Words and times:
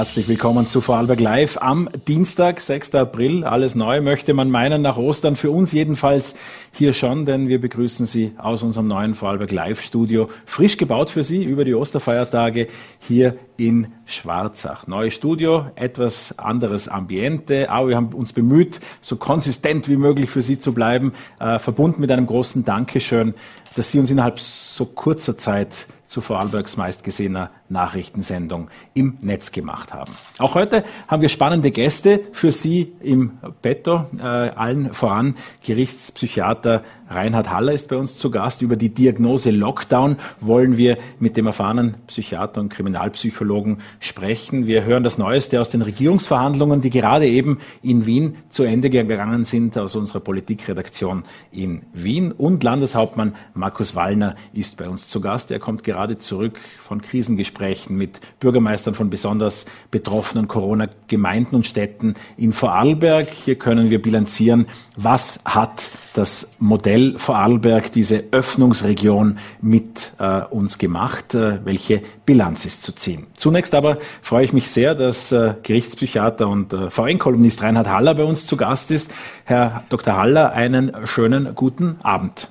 Herzlich 0.00 0.28
willkommen 0.28 0.66
zu 0.66 0.80
Vorarlberg 0.80 1.20
Live 1.20 1.58
am 1.60 1.86
Dienstag, 2.08 2.62
6. 2.62 2.94
April. 2.94 3.44
Alles 3.44 3.74
neu 3.74 4.00
möchte 4.00 4.32
man 4.32 4.48
meinen 4.48 4.80
nach 4.80 4.96
Ostern. 4.96 5.36
Für 5.36 5.50
uns 5.50 5.72
jedenfalls 5.72 6.36
hier 6.72 6.94
schon, 6.94 7.26
denn 7.26 7.48
wir 7.48 7.60
begrüßen 7.60 8.06
Sie 8.06 8.32
aus 8.38 8.62
unserem 8.62 8.88
neuen 8.88 9.14
Vorarlberg 9.14 9.52
Live 9.52 9.82
Studio. 9.82 10.30
Frisch 10.46 10.78
gebaut 10.78 11.10
für 11.10 11.22
Sie 11.22 11.44
über 11.44 11.66
die 11.66 11.74
Osterfeiertage 11.74 12.68
hier 12.98 13.36
in 13.58 13.88
Schwarzach. 14.06 14.86
Neues 14.86 15.12
Studio, 15.12 15.66
etwas 15.74 16.38
anderes 16.38 16.88
Ambiente, 16.88 17.68
aber 17.68 17.88
wir 17.90 17.96
haben 17.96 18.14
uns 18.14 18.32
bemüht, 18.32 18.80
so 19.02 19.16
konsistent 19.16 19.86
wie 19.90 19.98
möglich 19.98 20.30
für 20.30 20.40
Sie 20.40 20.58
zu 20.58 20.72
bleiben, 20.72 21.12
äh, 21.40 21.58
verbunden 21.58 22.00
mit 22.00 22.10
einem 22.10 22.24
großen 22.24 22.64
Dankeschön, 22.64 23.34
dass 23.76 23.92
Sie 23.92 23.98
uns 23.98 24.10
innerhalb 24.10 24.38
so 24.38 24.86
kurzer 24.86 25.36
Zeit 25.36 25.88
zu 26.06 26.22
Vorarlbergs 26.22 26.78
meistgesehener 26.78 27.50
Nachrichtensendung 27.70 28.68
im 28.94 29.16
Netz 29.20 29.52
gemacht 29.52 29.94
haben. 29.94 30.12
Auch 30.38 30.54
heute 30.54 30.84
haben 31.08 31.22
wir 31.22 31.28
spannende 31.28 31.70
Gäste 31.70 32.20
für 32.32 32.52
Sie 32.52 32.92
im 33.00 33.38
Petto. 33.62 34.06
Äh, 34.18 34.22
allen 34.24 34.92
voran 34.92 35.36
Gerichtspsychiater 35.64 36.82
Reinhard 37.08 37.50
Haller 37.50 37.72
ist 37.72 37.88
bei 37.88 37.96
uns 37.96 38.18
zu 38.18 38.30
Gast. 38.30 38.62
Über 38.62 38.76
die 38.76 38.90
Diagnose 38.90 39.50
Lockdown 39.50 40.16
wollen 40.40 40.76
wir 40.76 40.98
mit 41.18 41.36
dem 41.36 41.46
erfahrenen 41.46 41.94
Psychiater 42.06 42.60
und 42.60 42.70
Kriminalpsychologen 42.70 43.78
sprechen. 44.00 44.66
Wir 44.66 44.84
hören 44.84 45.04
das 45.04 45.18
Neueste 45.18 45.60
aus 45.60 45.70
den 45.70 45.82
Regierungsverhandlungen, 45.82 46.80
die 46.80 46.90
gerade 46.90 47.26
eben 47.26 47.58
in 47.82 48.06
Wien 48.06 48.36
zu 48.48 48.64
Ende 48.64 48.90
gegangen 48.90 49.44
sind, 49.44 49.78
aus 49.78 49.96
unserer 49.96 50.20
Politikredaktion 50.20 51.24
in 51.52 51.82
Wien. 51.92 52.32
Und 52.32 52.62
Landeshauptmann 52.64 53.34
Markus 53.54 53.94
Wallner 53.94 54.36
ist 54.52 54.76
bei 54.76 54.88
uns 54.88 55.08
zu 55.08 55.20
Gast. 55.20 55.50
Er 55.50 55.58
kommt 55.58 55.84
gerade 55.84 56.18
zurück 56.18 56.58
von 56.58 57.00
Krisengesprächen 57.00 57.59
Gesprächen 57.60 57.98
mit 57.98 58.20
Bürgermeistern 58.40 58.94
von 58.94 59.10
besonders 59.10 59.66
betroffenen 59.90 60.48
Corona-Gemeinden 60.48 61.56
und 61.56 61.66
Städten 61.66 62.14
in 62.38 62.54
Vorarlberg. 62.54 63.28
Hier 63.28 63.56
können 63.56 63.90
wir 63.90 64.00
bilanzieren, 64.00 64.66
was 64.96 65.40
hat 65.44 65.90
das 66.14 66.50
Modell 66.58 67.18
Vorarlberg, 67.18 67.92
diese 67.92 68.24
Öffnungsregion 68.30 69.38
mit 69.60 70.12
äh, 70.18 70.40
uns 70.44 70.78
gemacht, 70.78 71.34
äh, 71.34 71.58
welche 71.64 72.00
Bilanz 72.24 72.64
ist 72.64 72.82
zu 72.82 72.92
ziehen. 72.92 73.26
Zunächst 73.36 73.74
aber 73.74 73.98
freue 74.22 74.44
ich 74.44 74.54
mich 74.54 74.70
sehr, 74.70 74.94
dass 74.94 75.30
äh, 75.30 75.54
Gerichtspsychiater 75.62 76.48
und 76.48 76.72
äh, 76.72 76.88
VN-Kolumnist 76.88 77.62
Reinhard 77.62 77.88
Haller 77.88 78.14
bei 78.14 78.24
uns 78.24 78.46
zu 78.46 78.56
Gast 78.56 78.90
ist. 78.90 79.10
Herr 79.44 79.84
Dr. 79.90 80.16
Haller, 80.16 80.52
einen 80.52 80.92
schönen 81.04 81.54
guten 81.54 81.96
Abend. 82.02 82.48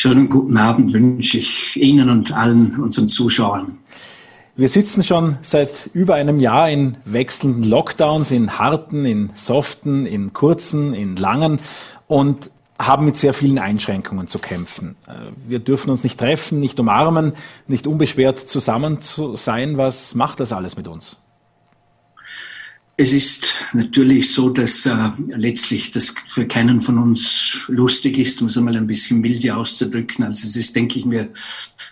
Schönen 0.00 0.28
guten 0.28 0.56
Abend 0.56 0.92
wünsche 0.92 1.38
ich 1.38 1.76
Ihnen 1.76 2.08
und 2.08 2.32
allen 2.32 2.78
unseren 2.78 3.08
Zuschauern. 3.08 3.78
Wir 4.58 4.68
sitzen 4.68 5.04
schon 5.04 5.38
seit 5.42 5.88
über 5.92 6.16
einem 6.16 6.40
Jahr 6.40 6.68
in 6.68 6.96
wechselnden 7.04 7.62
Lockdowns, 7.62 8.32
in 8.32 8.58
harten, 8.58 9.04
in 9.04 9.30
soften, 9.36 10.04
in 10.04 10.32
kurzen, 10.32 10.94
in 10.94 11.14
langen 11.14 11.60
und 12.08 12.50
haben 12.76 13.04
mit 13.04 13.16
sehr 13.16 13.34
vielen 13.34 13.60
Einschränkungen 13.60 14.26
zu 14.26 14.40
kämpfen. 14.40 14.96
Äh, 15.06 15.30
wir 15.46 15.60
dürfen 15.60 15.90
uns 15.90 16.02
nicht 16.02 16.18
treffen, 16.18 16.58
nicht 16.58 16.80
umarmen, 16.80 17.34
nicht 17.68 17.86
unbeschwert 17.86 18.48
zusammen 18.48 19.00
zu 19.00 19.36
sein. 19.36 19.76
Was 19.76 20.16
macht 20.16 20.40
das 20.40 20.52
alles 20.52 20.76
mit 20.76 20.88
uns? 20.88 21.18
Es 22.96 23.12
ist 23.12 23.54
natürlich 23.72 24.32
so, 24.32 24.50
dass 24.50 24.86
äh, 24.86 24.92
letztlich 25.36 25.92
das 25.92 26.12
für 26.26 26.48
keinen 26.48 26.80
von 26.80 26.98
uns 26.98 27.64
lustig 27.68 28.18
ist, 28.18 28.40
um 28.40 28.48
es 28.48 28.58
einmal 28.58 28.76
ein 28.76 28.88
bisschen 28.88 29.20
milde 29.20 29.54
auszudrücken. 29.54 30.24
Also 30.24 30.48
es 30.48 30.56
ist, 30.56 30.74
denke 30.74 30.98
ich 30.98 31.04
mir, 31.04 31.28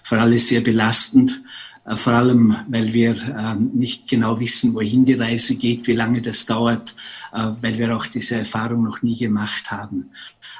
für 0.03 0.20
alle 0.20 0.37
sehr 0.41 0.62
belastend. 0.62 1.41
Äh, 1.86 1.96
vor 1.96 2.12
allem, 2.14 2.56
weil 2.68 2.92
wir 2.92 3.16
ähm, 3.38 3.70
nicht 3.74 4.08
genau 4.08 4.38
wissen, 4.41 4.74
wohin 4.74 5.04
die 5.04 5.14
Reise 5.14 5.54
geht, 5.56 5.86
wie 5.86 5.92
lange 5.92 6.20
das 6.20 6.47
dauert, 6.47 6.94
äh, 7.32 7.48
weil 7.60 7.78
wir 7.78 7.94
auch 7.94 8.06
diese 8.06 8.36
Erfahrung 8.36 8.82
noch 8.82 9.02
nie 9.02 9.16
gemacht 9.16 9.70
haben. 9.70 10.10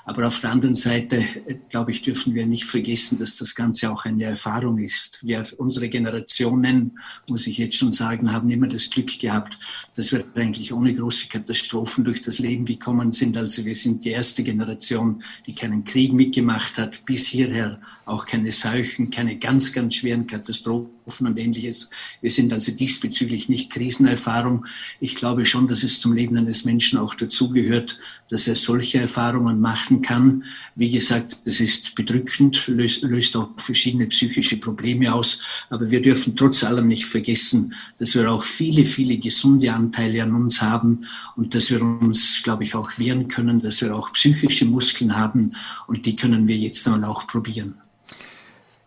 Aber 0.04 0.26
auf 0.26 0.41
der 0.41 0.50
anderen 0.52 0.74
Seite, 0.74 1.24
äh, 1.47 1.56
glaube 1.69 1.91
ich, 1.91 2.02
dürfen 2.02 2.34
wir 2.34 2.47
nicht 2.47 2.64
vergessen, 2.64 3.19
dass 3.19 3.36
das 3.38 3.54
Ganze 3.54 3.91
auch 3.91 4.04
eine 4.04 4.24
Erfahrung 4.24 4.78
ist. 4.78 5.20
Wir, 5.26 5.42
unsere 5.58 5.88
Generationen, 5.88 6.98
muss 7.28 7.47
ich 7.47 7.58
jetzt 7.58 7.76
schon 7.76 7.92
sagen, 7.92 8.32
haben 8.32 8.48
immer 8.50 8.69
das 8.69 8.88
Glück 8.88 9.19
gehabt, 9.19 9.58
dass 9.97 10.12
wir 10.12 10.24
eigentlich 10.34 10.72
ohne 10.72 10.94
große 10.94 11.28
Katastrophen 11.28 12.04
durch 12.04 12.20
das 12.20 12.38
Leben 12.38 12.64
gekommen 12.64 13.12
sind. 13.12 13.36
Also 13.36 13.64
wir 13.64 13.74
sind 13.74 14.04
die 14.04 14.10
erste 14.10 14.44
Generation, 14.44 15.22
die 15.47 15.54
keinen 15.54 15.84
Krieg 15.84 16.12
mitgemacht 16.12 16.78
hat, 16.78 17.04
bis 17.04 17.26
hierher 17.26 17.80
auch 18.04 18.26
keine 18.26 18.53
Seuchen, 18.53 19.10
keine 19.10 19.36
ganz, 19.36 19.72
ganz 19.72 19.97
schweren 19.97 20.26
Katastrophen 20.26 21.26
und 21.26 21.38
ähnliches. 21.38 21.91
Wir 22.20 22.30
sind 22.30 22.53
also 22.53 22.70
diesbezüglich 22.72 23.48
nicht 23.48 23.70
Krisenerfahrung. 23.70 24.66
Ich 25.00 25.16
glaube 25.16 25.44
schon, 25.44 25.66
dass 25.66 25.82
es 25.82 26.00
zum 26.00 26.14
Leben 26.14 26.36
eines 26.36 26.64
Menschen 26.64 26.98
auch 26.98 27.14
dazugehört, 27.14 27.98
dass 28.28 28.48
er 28.48 28.56
solche 28.56 29.00
Erfahrungen 29.00 29.60
machen 29.60 30.03
kann. 30.03 30.44
Wie 30.75 30.91
gesagt, 30.91 31.38
es 31.44 31.60
ist 31.60 31.94
bedrückend, 31.94 32.66
löst, 32.66 33.03
löst 33.03 33.37
auch 33.37 33.48
verschiedene 33.56 34.06
psychische 34.06 34.59
Probleme 34.59 35.14
aus. 35.14 35.41
Aber 35.70 35.91
wir 35.91 36.03
dürfen 36.03 36.36
trotz 36.36 36.65
allem 36.65 36.88
nicht 36.88 37.06
vergessen, 37.06 37.75
dass 37.98 38.15
wir 38.15 38.31
auch 38.31 38.42
viele, 38.42 38.84
viele 38.84 39.19
gesunde 39.19 39.72
Anteile 39.72 40.22
an 40.22 40.34
uns 40.34 40.60
haben 40.60 41.06
und 41.36 41.54
dass 41.54 41.70
wir 41.70 41.82
uns, 41.82 42.41
glaube 42.42 42.65
ich, 42.65 42.75
auch 42.75 42.98
wehren 42.98 43.28
können, 43.28 43.60
dass 43.60 43.81
wir 43.81 43.94
auch 43.94 44.12
psychische 44.12 44.65
Muskeln 44.65 45.16
haben 45.16 45.53
und 45.86 46.06
die 46.06 46.16
können 46.16 46.48
wir 46.48 46.56
jetzt 46.56 46.86
dann 46.86 47.04
auch 47.04 47.26
probieren. 47.26 47.75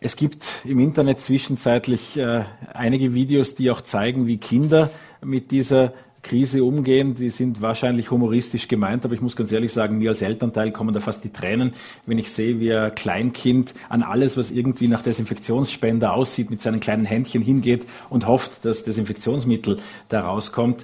Es 0.01 0.16
gibt 0.16 0.45
im 0.63 0.79
Internet 0.79 1.19
zwischenzeitlich 1.19 2.16
äh, 2.16 2.45
einige 2.73 3.13
Videos, 3.13 3.55
die 3.55 3.69
auch 3.69 3.81
zeigen, 3.81 4.28
wie 4.28 4.38
Kinder 4.38 4.89
mit 5.22 5.51
dieser 5.51 5.94
Krise 6.22 6.63
umgehen. 6.63 7.16
Die 7.16 7.30
sind 7.30 7.62
wahrscheinlich 7.62 8.12
humoristisch 8.12 8.68
gemeint, 8.68 9.06
aber 9.06 9.13
ich 9.13 9.22
muss 9.22 9.35
ganz 9.35 9.52
ehrlich 9.52 9.74
sagen, 9.74 9.97
mir 9.97 10.09
als 10.09 10.22
Elternteil 10.22 10.72
kommen 10.72 10.94
da 10.94 11.00
fast 11.00 11.24
die 11.24 11.31
Tränen, 11.31 11.74
wenn 12.06 12.18
ich 12.18 12.31
sehe, 12.31 12.59
wie 12.59 12.74
ein 12.74 12.94
Kleinkind 12.94 13.74
an 13.90 14.03
alles, 14.03 14.38
was 14.38 14.52
irgendwie 14.52 14.88
nach 14.88 15.03
Desinfektionsspender 15.03 16.13
aussieht, 16.13 16.50
mit 16.50 16.62
seinen 16.62 16.79
kleinen 16.79 17.06
Händchen 17.06 17.41
hingeht 17.41 17.85
und 18.09 18.28
hofft, 18.28 18.66
dass 18.66 18.84
Desinfektionsmittel 18.84 19.78
da 20.09 20.22
rauskommt. 20.22 20.84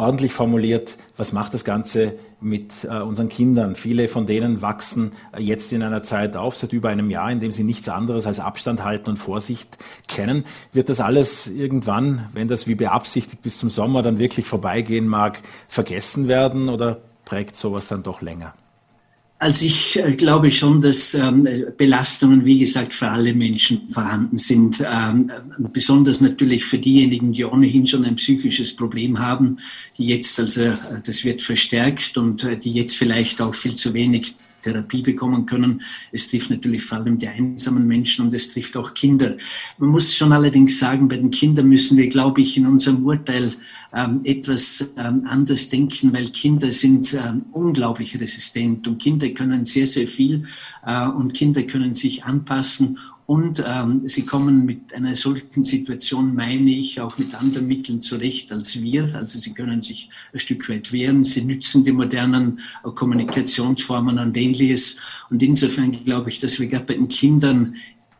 Ordentlich 0.00 0.32
formuliert, 0.32 0.96
was 1.16 1.32
macht 1.32 1.54
das 1.54 1.64
Ganze 1.64 2.14
mit 2.40 2.84
äh, 2.84 3.00
unseren 3.00 3.28
Kindern? 3.28 3.74
Viele 3.74 4.06
von 4.06 4.28
denen 4.28 4.62
wachsen 4.62 5.10
äh, 5.32 5.42
jetzt 5.42 5.72
in 5.72 5.82
einer 5.82 6.04
Zeit 6.04 6.36
auf, 6.36 6.54
seit 6.56 6.72
über 6.72 6.88
einem 6.88 7.10
Jahr, 7.10 7.32
in 7.32 7.40
dem 7.40 7.50
sie 7.50 7.64
nichts 7.64 7.88
anderes 7.88 8.24
als 8.24 8.38
Abstand 8.38 8.84
halten 8.84 9.10
und 9.10 9.16
Vorsicht 9.16 9.76
kennen. 10.06 10.44
Wird 10.72 10.88
das 10.88 11.00
alles 11.00 11.48
irgendwann, 11.48 12.28
wenn 12.32 12.46
das 12.46 12.68
wie 12.68 12.76
beabsichtigt 12.76 13.42
bis 13.42 13.58
zum 13.58 13.70
Sommer 13.70 14.02
dann 14.02 14.20
wirklich 14.20 14.46
vorbeigehen 14.46 15.08
mag, 15.08 15.42
vergessen 15.66 16.28
werden 16.28 16.68
oder 16.68 16.98
prägt 17.24 17.56
sowas 17.56 17.88
dann 17.88 18.04
doch 18.04 18.22
länger? 18.22 18.54
Also 19.40 19.66
ich 19.66 19.96
äh, 19.98 20.12
glaube 20.16 20.50
schon, 20.50 20.80
dass 20.80 21.14
ähm, 21.14 21.48
Belastungen, 21.76 22.44
wie 22.44 22.58
gesagt, 22.58 22.92
für 22.92 23.08
alle 23.08 23.32
Menschen 23.32 23.88
vorhanden 23.88 24.36
sind. 24.36 24.84
Ähm, 24.84 25.30
besonders 25.72 26.20
natürlich 26.20 26.64
für 26.64 26.78
diejenigen, 26.78 27.30
die 27.30 27.44
ohnehin 27.44 27.86
schon 27.86 28.04
ein 28.04 28.16
psychisches 28.16 28.74
Problem 28.74 29.20
haben, 29.20 29.58
die 29.96 30.04
jetzt, 30.04 30.40
also 30.40 30.62
äh, 30.62 30.76
das 31.04 31.24
wird 31.24 31.40
verstärkt 31.40 32.16
und 32.16 32.42
äh, 32.42 32.56
die 32.56 32.72
jetzt 32.72 32.96
vielleicht 32.96 33.40
auch 33.40 33.54
viel 33.54 33.76
zu 33.76 33.94
wenig 33.94 34.34
Therapie 34.62 35.02
bekommen 35.02 35.46
können. 35.46 35.82
Es 36.12 36.28
trifft 36.28 36.50
natürlich 36.50 36.82
vor 36.82 36.98
allem 36.98 37.18
die 37.18 37.28
einsamen 37.28 37.86
Menschen 37.86 38.26
und 38.26 38.34
es 38.34 38.52
trifft 38.52 38.76
auch 38.76 38.94
Kinder. 38.94 39.36
Man 39.78 39.90
muss 39.90 40.14
schon 40.14 40.32
allerdings 40.32 40.78
sagen, 40.78 41.08
bei 41.08 41.16
den 41.16 41.30
Kindern 41.30 41.68
müssen 41.68 41.96
wir, 41.96 42.08
glaube 42.08 42.40
ich, 42.40 42.56
in 42.56 42.66
unserem 42.66 43.04
Urteil 43.04 43.52
ähm, 43.92 44.20
etwas 44.24 44.94
ähm, 44.96 45.26
anders 45.28 45.68
denken, 45.68 46.12
weil 46.12 46.26
Kinder 46.28 46.72
sind 46.72 47.14
ähm, 47.14 47.44
unglaublich 47.52 48.18
resistent 48.20 48.86
und 48.86 49.00
Kinder 49.00 49.28
können 49.30 49.64
sehr, 49.64 49.86
sehr 49.86 50.06
viel 50.06 50.44
äh, 50.84 51.06
und 51.06 51.34
Kinder 51.34 51.62
können 51.62 51.94
sich 51.94 52.24
anpassen 52.24 52.98
und 53.28 53.62
ähm, 53.66 54.08
sie 54.08 54.24
kommen 54.24 54.64
mit 54.64 54.94
einer 54.94 55.14
solchen 55.14 55.62
Situation, 55.62 56.34
meine 56.34 56.70
ich, 56.70 56.98
auch 56.98 57.18
mit 57.18 57.34
anderen 57.34 57.66
Mitteln 57.66 58.00
zurecht 58.00 58.50
als 58.52 58.80
wir. 58.80 59.14
Also 59.14 59.38
sie 59.38 59.52
können 59.52 59.82
sich 59.82 60.08
ein 60.32 60.38
Stück 60.38 60.66
weit 60.70 60.94
wehren. 60.94 61.24
Sie 61.24 61.44
nützen 61.44 61.84
die 61.84 61.92
modernen 61.92 62.58
äh, 62.86 62.90
Kommunikationsformen 62.90 64.18
und 64.18 64.34
ähnliches. 64.34 64.98
Und 65.28 65.42
insofern 65.42 65.92
glaube 65.92 66.30
ich, 66.30 66.40
dass 66.40 66.58
wir 66.58 66.68
gerade 66.68 66.86
bei 66.86 66.94
den 66.94 67.08
Kindern 67.08 67.74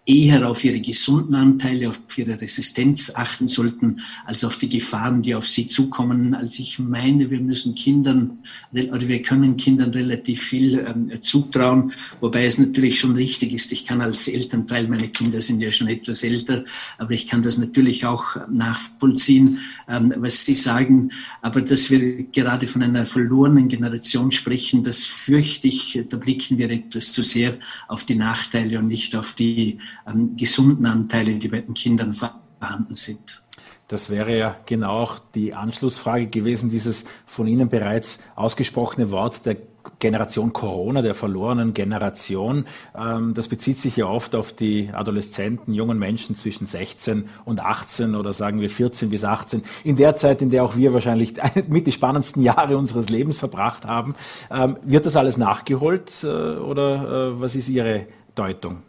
eher 0.08 0.48
auf 0.48 0.64
ihre 0.64 0.80
gesunden 0.80 1.34
Anteile, 1.34 1.90
auf 1.90 2.00
ihre 2.16 2.40
Resistenz 2.40 3.12
achten 3.14 3.46
sollten, 3.46 4.00
als 4.24 4.42
auf 4.42 4.56
die 4.56 4.70
Gefahren, 4.70 5.20
die 5.20 5.34
auf 5.34 5.46
sie 5.46 5.66
zukommen. 5.66 6.34
Also 6.34 6.62
ich 6.62 6.78
meine, 6.78 7.30
wir 7.30 7.40
müssen 7.40 7.74
Kindern 7.74 8.38
oder 8.72 9.06
wir 9.06 9.20
können 9.20 9.58
Kindern 9.58 9.90
relativ 9.90 10.42
viel 10.42 10.78
ähm, 10.78 11.12
zutrauen, 11.20 11.92
wobei 12.20 12.46
es 12.46 12.56
natürlich 12.56 12.98
schon 12.98 13.16
richtig 13.16 13.52
ist. 13.52 13.70
Ich 13.70 13.84
kann 13.84 14.00
als 14.00 14.28
Elternteil, 14.28 14.88
meine 14.88 15.08
Kinder 15.08 15.42
sind 15.42 15.60
ja 15.60 15.70
schon 15.70 15.88
etwas 15.88 16.22
älter, 16.22 16.64
aber 16.96 17.10
ich 17.10 17.26
kann 17.26 17.42
das 17.42 17.58
natürlich 17.58 18.06
auch 18.06 18.36
nachvollziehen, 18.50 19.58
ähm, 19.88 20.14
was 20.16 20.42
Sie 20.46 20.54
sagen. 20.54 21.10
Aber 21.42 21.60
dass 21.60 21.90
wir 21.90 22.22
gerade 22.24 22.66
von 22.66 22.82
einer 22.82 23.04
verlorenen 23.04 23.68
Generation 23.68 24.30
sprechen, 24.30 24.82
das 24.84 25.04
fürchte 25.04 25.68
ich, 25.68 26.02
da 26.08 26.16
blicken 26.16 26.56
wir 26.56 26.70
etwas 26.70 27.12
zu 27.12 27.22
sehr 27.22 27.58
auf 27.88 28.04
die 28.04 28.14
Nachteile 28.14 28.78
und 28.78 28.86
nicht 28.86 29.14
auf 29.14 29.34
die 29.34 29.78
ähm, 30.06 30.36
gesunden 30.36 30.86
Anteile, 30.86 31.36
die 31.36 31.48
bei 31.48 31.60
den 31.60 31.74
Kindern 31.74 32.12
vorhanden 32.12 32.94
sind. 32.94 33.42
Das 33.88 34.10
wäre 34.10 34.36
ja 34.36 34.56
genau 34.66 34.90
auch 34.90 35.18
die 35.34 35.54
Anschlussfrage 35.54 36.26
gewesen, 36.26 36.68
dieses 36.68 37.06
von 37.24 37.46
Ihnen 37.46 37.70
bereits 37.70 38.20
ausgesprochene 38.36 39.10
Wort 39.10 39.46
der 39.46 39.56
Generation 39.98 40.52
Corona, 40.52 41.00
der 41.00 41.14
verlorenen 41.14 41.72
Generation. 41.72 42.66
Ähm, 42.94 43.32
das 43.32 43.48
bezieht 43.48 43.78
sich 43.78 43.96
ja 43.96 44.06
oft 44.06 44.34
auf 44.34 44.52
die 44.52 44.90
Adoleszenten, 44.92 45.72
jungen 45.72 45.98
Menschen 45.98 46.36
zwischen 46.36 46.66
16 46.66 47.30
und 47.46 47.60
18 47.60 48.14
oder 48.14 48.34
sagen 48.34 48.60
wir 48.60 48.68
14 48.68 49.08
bis 49.08 49.24
18. 49.24 49.62
In 49.84 49.96
der 49.96 50.16
Zeit, 50.16 50.42
in 50.42 50.50
der 50.50 50.64
auch 50.64 50.76
wir 50.76 50.92
wahrscheinlich 50.92 51.34
mit 51.68 51.86
die 51.86 51.92
spannendsten 51.92 52.42
Jahre 52.42 52.76
unseres 52.76 53.08
Lebens 53.08 53.38
verbracht 53.38 53.86
haben. 53.86 54.14
Ähm, 54.50 54.76
wird 54.82 55.06
das 55.06 55.16
alles 55.16 55.38
nachgeholt 55.38 56.12
äh, 56.22 56.26
oder 56.26 57.30
äh, 57.32 57.40
was 57.40 57.56
ist 57.56 57.70
Ihre 57.70 58.06
Deutung? 58.34 58.82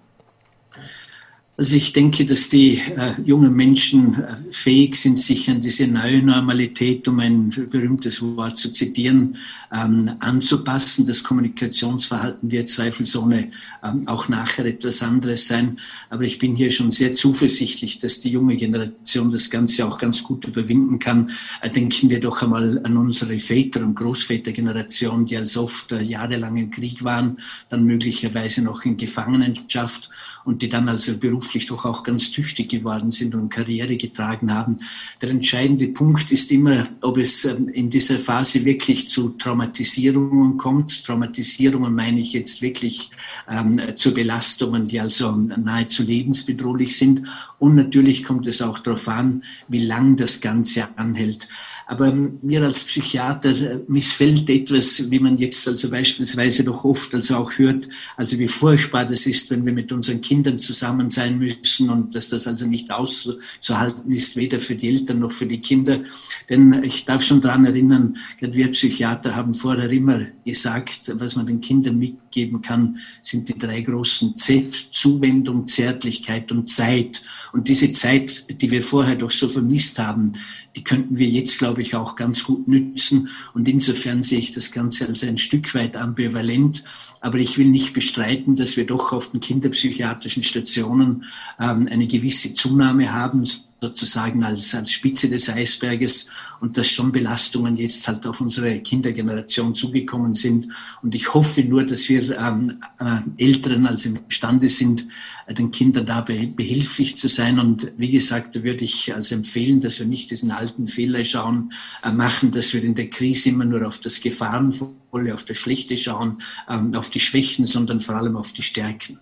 Also 1.59 1.75
ich 1.75 1.91
denke, 1.91 2.23
dass 2.23 2.47
die 2.47 2.77
äh, 2.95 3.21
jungen 3.25 3.53
Menschen 3.53 4.13
äh, 4.13 4.37
fähig 4.49 4.95
sind, 4.95 5.19
sich 5.19 5.49
an 5.49 5.59
diese 5.59 5.87
neue 5.87 6.23
Normalität, 6.23 7.05
um 7.09 7.19
ein 7.19 7.49
berühmtes 7.69 8.21
Wort 8.21 8.57
zu 8.57 8.71
zitieren, 8.71 9.35
ähm, 9.69 10.09
anzupassen. 10.21 11.05
Das 11.05 11.21
Kommunikationsverhalten 11.21 12.49
wird 12.49 12.69
zweifelsohne 12.69 13.51
ähm, 13.83 14.07
auch 14.07 14.29
nachher 14.29 14.67
etwas 14.67 15.03
anderes 15.03 15.47
sein. 15.47 15.77
Aber 16.09 16.23
ich 16.23 16.39
bin 16.39 16.55
hier 16.55 16.71
schon 16.71 16.91
sehr 16.91 17.13
zuversichtlich, 17.13 17.99
dass 17.99 18.21
die 18.21 18.29
junge 18.29 18.55
Generation 18.55 19.29
das 19.29 19.49
Ganze 19.49 19.85
auch 19.85 19.97
ganz 19.97 20.23
gut 20.23 20.45
überwinden 20.45 20.97
kann. 20.97 21.31
Äh, 21.61 21.71
denken 21.71 22.09
wir 22.09 22.21
doch 22.21 22.41
einmal 22.41 22.79
an 22.85 22.95
unsere 22.95 23.37
Väter- 23.37 23.83
und 23.83 23.95
Großvätergeneration, 23.95 25.25
die 25.25 25.35
als 25.35 25.57
oft 25.57 25.91
äh, 25.91 26.01
jahrelang 26.01 26.55
im 26.55 26.71
Krieg 26.71 27.03
waren, 27.03 27.37
dann 27.67 27.83
möglicherweise 27.83 28.61
noch 28.61 28.85
in 28.85 28.95
Gefangenenschaft 28.95 30.09
und 30.45 30.61
die 30.61 30.69
dann 30.69 30.87
also 30.87 31.17
beruflich 31.49 31.65
doch 31.65 31.85
auch 31.85 32.03
ganz 32.03 32.31
tüchtig 32.31 32.69
geworden 32.69 33.09
sind 33.09 33.33
und 33.33 33.49
Karriere 33.49 33.97
getragen 33.97 34.53
haben. 34.53 34.77
Der 35.19 35.29
entscheidende 35.29 35.87
Punkt 35.87 36.31
ist 36.31 36.51
immer, 36.51 36.87
ob 37.01 37.17
es 37.17 37.45
ähm, 37.45 37.69
in 37.69 37.89
dieser 37.89 38.19
Phase 38.19 38.65
wirklich 38.65 39.07
zu 39.07 39.29
Traumatisierungen 39.29 40.57
kommt. 40.57 41.03
Traumatisierungen 41.03 41.93
meine 41.93 42.19
ich 42.19 42.33
jetzt 42.33 42.61
wirklich 42.61 43.09
ähm, 43.49 43.81
zu 43.95 44.13
Belastungen, 44.13 44.87
die 44.87 44.99
also 44.99 45.31
nahezu 45.31 46.03
lebensbedrohlich 46.03 46.95
sind. 46.95 47.23
Und 47.57 47.75
natürlich 47.75 48.23
kommt 48.23 48.45
es 48.45 48.61
auch 48.61 48.77
darauf 48.77 49.07
an, 49.07 49.43
wie 49.67 49.83
lang 49.83 50.17
das 50.17 50.41
Ganze 50.41 50.87
anhält. 50.97 51.47
Aber 51.89 52.13
mir 52.13 52.61
als 52.61 52.83
Psychiater 52.83 53.49
äh, 53.49 53.79
missfällt 53.87 54.47
etwas, 54.47 55.09
wie 55.09 55.19
man 55.19 55.37
jetzt 55.37 55.67
also 55.67 55.89
beispielsweise 55.89 56.63
doch 56.63 56.83
oft 56.83 57.15
also 57.15 57.37
auch 57.37 57.51
hört, 57.53 57.89
also 58.15 58.37
wie 58.37 58.47
furchtbar 58.47 59.05
das 59.05 59.25
ist, 59.25 59.49
wenn 59.49 59.65
wir 59.65 59.73
mit 59.73 59.91
unseren 59.91 60.21
Kindern 60.21 60.59
zusammen 60.59 61.09
sein 61.09 61.39
müssen 61.39 61.89
und 61.89 62.13
dass 62.13 62.29
das 62.29 62.45
also 62.45 62.67
nicht 62.67 62.91
auszuhalten 62.91 64.11
ist, 64.11 64.35
weder 64.35 64.59
für 64.59 64.75
die 64.75 64.87
Eltern 64.87 65.17
noch 65.17 65.31
für 65.31 65.47
die 65.47 65.61
Kinder. 65.61 66.01
Denn 66.47 66.83
ich 66.83 67.05
darf 67.05 67.23
schon 67.23 67.41
daran 67.41 67.65
erinnern, 67.65 68.17
wir 68.39 68.69
Psychiater 68.69 69.35
haben 69.35 69.55
vorher 69.55 69.89
immer 69.89 70.27
gesagt, 70.45 71.11
was 71.15 71.35
man 71.35 71.47
den 71.47 71.59
Kindern 71.59 71.97
mitgeben 71.97 72.61
kann, 72.61 72.99
sind 73.23 73.49
die 73.49 73.57
drei 73.57 73.81
großen 73.81 74.37
Z, 74.37 74.75
Zuwendung, 74.91 75.65
Zärtlichkeit 75.65 76.51
und 76.51 76.67
Zeit. 76.67 77.23
Und 77.51 77.67
diese 77.67 77.91
Zeit, 77.93 78.45
die 78.61 78.69
wir 78.69 78.83
vorher 78.83 79.15
doch 79.15 79.31
so 79.31 79.47
vermisst 79.47 79.97
haben, 79.97 80.33
die 80.75 80.83
könnten 80.83 81.17
wir 81.17 81.27
jetzt, 81.27 81.57
glaube 81.59 81.81
ich, 81.81 81.95
auch 81.95 82.15
ganz 82.15 82.43
gut 82.43 82.67
nützen. 82.67 83.29
Und 83.53 83.67
insofern 83.67 84.23
sehe 84.23 84.39
ich 84.39 84.51
das 84.51 84.71
Ganze 84.71 85.07
als 85.07 85.23
ein 85.23 85.37
Stück 85.37 85.73
weit 85.73 85.95
ambivalent. 85.97 86.83
Aber 87.21 87.37
ich 87.37 87.57
will 87.57 87.69
nicht 87.69 87.93
bestreiten, 87.93 88.55
dass 88.55 88.77
wir 88.77 88.85
doch 88.85 89.11
auf 89.11 89.31
den 89.31 89.39
kinderpsychiatrischen 89.39 90.43
Stationen 90.43 91.25
ähm, 91.59 91.87
eine 91.89 92.07
gewisse 92.07 92.53
Zunahme 92.53 93.11
haben 93.11 93.43
sozusagen 93.81 94.43
als, 94.43 94.75
als 94.75 94.91
Spitze 94.91 95.29
des 95.29 95.49
Eisberges 95.49 96.29
und 96.59 96.77
dass 96.77 96.89
schon 96.89 97.11
Belastungen 97.11 97.75
jetzt 97.75 98.07
halt 98.07 98.25
auf 98.27 98.41
unsere 98.41 98.79
Kindergeneration 98.79 99.73
zugekommen 99.75 100.33
sind. 100.33 100.67
Und 101.01 101.15
ich 101.15 101.33
hoffe 101.33 101.63
nur, 101.63 101.85
dass 101.85 102.09
wir 102.09 102.37
ähm, 102.37 102.81
äh, 102.99 103.21
Älteren 103.43 103.87
als 103.87 104.05
imstande 104.05 104.67
sind, 104.67 105.05
äh, 105.45 105.53
den 105.53 105.71
Kindern 105.71 106.05
dabei 106.05 106.51
behilflich 106.53 107.17
zu 107.17 107.29
sein. 107.29 107.59
Und 107.59 107.91
wie 107.97 108.09
gesagt, 108.09 108.55
da 108.55 108.63
würde 108.63 108.83
ich 108.83 109.13
also 109.13 109.35
empfehlen, 109.35 109.79
dass 109.79 109.99
wir 109.99 110.07
nicht 110.07 110.31
diesen 110.31 110.51
alten 110.51 110.87
Fehler 110.87 111.23
schauen, 111.23 111.71
äh, 112.03 112.11
machen, 112.11 112.51
dass 112.51 112.73
wir 112.73 112.83
in 112.83 112.95
der 112.95 113.09
Krise 113.09 113.49
immer 113.49 113.65
nur 113.65 113.87
auf 113.87 113.99
das 113.99 114.19
Gefahrenvolle, 114.19 115.33
auf 115.33 115.45
das 115.45 115.57
Schlechte 115.57 115.95
schauen, 115.95 116.41
ähm, 116.67 116.93
auf 116.93 117.09
die 117.09 117.21
Schwächen, 117.21 117.65
sondern 117.65 117.99
vor 117.99 118.15
allem 118.15 118.35
auf 118.35 118.51
die 118.51 118.63
Stärken. 118.63 119.19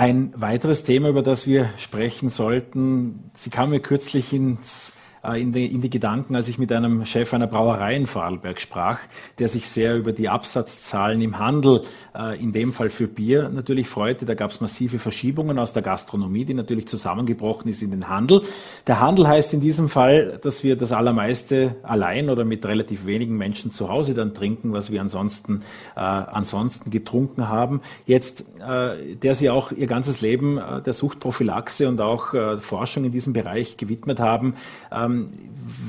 Ein 0.00 0.32
weiteres 0.34 0.82
Thema, 0.82 1.10
über 1.10 1.22
das 1.22 1.46
wir 1.46 1.74
sprechen 1.76 2.30
sollten, 2.30 3.30
Sie 3.34 3.50
kam 3.50 3.68
mir 3.68 3.80
kürzlich 3.80 4.32
ins 4.32 4.94
in 5.28 5.52
die, 5.52 5.66
in 5.66 5.82
die 5.82 5.90
Gedanken, 5.90 6.34
als 6.34 6.48
ich 6.48 6.58
mit 6.58 6.72
einem 6.72 7.04
Chef 7.04 7.34
einer 7.34 7.46
Brauerei 7.46 7.94
in 7.94 8.06
Vorarlberg 8.06 8.60
sprach, 8.60 8.98
der 9.38 9.48
sich 9.48 9.68
sehr 9.68 9.96
über 9.96 10.12
die 10.12 10.28
Absatzzahlen 10.28 11.20
im 11.20 11.38
Handel, 11.38 11.82
äh, 12.16 12.40
in 12.40 12.52
dem 12.52 12.72
Fall 12.72 12.88
für 12.88 13.06
Bier, 13.06 13.50
natürlich 13.50 13.88
freute. 13.88 14.24
Da 14.24 14.34
gab 14.34 14.50
es 14.50 14.60
massive 14.60 14.98
Verschiebungen 14.98 15.58
aus 15.58 15.74
der 15.74 15.82
Gastronomie, 15.82 16.46
die 16.46 16.54
natürlich 16.54 16.88
zusammengebrochen 16.88 17.70
ist 17.70 17.82
in 17.82 17.90
den 17.90 18.08
Handel. 18.08 18.42
Der 18.86 19.00
Handel 19.00 19.28
heißt 19.28 19.52
in 19.52 19.60
diesem 19.60 19.90
Fall, 19.90 20.38
dass 20.42 20.64
wir 20.64 20.76
das 20.76 20.92
Allermeiste 20.92 21.76
allein 21.82 22.30
oder 22.30 22.46
mit 22.46 22.64
relativ 22.64 23.04
wenigen 23.04 23.36
Menschen 23.36 23.72
zu 23.72 23.90
Hause 23.90 24.14
dann 24.14 24.32
trinken, 24.32 24.72
was 24.72 24.90
wir 24.90 25.02
ansonsten, 25.02 25.62
äh, 25.96 26.00
ansonsten 26.00 26.90
getrunken 26.90 27.48
haben. 27.48 27.82
Jetzt, 28.06 28.46
äh, 28.66 29.16
der 29.16 29.34
Sie 29.34 29.50
auch 29.50 29.72
Ihr 29.72 29.86
ganzes 29.86 30.22
Leben 30.22 30.56
äh, 30.56 30.80
der 30.80 30.94
Suchtprophylaxe 30.94 31.88
und 31.88 32.00
auch 32.00 32.32
äh, 32.32 32.56
Forschung 32.56 33.04
in 33.04 33.12
diesem 33.12 33.34
Bereich 33.34 33.76
gewidmet 33.76 34.18
haben, 34.18 34.54
ähm, 34.90 35.09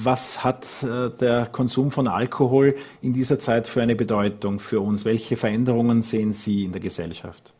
was 0.04 0.44
hat 0.44 0.66
äh, 0.84 1.10
der 1.10 1.48
Konsum 1.48 1.92
von 1.92 2.08
Alkohol 2.08 2.76
in 3.02 3.14
dieser 3.14 3.40
Zeit 3.40 3.68
für 3.68 3.82
eine 3.82 3.96
Bedeutung 3.96 4.60
für 4.60 4.80
uns? 4.80 5.06
Welche 5.06 5.38
Veränderungen 5.38 6.02
sehen 6.02 6.34
Sie 6.34 6.64
in 6.64 6.72
der 6.72 6.82
Gesellschaft? 6.82 7.54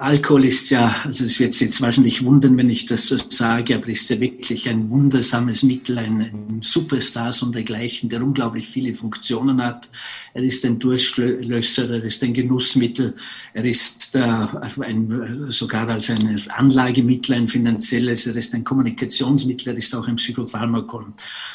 Alkohol 0.00 0.46
ist 0.46 0.70
ja, 0.70 0.96
also 1.04 1.26
es 1.26 1.38
wird 1.38 1.52
Sie 1.52 1.66
jetzt 1.66 1.82
wahrscheinlich 1.82 2.24
wundern, 2.24 2.56
wenn 2.56 2.70
ich 2.70 2.86
das 2.86 3.04
so 3.04 3.18
sage, 3.18 3.74
aber 3.74 3.88
ist 3.88 4.08
ja 4.08 4.18
wirklich 4.18 4.66
ein 4.66 4.88
wundersames 4.88 5.62
Mittel, 5.62 5.98
ein, 5.98 6.60
Superstar 6.62 7.34
und 7.42 7.54
dergleichen, 7.54 8.08
der 8.08 8.22
unglaublich 8.22 8.66
viele 8.66 8.94
Funktionen 8.94 9.62
hat. 9.62 9.88
Er 10.34 10.42
ist 10.42 10.64
ein 10.64 10.78
Durstlösser, 10.78 11.90
er 11.90 12.04
ist 12.04 12.22
ein 12.22 12.32
Genussmittel, 12.32 13.14
er 13.52 13.64
ist 13.64 14.14
äh, 14.16 14.46
ein, 14.80 15.46
sogar 15.48 15.88
als 15.88 16.08
ein 16.10 16.40
Anlagemittel, 16.48 17.34
ein 17.34 17.46
finanzielles, 17.46 18.26
er 18.26 18.36
ist 18.36 18.54
ein 18.54 18.64
Kommunikationsmittel, 18.64 19.68
er 19.68 19.78
ist 19.78 19.94
auch 19.94 20.08
ein 20.08 20.16
Psychopharmakon. 20.16 21.12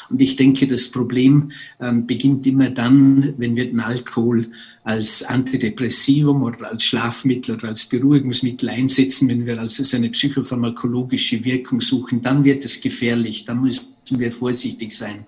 Und 0.08 0.20
ich 0.20 0.36
denke, 0.36 0.66
das 0.66 0.88
Problem 0.88 1.50
ähm, 1.80 2.06
beginnt 2.06 2.46
immer 2.46 2.70
dann, 2.70 3.34
wenn 3.38 3.56
wir 3.56 3.66
den 3.66 3.80
Alkohol 3.80 4.46
als 4.86 5.24
Antidepressivum 5.24 6.44
oder 6.44 6.70
als 6.70 6.84
Schlafmittel 6.84 7.56
oder 7.56 7.68
als 7.68 7.86
Beruhigungsmittel 7.86 8.68
einsetzen, 8.68 9.28
wenn 9.28 9.44
wir 9.44 9.58
also 9.58 9.82
seine 9.82 10.10
psychopharmakologische 10.10 11.44
Wirkung 11.44 11.80
suchen, 11.80 12.22
dann 12.22 12.44
wird 12.44 12.64
es 12.64 12.80
gefährlich, 12.80 13.44
dann 13.44 13.62
müssen 14.06 14.20
wir 14.20 14.30
vorsichtig 14.30 14.92
sein. 14.92 15.26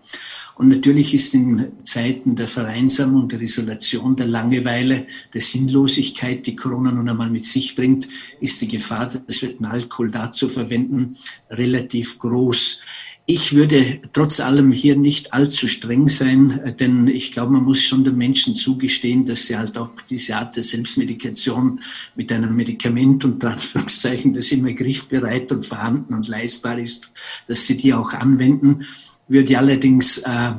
Und 0.55 0.69
natürlich 0.69 1.13
ist 1.13 1.35
in 1.35 1.67
Zeiten 1.83 2.37
der 2.37 2.47
Vereinsamung, 2.47 3.29
der 3.29 3.41
Isolation, 3.41 4.15
der 4.15 4.27
Langeweile, 4.27 5.07
der 5.35 5.41
Sinnlosigkeit, 5.41 6.47
die 6.47 6.55
Corona 6.55 6.93
nun 6.93 7.09
einmal 7.09 7.31
mit 7.31 7.45
sich 7.45 7.75
bringt, 7.75 8.09
ist 8.41 8.61
die 8.61 8.69
Gefahr, 8.69 9.07
dass 9.09 9.43
wir 9.43 9.53
den 9.53 9.67
Alkohol 9.67 10.11
dazu 10.11 10.49
verwenden, 10.49 11.17
relativ 11.51 12.19
groß. 12.19 12.81
Ich 13.31 13.55
würde 13.55 14.01
trotz 14.15 14.41
allem 14.41 14.73
hier 14.73 14.97
nicht 14.97 15.35
allzu 15.35 15.69
streng 15.69 16.09
sein, 16.09 16.75
denn 16.81 17.09
ich 17.09 17.31
glaube, 17.31 17.53
man 17.53 17.65
muss 17.65 17.83
schon 17.83 18.03
den 18.03 18.17
Menschen 18.17 18.55
zugestehen, 18.55 19.27
dass 19.27 19.47
sie 19.47 19.59
halt 19.59 19.77
auch 19.77 19.91
diese 20.09 20.35
Art 20.35 20.57
der 20.57 20.63
Selbstmedikation 20.63 21.79
mit 22.17 22.33
einem 22.33 22.57
Medikament 22.57 23.27
und 23.27 23.45
Anführungszeichen, 23.45 24.33
das 24.33 24.51
immer 24.51 24.73
griffbereit 24.73 25.53
und 25.53 25.67
vorhanden 25.67 26.15
und 26.15 26.27
leistbar 26.27 26.79
ist, 26.79 27.13
dass 27.47 27.67
sie 27.67 27.77
die 27.77 27.93
auch 27.93 28.15
anwenden. 28.15 28.68
Würde 29.29 29.59
allerdings 29.59 30.19
äh, 30.19 30.53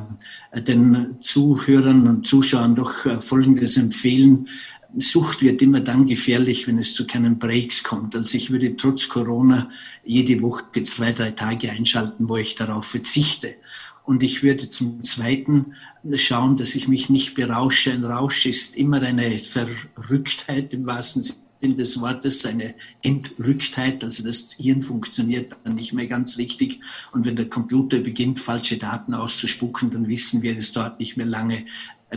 den 0.62 1.18
Zuhörern 1.22 2.08
und 2.08 2.28
Zuschauern 2.28 2.76
doch 2.76 3.06
äh, 3.06 3.20
Folgendes 3.20 3.78
empfehlen. 3.78 4.48
Sucht 4.96 5.42
wird 5.42 5.62
immer 5.62 5.82
dann 5.82 6.06
gefährlich, 6.06 6.68
wenn 6.68 6.80
es 6.80 6.94
zu 6.94 7.06
keinen 7.06 7.38
Breaks 7.38 7.84
kommt. 7.84 8.16
Also 8.16 8.38
ich 8.38 8.52
würde 8.52 8.76
trotz 8.76 9.08
Corona 9.08 9.70
jede 10.04 10.42
Woche 10.42 10.84
zwei, 10.84 11.12
drei 11.12 11.32
Tage 11.32 11.70
einschalten, 11.72 12.28
wo 12.28 12.38
ich 12.38 12.56
darauf 12.56 12.86
verzichte. 12.86 13.56
Und 14.04 14.24
ich 14.24 14.42
würde 14.42 14.68
zum 14.70 15.04
Zweiten 15.04 15.74
schauen, 16.16 16.58
dass 16.58 16.74
ich 16.76 16.88
mich 16.88 17.10
nicht 17.10 17.36
berausche. 17.36 17.92
Ein 17.92 18.06
Rausch 18.06 18.46
ist 18.46 18.78
immer 18.78 19.02
eine 19.02 19.38
Verrücktheit 19.38 20.74
im 20.74 20.86
wahrsten 20.88 21.22
Sinne 21.22 21.49
des 21.62 22.00
Wortes, 22.00 22.46
eine 22.46 22.74
Entrücktheit, 23.02 24.04
also 24.04 24.24
das 24.24 24.56
Hirn 24.58 24.82
funktioniert 24.82 25.56
dann 25.64 25.76
nicht 25.76 25.94
mehr 25.94 26.08
ganz 26.08 26.38
richtig. 26.38 26.80
Und 27.12 27.26
wenn 27.26 27.36
der 27.36 27.50
Computer 27.50 28.00
beginnt, 28.00 28.40
falsche 28.40 28.78
Daten 28.78 29.14
auszuspucken, 29.14 29.92
dann 29.92 30.08
wissen 30.08 30.42
wir 30.42 30.58
es 30.58 30.72
dort 30.72 31.00
nicht 31.00 31.18
mehr 31.18 31.26
lange 31.26 31.66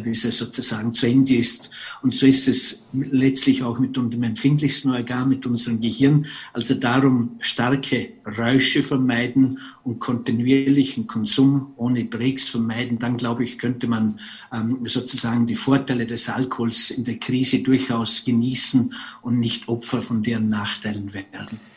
bis 0.01 0.25
er 0.25 0.33
sozusagen 0.33 0.93
zu 0.93 1.07
Ende 1.07 1.37
ist. 1.37 1.71
Und 2.03 2.15
so 2.15 2.27
ist 2.27 2.49
es 2.49 2.85
letztlich 2.93 3.63
auch 3.63 3.79
mit 3.79 3.99
unserem 3.99 4.23
empfindlichsten 4.23 4.93
Organ, 4.93 5.29
mit 5.29 5.45
unserem 5.47 5.81
Gehirn. 5.81 6.27
Also 6.53 6.75
darum 6.75 7.37
starke 7.41 8.11
Räusche 8.39 8.83
vermeiden 8.83 9.59
und 9.85 9.99
kontinuierlichen 9.99 11.07
Konsum 11.07 11.73
ohne 11.77 12.05
Breaks 12.05 12.49
vermeiden. 12.49 12.99
Dann, 12.99 13.17
glaube 13.17 13.45
ich, 13.45 13.59
könnte 13.59 13.87
man 13.87 14.19
ähm, 14.53 14.81
sozusagen 14.85 15.47
die 15.47 15.57
Vorteile 15.57 16.07
des 16.07 16.29
Alkohols 16.29 16.91
in 16.91 17.05
der 17.05 17.19
Krise 17.19 17.63
durchaus 17.63 18.25
genießen 18.25 18.95
und 19.23 19.39
nicht 19.39 19.69
Opfer 19.69 20.01
von 20.01 20.23
deren 20.23 20.49
Nachteilen 20.49 21.13
werden. 21.13 21.72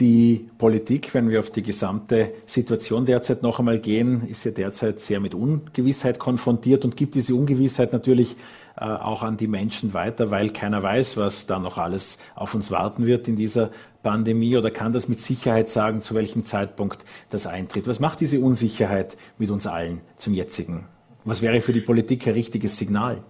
Die 0.00 0.48
Politik, 0.56 1.12
wenn 1.12 1.28
wir 1.28 1.40
auf 1.40 1.50
die 1.50 1.62
gesamte 1.62 2.32
Situation 2.46 3.04
derzeit 3.04 3.42
noch 3.42 3.58
einmal 3.58 3.78
gehen, 3.78 4.26
ist 4.26 4.44
ja 4.44 4.50
derzeit 4.50 5.00
sehr 5.00 5.20
mit 5.20 5.34
Ungewissheit 5.34 6.18
konfrontiert 6.18 6.84
und 6.84 6.96
gibt 6.96 7.14
diese 7.14 7.34
Ungewissheit 7.34 7.92
natürlich 7.92 8.36
äh, 8.76 8.84
auch 8.84 9.22
an 9.22 9.36
die 9.36 9.48
Menschen 9.48 9.92
weiter, 9.92 10.30
weil 10.30 10.48
keiner 10.50 10.82
weiß, 10.82 11.18
was 11.18 11.46
da 11.46 11.58
noch 11.58 11.76
alles 11.76 12.18
auf 12.34 12.54
uns 12.54 12.70
warten 12.70 13.04
wird 13.04 13.28
in 13.28 13.36
dieser 13.36 13.70
Pandemie 14.02 14.56
oder 14.56 14.70
kann 14.70 14.94
das 14.94 15.08
mit 15.08 15.20
Sicherheit 15.20 15.68
sagen, 15.68 16.00
zu 16.00 16.14
welchem 16.14 16.44
Zeitpunkt 16.44 17.04
das 17.28 17.46
eintritt. 17.46 17.86
Was 17.86 18.00
macht 18.00 18.20
diese 18.20 18.40
Unsicherheit 18.40 19.18
mit 19.36 19.50
uns 19.50 19.66
allen 19.66 20.00
zum 20.16 20.32
jetzigen? 20.32 20.86
Was 21.24 21.42
wäre 21.42 21.60
für 21.60 21.74
die 21.74 21.82
Politik 21.82 22.26
ein 22.26 22.32
richtiges 22.32 22.78
Signal? 22.78 23.22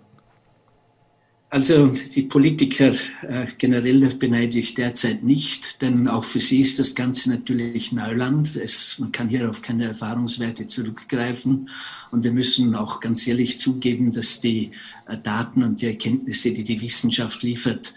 Also 1.53 1.89
die 1.89 2.23
Politiker 2.23 2.95
äh, 3.21 3.47
generell 3.59 4.09
beneide 4.15 4.59
ich 4.59 4.73
derzeit 4.73 5.23
nicht, 5.23 5.83
denn 5.83 6.09
auch 6.09 6.25
für 6.25 6.41
sie 6.41 6.63
ist 6.63 6.79
das 6.79 6.95
Ganze 6.95 7.29
natürlich 7.29 7.93
Neuland. 7.93 8.57
Es, 8.57 8.99
man 8.99 9.13
kann 9.13 9.29
hier 9.29 9.51
auf 9.51 9.61
keine 9.61 9.85
Erfahrungswerte 9.85 10.67
zurückgreifen 10.67 11.69
und 12.11 12.25
wir 12.25 12.33
müssen 12.33 12.75
auch 12.75 13.01
ganz 13.01 13.27
ehrlich 13.27 13.59
zugeben, 13.59 14.13
dass 14.13 14.41
die 14.41 14.71
äh, 15.07 15.19
Daten 15.19 15.63
und 15.63 15.83
die 15.83 15.89
Erkenntnisse, 15.89 16.55
die 16.55 16.65
die 16.65 16.81
Wissenschaft 16.81 17.43
liefert, 17.43 17.93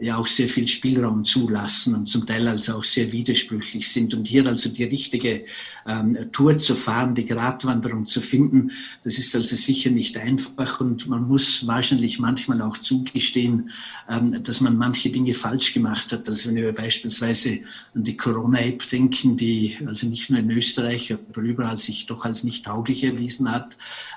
ja 0.00 0.16
auch 0.16 0.26
sehr 0.26 0.48
viel 0.48 0.66
Spielraum 0.66 1.24
zulassen 1.24 1.94
und 1.94 2.08
zum 2.08 2.26
Teil 2.26 2.48
also 2.48 2.78
auch 2.78 2.84
sehr 2.84 3.12
widersprüchlich 3.12 3.88
sind. 3.88 4.12
Und 4.12 4.26
hier 4.26 4.44
also 4.46 4.68
die 4.68 4.84
richtige 4.84 5.44
ähm, 5.86 6.18
Tour 6.32 6.58
zu 6.58 6.74
fahren, 6.74 7.14
die 7.14 7.24
Gratwanderung 7.24 8.06
zu 8.06 8.20
finden, 8.20 8.72
das 9.04 9.18
ist 9.18 9.34
also 9.36 9.54
sicher 9.54 9.90
nicht 9.90 10.16
einfach 10.16 10.80
und 10.80 11.08
man 11.08 11.28
muss 11.28 11.66
wahrscheinlich 11.66 12.18
manchmal 12.18 12.60
auch 12.60 12.76
zugestehen, 12.76 13.70
ähm, 14.08 14.42
dass 14.42 14.60
man 14.60 14.76
manche 14.76 15.10
Dinge 15.10 15.32
falsch 15.32 15.72
gemacht 15.72 16.10
hat. 16.12 16.28
Also 16.28 16.48
wenn 16.48 16.56
wir 16.56 16.72
beispielsweise 16.72 17.60
an 17.94 18.02
die 18.02 18.16
Corona-App 18.16 18.88
denken, 18.88 19.36
die 19.36 19.78
also 19.86 20.08
nicht 20.08 20.28
nur 20.28 20.40
in 20.40 20.50
Österreich, 20.50 21.12
aber 21.12 21.42
überall 21.42 21.78
sich 21.78 22.06
doch 22.06 22.24
als 22.24 22.42
nicht 22.42 22.66
tauglich 22.66 23.04
erwiesen 23.04 23.50
hat, 23.50 23.76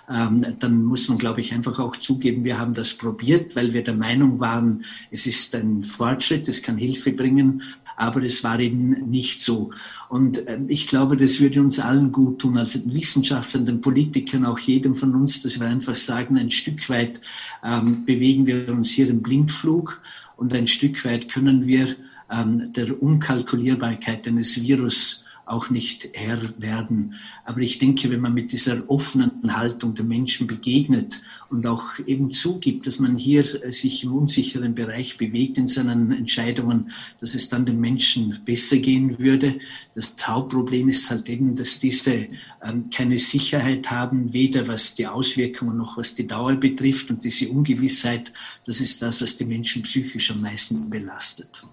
ähm, 0.09 0.55
dann 0.59 0.83
muss 0.83 1.07
man, 1.07 1.19
glaube 1.19 1.41
ich, 1.41 1.53
einfach 1.53 1.77
auch 1.79 1.95
zugeben, 1.95 2.43
wir 2.43 2.57
haben 2.57 2.73
das 2.73 2.95
probiert, 2.95 3.55
weil 3.55 3.73
wir 3.73 3.83
der 3.83 3.95
Meinung 3.95 4.39
waren, 4.39 4.83
es 5.11 5.27
ist 5.27 5.53
ein 5.53 5.66
ein 5.67 5.83
Fortschritt, 5.83 6.47
es 6.47 6.61
kann 6.61 6.77
Hilfe 6.77 7.11
bringen, 7.11 7.61
aber 7.95 8.21
es 8.21 8.43
war 8.43 8.59
eben 8.59 9.09
nicht 9.09 9.41
so. 9.41 9.71
Und 10.09 10.47
äh, 10.47 10.59
ich 10.67 10.87
glaube, 10.87 11.17
das 11.17 11.39
würde 11.39 11.61
uns 11.61 11.79
allen 11.79 12.11
gut 12.11 12.39
tun, 12.39 12.57
also 12.57 12.79
den 12.79 12.93
Wissenschaftlern, 12.93 13.65
den 13.65 13.81
Politikern, 13.81 14.45
auch 14.45 14.59
jedem 14.59 14.93
von 14.93 15.15
uns, 15.15 15.41
dass 15.41 15.59
wir 15.59 15.67
einfach 15.67 15.95
sagen, 15.95 16.37
ein 16.37 16.51
Stück 16.51 16.89
weit 16.89 17.21
ähm, 17.63 18.05
bewegen 18.05 18.45
wir 18.45 18.69
uns 18.69 18.91
hier 18.91 19.09
im 19.09 19.21
Blindflug 19.21 20.01
und 20.37 20.53
ein 20.53 20.67
Stück 20.67 21.03
weit 21.05 21.29
können 21.29 21.65
wir 21.65 21.95
ähm, 22.29 22.71
der 22.73 23.01
Unkalkulierbarkeit 23.01 24.27
eines 24.27 24.61
Virus 24.61 25.25
auch 25.47 25.69
nicht 25.69 26.09
Herr 26.13 26.39
werden. 26.57 27.15
Aber 27.45 27.61
ich 27.61 27.79
denke, 27.79 28.09
wenn 28.09 28.19
man 28.19 28.33
mit 28.33 28.51
dieser 28.51 28.89
offenen 28.89 29.55
Haltung 29.55 29.95
der 29.95 30.05
Menschen 30.05 30.45
begegnet 30.45 31.21
und 31.49 31.65
auch 31.65 31.83
eben 32.05 32.31
zugibt, 32.31 32.85
dass 32.85 32.99
man 32.99 33.17
hier 33.17 33.41
äh, 33.63 33.71
sich 33.71 34.03
im 34.03 34.13
unsicheren 34.13 34.75
Bereich 34.75 35.17
bewegt 35.17 35.57
in 35.57 35.67
seinen 35.67 36.11
Entscheidungen, 36.11 36.91
dass 37.19 37.33
es 37.33 37.49
dann 37.49 37.65
den 37.65 37.79
Menschen 37.79 38.37
besser 38.45 38.77
gehen 38.77 39.19
würde. 39.19 39.59
Das 39.95 40.15
Hauptproblem 40.21 40.89
ist 40.89 41.09
halt 41.09 41.29
eben, 41.29 41.55
dass 41.55 41.79
diese 41.79 42.27
ähm, 42.63 42.89
keine 42.93 43.17
Sicherheit 43.17 43.89
haben, 43.89 44.33
weder 44.33 44.67
was 44.67 44.95
die 44.95 45.07
Auswirkungen 45.07 45.77
noch 45.77 45.97
was 45.97 46.15
die 46.15 46.27
Dauer 46.27 46.55
betrifft. 46.55 47.09
Und 47.09 47.23
diese 47.23 47.49
Ungewissheit, 47.49 48.33
das 48.65 48.81
ist 48.81 49.01
das, 49.01 49.21
was 49.21 49.37
die 49.37 49.45
Menschen 49.45 49.83
psychisch 49.83 50.31
am 50.31 50.41
meisten 50.41 50.89
belastet. 50.89 51.63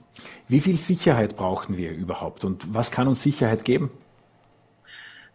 Wie 0.48 0.60
viel 0.60 0.76
Sicherheit 0.76 1.36
brauchen 1.36 1.76
wir 1.76 1.92
überhaupt 1.92 2.44
und 2.44 2.74
was 2.74 2.90
kann 2.90 3.08
uns 3.08 3.22
Sicherheit 3.22 3.64
geben? 3.64 3.90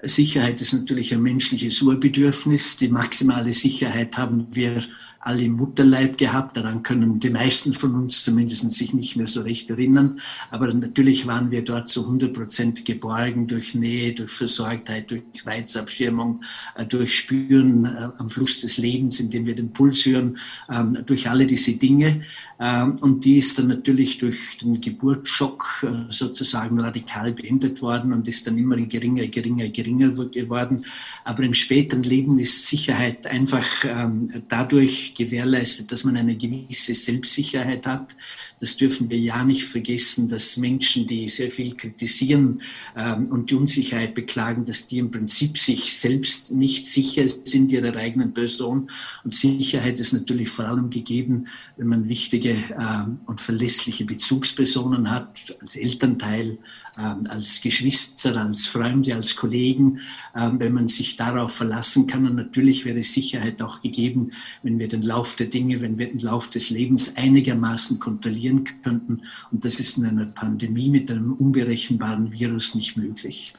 Sicherheit 0.01 0.61
ist 0.61 0.73
natürlich 0.73 1.13
ein 1.13 1.21
menschliches 1.21 1.81
Urbedürfnis. 1.81 2.77
Die 2.77 2.87
maximale 2.87 3.51
Sicherheit 3.51 4.17
haben 4.17 4.47
wir 4.51 4.81
alle 5.21 5.43
im 5.43 5.53
Mutterleib 5.53 6.17
gehabt. 6.17 6.55
Daran 6.55 6.83
können 6.83 7.19
die 7.19 7.29
meisten 7.29 7.73
von 7.73 7.93
uns 7.95 8.23
zumindest 8.23 8.71
sich 8.71 8.93
nicht 8.93 9.15
mehr 9.15 9.27
so 9.27 9.41
recht 9.41 9.69
erinnern. 9.69 10.19
Aber 10.49 10.73
natürlich 10.73 11.27
waren 11.27 11.51
wir 11.51 11.63
dort 11.63 11.89
zu 11.89 12.03
100 12.03 12.33
Prozent 12.33 12.85
geborgen 12.85 13.47
durch 13.47 13.75
Nähe, 13.75 14.13
durch 14.13 14.31
Versorgtheit, 14.31 15.11
durch 15.11 15.23
Reizabschirmung, 15.45 16.41
äh, 16.75 16.85
durch 16.85 17.17
Spüren 17.17 17.85
äh, 17.85 18.09
am 18.17 18.29
Fluss 18.29 18.61
des 18.61 18.77
Lebens, 18.77 19.19
indem 19.19 19.45
wir 19.45 19.55
den 19.55 19.73
Puls 19.73 20.05
hören, 20.05 20.37
ähm, 20.69 20.97
durch 21.05 21.29
alle 21.29 21.45
diese 21.45 21.73
Dinge. 21.73 22.21
Ähm, 22.59 22.97
und 22.99 23.25
die 23.25 23.37
ist 23.37 23.59
dann 23.59 23.67
natürlich 23.67 24.17
durch 24.19 24.57
den 24.57 24.79
Geburtsschock 24.79 25.83
äh, 25.83 26.11
sozusagen 26.11 26.79
radikal 26.79 27.33
beendet 27.33 27.81
worden 27.81 28.13
und 28.13 28.27
ist 28.27 28.47
dann 28.47 28.57
immer 28.57 28.77
geringer, 28.77 29.27
geringer, 29.27 29.67
geringer 29.69 30.09
geworden. 30.09 30.85
Aber 31.25 31.43
im 31.43 31.53
späteren 31.53 32.03
Leben 32.03 32.39
ist 32.39 32.67
Sicherheit 32.67 33.27
einfach 33.27 33.65
ähm, 33.83 34.43
dadurch 34.47 35.08
gewährleistet, 35.15 35.91
dass 35.91 36.03
man 36.03 36.17
eine 36.17 36.35
gewisse 36.35 36.93
Selbstsicherheit 36.93 37.85
hat. 37.85 38.15
Das 38.59 38.75
dürfen 38.75 39.09
wir 39.09 39.17
ja 39.17 39.43
nicht 39.43 39.63
vergessen, 39.63 40.27
dass 40.27 40.57
Menschen, 40.57 41.07
die 41.07 41.27
sehr 41.29 41.49
viel 41.49 41.75
kritisieren 41.75 42.61
ähm, 42.95 43.27
und 43.29 43.49
die 43.49 43.55
Unsicherheit 43.55 44.13
beklagen, 44.13 44.65
dass 44.65 44.87
die 44.87 44.97
im 44.97 45.11
Prinzip 45.11 45.57
sich 45.57 45.97
selbst 45.97 46.51
nicht 46.51 46.85
sicher 46.85 47.27
sind 47.27 47.71
ihrer 47.71 47.95
eigenen 47.95 48.33
Person. 48.33 48.89
Und 49.23 49.33
Sicherheit 49.33 49.99
ist 49.99 50.13
natürlich 50.13 50.49
vor 50.49 50.65
allem 50.65 50.89
gegeben, 50.89 51.45
wenn 51.77 51.87
man 51.87 52.09
wichtige 52.09 52.57
ähm, 52.77 53.19
und 53.27 53.39
verlässliche 53.39 54.05
Bezugspersonen 54.05 55.09
hat, 55.09 55.55
als 55.61 55.75
Elternteil, 55.75 56.57
ähm, 56.97 57.27
als 57.29 57.61
Geschwister, 57.61 58.35
als 58.35 58.65
Freunde, 58.65 59.15
als 59.15 59.35
Kollegen, 59.35 59.99
ähm, 60.35 60.59
wenn 60.59 60.73
man 60.73 60.87
sich 60.89 61.15
darauf 61.15 61.53
verlassen 61.53 62.07
kann. 62.07 62.25
Und 62.25 62.35
natürlich 62.35 62.83
wäre 62.83 63.03
Sicherheit 63.03 63.61
auch 63.61 63.81
gegeben, 63.81 64.31
wenn 64.63 64.79
wir 64.79 64.89
den 64.89 65.01
Lauf 65.01 65.35
der 65.35 65.47
Dinge, 65.47 65.79
wenn 65.79 65.97
wir 65.97 66.07
den 66.07 66.19
Lauf 66.19 66.49
des 66.49 66.69
Lebens 66.69 67.15
einigermaßen 67.15 67.99
kontrollieren 67.99 68.48
könnten. 68.83 69.21
Und 69.51 69.65
das 69.65 69.79
ist 69.79 69.97
in 69.97 70.05
einer 70.05 70.25
Pandemie 70.25 70.89
mit 70.89 71.09
einem 71.09 71.33
unberechenbaren 71.33 72.31
Virus 72.31 72.75
nicht 72.75 72.97
möglich. 72.97 73.53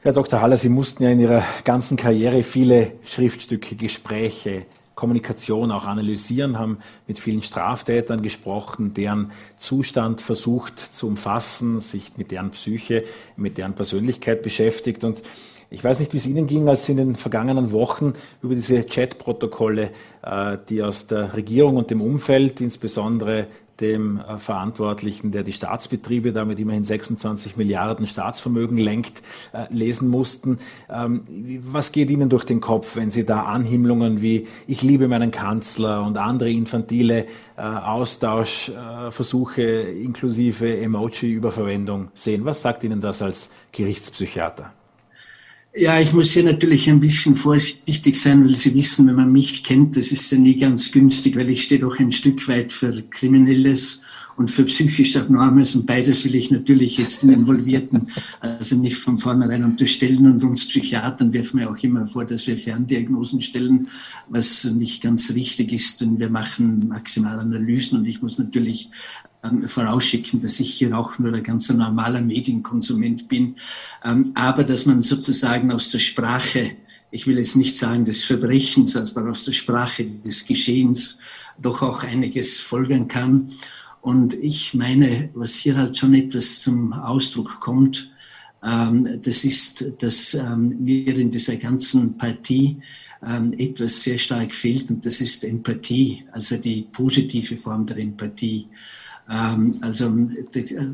Herr 0.00 0.12
Dr. 0.12 0.40
Haller, 0.40 0.56
Sie 0.56 0.68
mussten 0.68 1.02
ja 1.02 1.10
in 1.10 1.20
Ihrer 1.20 1.42
ganzen 1.64 1.96
Karriere 1.96 2.42
viele 2.42 2.92
Schriftstücke, 3.04 3.74
Gespräche, 3.74 4.66
Kommunikation 4.94 5.70
auch 5.72 5.84
analysieren, 5.84 6.58
haben 6.58 6.78
mit 7.06 7.18
vielen 7.18 7.42
Straftätern 7.42 8.22
gesprochen, 8.22 8.94
deren 8.94 9.30
Zustand 9.58 10.22
versucht 10.22 10.78
zu 10.78 11.06
umfassen, 11.06 11.80
sich 11.80 12.16
mit 12.16 12.30
deren 12.30 12.50
Psyche, 12.52 13.04
mit 13.36 13.58
deren 13.58 13.74
Persönlichkeit 13.74 14.42
beschäftigt. 14.42 15.04
Und 15.04 15.22
ich 15.70 15.82
weiß 15.82 16.00
nicht, 16.00 16.12
wie 16.12 16.18
es 16.18 16.26
Ihnen 16.26 16.46
ging, 16.46 16.68
als 16.68 16.84
Sie 16.86 16.92
in 16.92 16.98
den 16.98 17.16
vergangenen 17.16 17.72
Wochen 17.72 18.12
über 18.42 18.54
diese 18.54 18.86
Chat-Protokolle, 18.86 19.90
äh, 20.22 20.58
die 20.68 20.80
aus 20.82 21.08
der 21.08 21.34
Regierung 21.34 21.76
und 21.76 21.90
dem 21.90 22.00
Umfeld, 22.00 22.60
insbesondere 22.60 23.48
dem 23.80 24.20
äh, 24.20 24.38
Verantwortlichen, 24.38 25.32
der 25.32 25.42
die 25.42 25.52
Staatsbetriebe 25.52 26.32
damit 26.32 26.60
immerhin 26.60 26.84
26 26.84 27.56
Milliarden 27.56 28.06
Staatsvermögen 28.06 28.78
lenkt, 28.78 29.24
äh, 29.52 29.64
lesen 29.70 30.08
mussten. 30.08 30.60
Ähm, 30.88 31.24
was 31.66 31.90
geht 31.90 32.10
Ihnen 32.10 32.28
durch 32.28 32.44
den 32.44 32.60
Kopf, 32.60 32.94
wenn 32.94 33.10
Sie 33.10 33.26
da 33.26 33.42
Anhimmlungen 33.42 34.22
wie 34.22 34.46
ich 34.68 34.82
liebe 34.82 35.08
meinen 35.08 35.32
Kanzler 35.32 36.04
und 36.04 36.16
andere 36.16 36.50
infantile 36.50 37.26
Austauschversuche 37.56 39.62
inklusive 39.62 40.78
Emoji-Überverwendung 40.78 42.10
sehen? 42.14 42.44
Was 42.44 42.62
sagt 42.62 42.84
Ihnen 42.84 43.00
das 43.00 43.22
als 43.22 43.50
Gerichtspsychiater? 43.72 44.72
Ja, 45.78 46.00
ich 46.00 46.14
muss 46.14 46.30
hier 46.30 46.42
natürlich 46.42 46.88
ein 46.88 47.00
bisschen 47.00 47.34
vorsichtig 47.34 48.16
sein, 48.16 48.42
weil 48.42 48.54
Sie 48.54 48.74
wissen, 48.74 49.06
wenn 49.06 49.16
man 49.16 49.30
mich 49.30 49.62
kennt, 49.62 49.98
das 49.98 50.10
ist 50.10 50.32
ja 50.32 50.38
nie 50.38 50.56
ganz 50.56 50.90
günstig, 50.90 51.36
weil 51.36 51.50
ich 51.50 51.64
stehe 51.64 51.82
doch 51.82 51.98
ein 51.98 52.12
Stück 52.12 52.48
weit 52.48 52.72
für 52.72 53.02
Kriminelles 53.10 54.00
und 54.36 54.50
für 54.50 54.64
psychisch 54.64 55.16
Abnormes 55.16 55.74
und 55.74 55.86
beides 55.86 56.24
will 56.24 56.34
ich 56.34 56.50
natürlich 56.50 56.98
jetzt 56.98 57.22
den 57.22 57.30
Involvierten 57.30 58.08
also 58.40 58.76
nicht 58.76 58.96
von 58.96 59.16
vornherein 59.16 59.64
unterstellen 59.64 60.26
und 60.26 60.44
uns 60.44 60.68
Psychiatern 60.68 61.32
werfen 61.32 61.60
wir 61.60 61.70
auch 61.70 61.78
immer 61.78 62.04
vor, 62.04 62.24
dass 62.24 62.46
wir 62.46 62.58
Ferndiagnosen 62.58 63.40
stellen, 63.40 63.88
was 64.28 64.64
nicht 64.64 65.02
ganz 65.02 65.32
richtig 65.34 65.72
ist. 65.72 66.02
Und 66.02 66.18
wir 66.18 66.28
machen 66.28 66.88
maximal 66.88 67.38
Analysen 67.38 67.98
und 67.98 68.06
ich 68.06 68.20
muss 68.20 68.38
natürlich 68.38 68.90
ähm, 69.42 69.66
vorausschicken, 69.66 70.40
dass 70.40 70.60
ich 70.60 70.74
hier 70.74 70.96
auch 70.96 71.18
nur 71.18 71.32
ein 71.32 71.42
ganz 71.42 71.70
normaler 71.70 72.20
Medienkonsument 72.20 73.28
bin, 73.28 73.56
ähm, 74.04 74.32
aber 74.34 74.64
dass 74.64 74.84
man 74.84 75.02
sozusagen 75.02 75.72
aus 75.72 75.90
der 75.90 75.98
Sprache 75.98 76.72
ich 77.12 77.26
will 77.26 77.38
jetzt 77.38 77.56
nicht 77.56 77.76
sagen 77.76 78.04
des 78.04 78.24
Verbrechens, 78.24 78.94
man 79.14 79.30
aus 79.30 79.44
der 79.44 79.52
Sprache 79.52 80.04
des 80.04 80.44
Geschehens 80.44 81.18
doch 81.56 81.80
auch 81.80 82.02
einiges 82.02 82.60
folgern 82.60 83.08
kann. 83.08 83.48
Und 84.06 84.34
ich 84.34 84.72
meine, 84.72 85.30
was 85.34 85.56
hier 85.56 85.76
halt 85.76 85.96
schon 85.96 86.14
etwas 86.14 86.60
zum 86.60 86.92
Ausdruck 86.92 87.58
kommt, 87.58 88.12
ähm, 88.62 89.20
das 89.20 89.42
ist, 89.42 89.84
dass 90.00 90.32
ähm, 90.34 90.76
mir 90.78 91.18
in 91.18 91.28
dieser 91.28 91.56
ganzen 91.56 92.16
Partie 92.16 92.76
ähm, 93.26 93.52
etwas 93.58 94.00
sehr 94.00 94.16
stark 94.18 94.54
fehlt 94.54 94.90
und 94.90 95.04
das 95.04 95.20
ist 95.20 95.42
Empathie, 95.42 96.24
also 96.30 96.56
die 96.56 96.86
positive 96.92 97.56
Form 97.56 97.84
der 97.84 97.96
Empathie. 97.96 98.68
Ähm, 99.28 99.72
also 99.80 100.14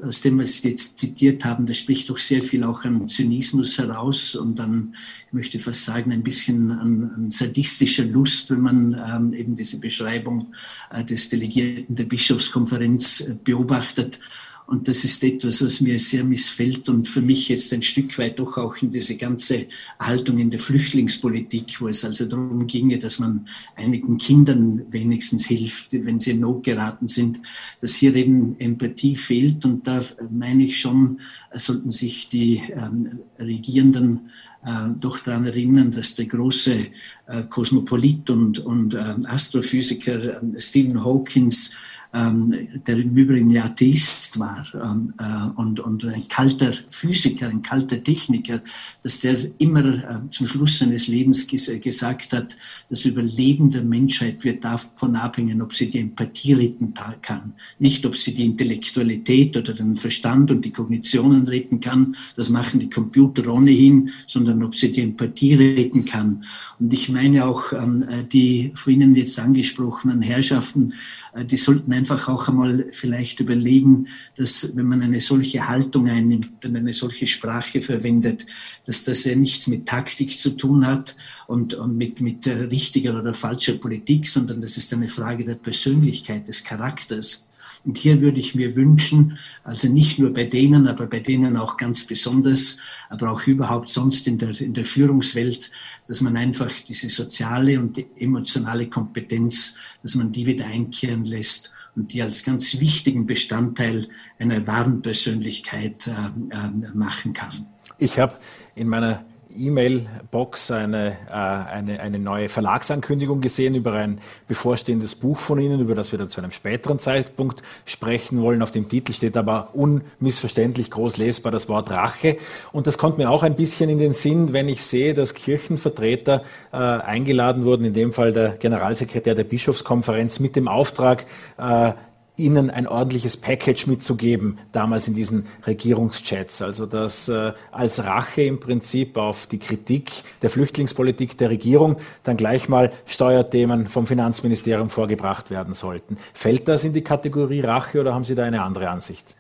aus 0.04 0.22
dem, 0.22 0.38
was 0.38 0.58
Sie 0.58 0.70
jetzt 0.70 0.98
zitiert 0.98 1.44
haben, 1.44 1.66
da 1.66 1.74
spricht 1.74 2.08
doch 2.08 2.18
sehr 2.18 2.42
viel 2.42 2.64
auch 2.64 2.84
an 2.84 3.06
Zynismus 3.06 3.78
heraus 3.78 4.34
und 4.34 4.58
an, 4.58 4.94
ich 5.26 5.32
möchte 5.32 5.58
fast 5.58 5.84
sagen, 5.84 6.12
ein 6.12 6.22
bisschen 6.22 6.70
an, 6.72 7.10
an 7.14 7.30
sadistischer 7.30 8.04
Lust, 8.04 8.50
wenn 8.50 8.60
man 8.60 9.02
ähm, 9.06 9.32
eben 9.34 9.56
diese 9.56 9.80
Beschreibung 9.80 10.54
äh, 10.90 11.04
des 11.04 11.28
Delegierten 11.28 11.94
der 11.94 12.04
Bischofskonferenz 12.04 13.20
äh, 13.20 13.36
beobachtet. 13.44 14.18
Und 14.66 14.88
das 14.88 15.04
ist 15.04 15.22
etwas, 15.24 15.62
was 15.62 15.80
mir 15.80 15.98
sehr 15.98 16.24
missfällt 16.24 16.88
und 16.88 17.06
für 17.06 17.20
mich 17.20 17.48
jetzt 17.48 17.72
ein 17.72 17.82
Stück 17.82 18.16
weit 18.18 18.38
doch 18.38 18.56
auch 18.56 18.76
in 18.80 18.90
diese 18.90 19.16
ganze 19.16 19.66
Haltung 19.98 20.38
in 20.38 20.50
der 20.50 20.60
Flüchtlingspolitik, 20.60 21.80
wo 21.80 21.88
es 21.88 22.04
also 22.04 22.26
darum 22.26 22.66
ginge, 22.66 22.98
dass 22.98 23.18
man 23.18 23.46
einigen 23.76 24.18
Kindern 24.18 24.82
wenigstens 24.90 25.46
hilft, 25.46 25.92
wenn 25.92 26.18
sie 26.18 26.30
in 26.32 26.40
Not 26.40 26.64
geraten 26.64 27.08
sind, 27.08 27.40
dass 27.80 27.96
hier 27.96 28.14
eben 28.14 28.58
Empathie 28.58 29.16
fehlt. 29.16 29.64
Und 29.64 29.86
da 29.86 30.00
meine 30.30 30.64
ich 30.64 30.80
schon, 30.80 31.20
sollten 31.54 31.90
sich 31.90 32.28
die 32.28 32.62
ähm, 32.74 33.18
Regierenden 33.38 34.30
äh, 34.64 34.90
doch 35.00 35.18
daran 35.18 35.44
erinnern, 35.44 35.90
dass 35.90 36.14
der 36.14 36.26
große 36.26 36.86
äh, 37.26 37.42
Kosmopolit 37.48 38.30
und, 38.30 38.60
und 38.60 38.94
äh, 38.94 39.14
Astrophysiker 39.24 40.42
äh, 40.42 40.60
Stephen 40.60 41.04
Hawkins 41.04 41.74
ähm, 42.14 42.68
der 42.86 42.98
im 42.98 43.16
Übrigen 43.16 43.50
ja 43.50 43.64
Atheist 43.64 44.38
war 44.38 44.66
ähm, 44.74 45.14
äh, 45.18 45.60
und, 45.60 45.80
und 45.80 46.04
ein 46.04 46.28
kalter 46.28 46.72
Physiker, 46.88 47.48
ein 47.48 47.62
kalter 47.62 48.02
Techniker, 48.02 48.60
dass 49.02 49.20
der 49.20 49.38
immer 49.58 49.84
äh, 49.84 50.30
zum 50.30 50.46
Schluss 50.46 50.78
seines 50.78 51.08
Lebens 51.08 51.46
ges 51.46 51.70
gesagt 51.80 52.32
hat, 52.32 52.56
das 52.90 53.04
Überleben 53.04 53.70
der 53.70 53.82
Menschheit 53.82 54.44
wird 54.44 54.64
davon 54.64 55.16
abhängen, 55.16 55.62
ob 55.62 55.72
sie 55.72 55.88
die 55.88 56.00
Empathie 56.00 56.52
retten 56.52 56.92
kann. 57.22 57.54
Nicht, 57.78 58.04
ob 58.04 58.16
sie 58.16 58.34
die 58.34 58.44
Intellektualität 58.44 59.56
oder 59.56 59.72
den 59.72 59.96
Verstand 59.96 60.50
und 60.50 60.64
die 60.64 60.72
Kognitionen 60.72 61.48
retten 61.48 61.80
kann, 61.80 62.16
das 62.36 62.50
machen 62.50 62.80
die 62.80 62.90
Computer 62.90 63.50
ohnehin, 63.50 64.10
sondern 64.26 64.62
ob 64.62 64.74
sie 64.74 64.92
die 64.92 65.02
Empathie 65.02 65.54
retten 65.54 66.04
kann. 66.04 66.44
Und 66.78 66.92
ich 66.92 67.08
meine 67.08 67.46
auch, 67.46 67.72
ähm, 67.72 68.02
äh, 68.02 68.24
die 68.24 68.72
von 68.74 68.92
Ihnen 68.92 69.14
jetzt 69.14 69.38
angesprochenen 69.38 70.20
Herrschaften, 70.20 70.94
äh, 71.31 71.31
die 71.34 71.56
sollten 71.56 71.92
einfach 71.92 72.28
auch 72.28 72.48
einmal 72.48 72.86
vielleicht 72.92 73.40
überlegen, 73.40 74.08
dass 74.36 74.76
wenn 74.76 74.86
man 74.86 75.02
eine 75.02 75.20
solche 75.20 75.66
Haltung 75.66 76.08
einnimmt 76.08 76.64
und 76.64 76.76
eine 76.76 76.92
solche 76.92 77.26
Sprache 77.26 77.80
verwendet, 77.80 78.44
dass 78.84 79.04
das 79.04 79.24
ja 79.24 79.34
nichts 79.34 79.66
mit 79.66 79.86
Taktik 79.86 80.38
zu 80.38 80.50
tun 80.50 80.86
hat 80.86 81.16
und, 81.46 81.72
und 81.74 81.96
mit, 81.96 82.20
mit 82.20 82.46
richtiger 82.46 83.18
oder 83.18 83.32
falscher 83.32 83.74
Politik, 83.74 84.28
sondern 84.28 84.60
das 84.60 84.76
ist 84.76 84.92
eine 84.92 85.08
Frage 85.08 85.44
der 85.44 85.54
Persönlichkeit, 85.54 86.48
des 86.48 86.62
Charakters. 86.62 87.46
Und 87.84 87.98
hier 87.98 88.20
würde 88.20 88.38
ich 88.38 88.54
mir 88.54 88.76
wünschen, 88.76 89.38
also 89.64 89.88
nicht 89.88 90.18
nur 90.18 90.32
bei 90.32 90.44
denen, 90.44 90.86
aber 90.86 91.06
bei 91.06 91.18
denen 91.18 91.56
auch 91.56 91.76
ganz 91.76 92.06
besonders, 92.06 92.78
aber 93.10 93.30
auch 93.30 93.46
überhaupt 93.46 93.88
sonst 93.88 94.28
in 94.28 94.38
der, 94.38 94.60
in 94.60 94.72
der 94.72 94.84
Führungswelt, 94.84 95.70
dass 96.06 96.20
man 96.20 96.36
einfach 96.36 96.70
diese 96.86 97.08
soziale 97.08 97.80
und 97.80 97.96
die 97.96 98.06
emotionale 98.18 98.88
Kompetenz, 98.88 99.74
dass 100.02 100.14
man 100.14 100.30
die 100.30 100.46
wieder 100.46 100.66
einkehren 100.66 101.24
lässt 101.24 101.72
und 101.96 102.12
die 102.12 102.22
als 102.22 102.44
ganz 102.44 102.78
wichtigen 102.80 103.26
Bestandteil 103.26 104.08
einer 104.38 104.66
wahren 104.66 105.02
Persönlichkeit 105.02 106.06
äh, 106.06 106.10
äh, 106.10 106.70
machen 106.94 107.32
kann. 107.32 107.66
Ich 107.98 108.18
habe 108.18 108.36
in 108.74 108.88
meiner 108.88 109.24
E-Mail-Box 109.58 110.70
eine, 110.70 111.16
äh, 111.28 111.32
eine, 111.32 112.00
eine 112.00 112.18
neue 112.18 112.48
Verlagsankündigung 112.48 113.40
gesehen 113.40 113.74
über 113.74 113.92
ein 113.92 114.20
bevorstehendes 114.48 115.14
Buch 115.14 115.38
von 115.38 115.58
Ihnen, 115.60 115.80
über 115.80 115.94
das 115.94 116.12
wir 116.12 116.18
dann 116.18 116.28
zu 116.28 116.40
einem 116.40 116.52
späteren 116.52 116.98
Zeitpunkt 116.98 117.62
sprechen 117.84 118.42
wollen. 118.42 118.62
Auf 118.62 118.70
dem 118.70 118.88
Titel 118.88 119.12
steht 119.12 119.36
aber 119.36 119.70
unmissverständlich 119.74 120.90
groß 120.90 121.16
lesbar 121.16 121.52
das 121.52 121.68
Wort 121.68 121.90
Rache. 121.90 122.38
Und 122.72 122.86
das 122.86 122.98
kommt 122.98 123.18
mir 123.18 123.30
auch 123.30 123.42
ein 123.42 123.56
bisschen 123.56 123.90
in 123.90 123.98
den 123.98 124.12
Sinn, 124.12 124.52
wenn 124.52 124.68
ich 124.68 124.84
sehe, 124.84 125.14
dass 125.14 125.34
Kirchenvertreter 125.34 126.42
äh, 126.72 126.76
eingeladen 126.76 127.64
wurden, 127.64 127.84
in 127.84 127.92
dem 127.92 128.12
Fall 128.12 128.32
der 128.32 128.50
Generalsekretär 128.50 129.34
der 129.34 129.44
Bischofskonferenz, 129.44 130.40
mit 130.40 130.56
dem 130.56 130.68
Auftrag, 130.68 131.26
äh, 131.58 131.92
ihnen 132.36 132.70
ein 132.70 132.86
ordentliches 132.86 133.36
Package 133.36 133.86
mitzugeben, 133.86 134.58
damals 134.72 135.06
in 135.06 135.14
diesen 135.14 135.46
Regierungschats. 135.66 136.62
Also 136.62 136.86
dass 136.86 137.28
äh, 137.28 137.52
als 137.70 138.04
Rache 138.04 138.42
im 138.42 138.58
Prinzip 138.58 139.16
auf 139.16 139.46
die 139.46 139.58
Kritik 139.58 140.10
der 140.40 140.50
Flüchtlingspolitik 140.50 141.36
der 141.36 141.50
Regierung 141.50 141.96
dann 142.22 142.36
gleich 142.36 142.68
mal 142.68 142.90
Steuerthemen 143.06 143.86
vom 143.86 144.06
Finanzministerium 144.06 144.88
vorgebracht 144.88 145.50
werden 145.50 145.74
sollten. 145.74 146.16
Fällt 146.32 146.68
das 146.68 146.84
in 146.84 146.92
die 146.92 147.02
Kategorie 147.02 147.60
Rache 147.60 148.00
oder 148.00 148.14
haben 148.14 148.24
Sie 148.24 148.34
da 148.34 148.44
eine 148.44 148.62
andere 148.62 148.88
Ansicht? 148.88 149.36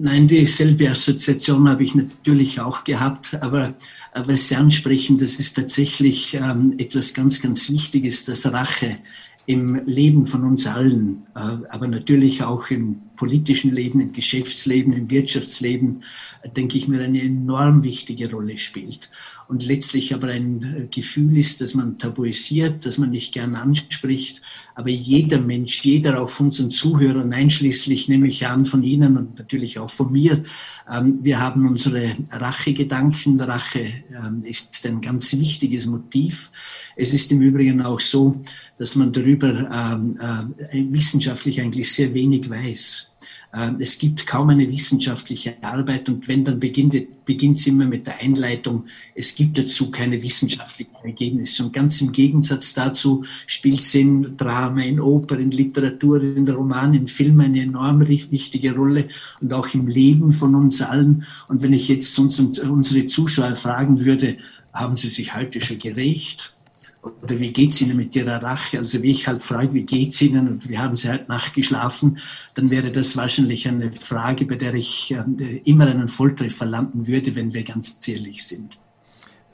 Nein, 0.00 0.28
dieselbe 0.28 0.88
Assoziation 0.88 1.68
habe 1.68 1.82
ich 1.82 1.96
natürlich 1.96 2.60
auch 2.60 2.84
gehabt, 2.84 3.36
aber 3.40 3.74
was 4.14 4.46
Sie 4.46 4.54
ansprechen, 4.54 5.18
das 5.18 5.40
ist 5.40 5.54
tatsächlich 5.54 6.34
ähm, 6.34 6.74
etwas 6.78 7.14
ganz, 7.14 7.42
ganz 7.42 7.68
Wichtiges, 7.68 8.24
dass 8.24 8.50
Rache 8.52 8.98
im 9.48 9.76
Leben 9.86 10.26
von 10.26 10.44
uns 10.44 10.66
allen, 10.66 11.26
äh, 11.34 11.38
aber 11.70 11.88
natürlich 11.88 12.42
auch 12.42 12.68
im 12.68 13.00
politischen 13.16 13.72
Leben, 13.72 13.98
im 13.98 14.12
Geschäftsleben, 14.12 14.92
im 14.92 15.10
Wirtschaftsleben, 15.10 16.04
denke 16.54 16.76
ich 16.76 16.86
mir, 16.86 17.00
eine 17.00 17.22
enorm 17.22 17.82
wichtige 17.82 18.30
Rolle 18.30 18.58
spielt 18.58 19.08
und 19.48 19.64
letztlich 19.64 20.14
aber 20.14 20.28
ein 20.28 20.62
äh, 20.62 20.86
Gefühl 20.94 21.38
ist, 21.38 21.62
dass 21.62 21.74
man 21.74 21.98
tabuisiert, 21.98 22.84
dass 22.84 22.98
man 22.98 23.10
nicht 23.10 23.32
gern 23.32 23.54
anspricht. 23.54 24.42
Aber 24.74 24.90
jeder 24.90 25.40
Mensch, 25.40 25.82
jeder 25.84 26.20
auch 26.20 26.28
von 26.28 26.46
unseren 26.46 26.70
Zuhörern, 26.70 27.32
einschließlich 27.32 28.08
nehme 28.08 28.28
ich 28.28 28.46
an 28.46 28.66
von 28.66 28.82
Ihnen 28.84 29.16
und 29.16 29.38
natürlich 29.38 29.78
auch 29.78 29.90
von 29.90 30.12
mir, 30.12 30.44
ähm, 30.90 31.18
wir 31.22 31.40
haben 31.40 31.66
unsere 31.66 32.14
Rachegedanken. 32.30 33.40
Rache 33.40 34.04
ähm, 34.14 34.44
ist 34.44 34.86
ein 34.86 35.00
ganz 35.00 35.32
wichtiges 35.32 35.86
Motiv. 35.86 36.52
Es 36.94 37.14
ist 37.14 37.32
im 37.32 37.40
Übrigen 37.40 37.80
auch 37.80 38.00
so, 38.00 38.40
dass 38.78 38.96
man 38.96 39.12
darüber 39.12 39.48
ähm, 39.72 40.18
äh, 40.70 40.84
wissenschaftlich 40.92 41.60
eigentlich 41.60 41.90
sehr 41.90 42.12
wenig 42.12 42.50
weiß. 42.50 43.10
Ähm, 43.54 43.76
es 43.80 43.98
gibt 43.98 44.26
kaum 44.26 44.50
eine 44.50 44.68
wissenschaftliche 44.68 45.56
Arbeit 45.62 46.08
und 46.08 46.28
wenn, 46.28 46.44
dann 46.44 46.60
beginnt, 46.60 46.94
beginnt 47.24 47.56
es 47.56 47.66
immer 47.66 47.86
mit 47.86 48.06
der 48.06 48.18
Einleitung, 48.18 48.84
es 49.14 49.34
gibt 49.34 49.56
dazu 49.56 49.90
keine 49.90 50.22
wissenschaftlichen 50.22 50.94
Ergebnisse. 51.02 51.64
Und 51.64 51.72
ganz 51.72 52.00
im 52.02 52.12
Gegensatz 52.12 52.74
dazu 52.74 53.24
spielt 53.46 53.80
es 53.80 53.94
in 53.94 54.36
Drama, 54.36 54.82
in 54.82 55.00
Oper, 55.00 55.38
in 55.38 55.50
Literatur, 55.50 56.22
in 56.22 56.48
Roman, 56.48 56.92
in 56.92 57.06
Film 57.06 57.40
eine 57.40 57.62
enorm 57.62 58.06
wichtige 58.06 58.74
Rolle 58.74 59.08
und 59.40 59.52
auch 59.52 59.72
im 59.72 59.86
Leben 59.86 60.32
von 60.32 60.54
uns 60.54 60.82
allen. 60.82 61.24
Und 61.48 61.62
wenn 61.62 61.72
ich 61.72 61.88
jetzt 61.88 62.18
unsere 62.18 63.06
Zuschauer 63.06 63.54
fragen 63.54 64.04
würde, 64.04 64.36
haben 64.74 64.96
Sie 64.96 65.08
sich 65.08 65.34
heute 65.34 65.60
schon 65.60 65.78
gerecht? 65.78 66.54
Oder 67.22 67.38
wie 67.40 67.52
geht's 67.52 67.80
Ihnen 67.80 67.96
mit 67.96 68.14
Ihrer 68.16 68.42
Rache? 68.42 68.78
Also 68.78 69.02
wie 69.02 69.10
ich 69.10 69.26
halt 69.26 69.42
frage, 69.42 69.74
wie 69.74 69.84
geht's 69.84 70.20
Ihnen 70.22 70.48
und 70.48 70.68
wie 70.68 70.78
haben 70.78 70.96
Sie 70.96 71.08
halt 71.08 71.28
nachgeschlafen, 71.28 72.18
dann 72.54 72.70
wäre 72.70 72.90
das 72.90 73.16
wahrscheinlich 73.16 73.66
eine 73.68 73.92
Frage, 73.92 74.44
bei 74.46 74.56
der 74.56 74.74
ich 74.74 75.12
äh, 75.12 75.60
immer 75.64 75.86
einen 75.86 76.08
Volltreffer 76.08 76.66
landen 76.66 77.06
würde, 77.06 77.34
wenn 77.34 77.54
wir 77.54 77.62
ganz 77.62 77.98
ehrlich 78.06 78.46
sind. 78.46 78.78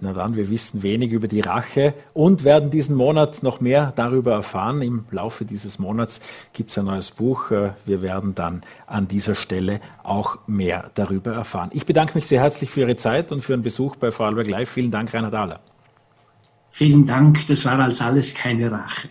Na 0.01 0.13
dann, 0.13 0.37
wir 0.37 0.51
wissen 0.51 0.83
wenig 0.83 1.13
über 1.13 1.29
die 1.29 1.41
Rache 1.41 1.95
und 2.13 2.45
werden 2.45 2.71
diesen 2.71 2.97
Monat 2.97 3.43
noch 3.43 3.61
mehr 3.61 3.93
darüber 3.95 4.33
erfahren. 4.33 4.83
Im 4.83 5.07
Laufe 5.11 5.45
dieses 5.45 5.79
Monats 5.79 6.21
gibt 6.53 6.71
es 6.71 6.79
ein 6.79 6.87
neues 6.87 7.11
Buch. 7.13 7.51
Äh, 7.51 7.71
wir 7.87 8.03
werden 8.03 8.35
dann 8.35 8.63
an 8.87 9.09
dieser 9.09 9.35
Stelle 9.35 9.81
auch 10.03 10.39
mehr 10.47 10.91
darüber 10.95 11.33
erfahren. 11.33 11.71
Ich 11.73 11.87
bedanke 11.87 12.17
mich 12.17 12.27
sehr 12.27 12.41
herzlich 12.41 12.71
für 12.71 12.81
Ihre 12.81 12.97
Zeit 12.97 13.33
und 13.33 13.43
für 13.43 13.53
Ihren 13.53 13.63
Besuch 13.63 13.97
bei 13.97 14.11
Vorarlberg 14.11 14.49
Live. 14.49 14.71
Vielen 14.71 14.91
Dank, 14.91 15.15
Reinhard 15.15 15.35
Ahler. 15.35 15.61
Vielen 16.77 17.07
Dank, 17.07 17.47
das 17.47 17.65
war 17.67 17.79
als 17.79 18.03
alles 18.03 18.35
keine 18.35 18.73
Rache. 18.73 19.09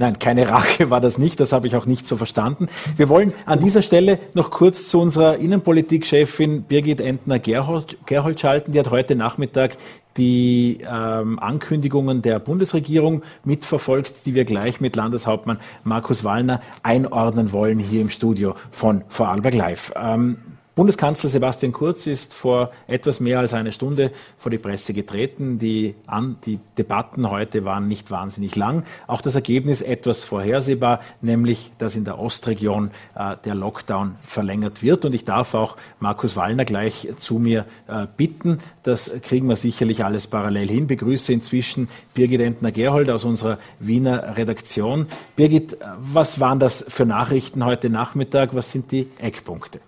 Nein, 0.00 0.18
keine 0.18 0.48
Rache 0.48 0.90
war 0.90 1.00
das 1.00 1.16
nicht, 1.16 1.38
das 1.38 1.52
habe 1.52 1.68
ich 1.68 1.76
auch 1.76 1.86
nicht 1.86 2.08
so 2.08 2.16
verstanden. 2.16 2.66
Wir 2.96 3.08
wollen 3.08 3.32
an 3.46 3.60
dieser 3.60 3.82
Stelle 3.82 4.18
noch 4.34 4.50
kurz 4.50 4.88
zu 4.88 5.00
unserer 5.00 5.36
Innenpolitikchefin 5.36 6.64
Birgit 6.64 7.00
Entner-Gerhold 7.00 8.40
schalten. 8.40 8.72
Die 8.72 8.80
hat 8.80 8.90
heute 8.90 9.14
Nachmittag 9.14 9.76
die 10.16 10.80
ähm, 10.84 11.38
Ankündigungen 11.38 12.20
der 12.20 12.40
Bundesregierung 12.40 13.22
mitverfolgt, 13.44 14.26
die 14.26 14.34
wir 14.34 14.44
gleich 14.44 14.80
mit 14.80 14.96
Landeshauptmann 14.96 15.60
Markus 15.84 16.24
Wallner 16.24 16.60
einordnen 16.82 17.52
wollen 17.52 17.78
hier 17.78 18.00
im 18.00 18.10
Studio 18.10 18.56
von 18.72 19.04
Vorarlberg 19.06 19.54
Live. 19.54 19.92
Ähm, 19.94 20.38
Bundeskanzler 20.78 21.28
Sebastian 21.28 21.72
Kurz 21.72 22.06
ist 22.06 22.32
vor 22.32 22.70
etwas 22.86 23.18
mehr 23.18 23.40
als 23.40 23.52
einer 23.52 23.72
Stunde 23.72 24.12
vor 24.36 24.50
die 24.50 24.58
Presse 24.58 24.94
getreten. 24.94 25.58
Die, 25.58 25.96
an, 26.06 26.36
die 26.46 26.60
Debatten 26.78 27.28
heute 27.28 27.64
waren 27.64 27.88
nicht 27.88 28.12
wahnsinnig 28.12 28.54
lang. 28.54 28.84
Auch 29.08 29.20
das 29.20 29.34
Ergebnis 29.34 29.82
etwas 29.82 30.22
vorhersehbar, 30.22 31.00
nämlich, 31.20 31.72
dass 31.78 31.96
in 31.96 32.04
der 32.04 32.20
Ostregion 32.20 32.92
äh, 33.16 33.34
der 33.44 33.56
Lockdown 33.56 34.14
verlängert 34.22 34.80
wird. 34.80 35.04
Und 35.04 35.14
ich 35.14 35.24
darf 35.24 35.54
auch 35.54 35.76
Markus 35.98 36.36
Wallner 36.36 36.64
gleich 36.64 37.08
zu 37.16 37.40
mir 37.40 37.64
äh, 37.88 38.06
bitten. 38.16 38.58
Das 38.84 39.10
kriegen 39.22 39.48
wir 39.48 39.56
sicherlich 39.56 40.04
alles 40.04 40.28
parallel 40.28 40.68
hin. 40.68 40.86
Begrüße 40.86 41.32
inzwischen 41.32 41.88
Birgit 42.14 42.40
Entner-Gerhold 42.40 43.10
aus 43.10 43.24
unserer 43.24 43.58
Wiener 43.80 44.36
Redaktion. 44.36 45.08
Birgit, 45.34 45.76
was 45.98 46.38
waren 46.38 46.60
das 46.60 46.84
für 46.86 47.04
Nachrichten 47.04 47.64
heute 47.64 47.90
Nachmittag? 47.90 48.54
Was 48.54 48.70
sind 48.70 48.92
die 48.92 49.08
Eckpunkte? 49.18 49.80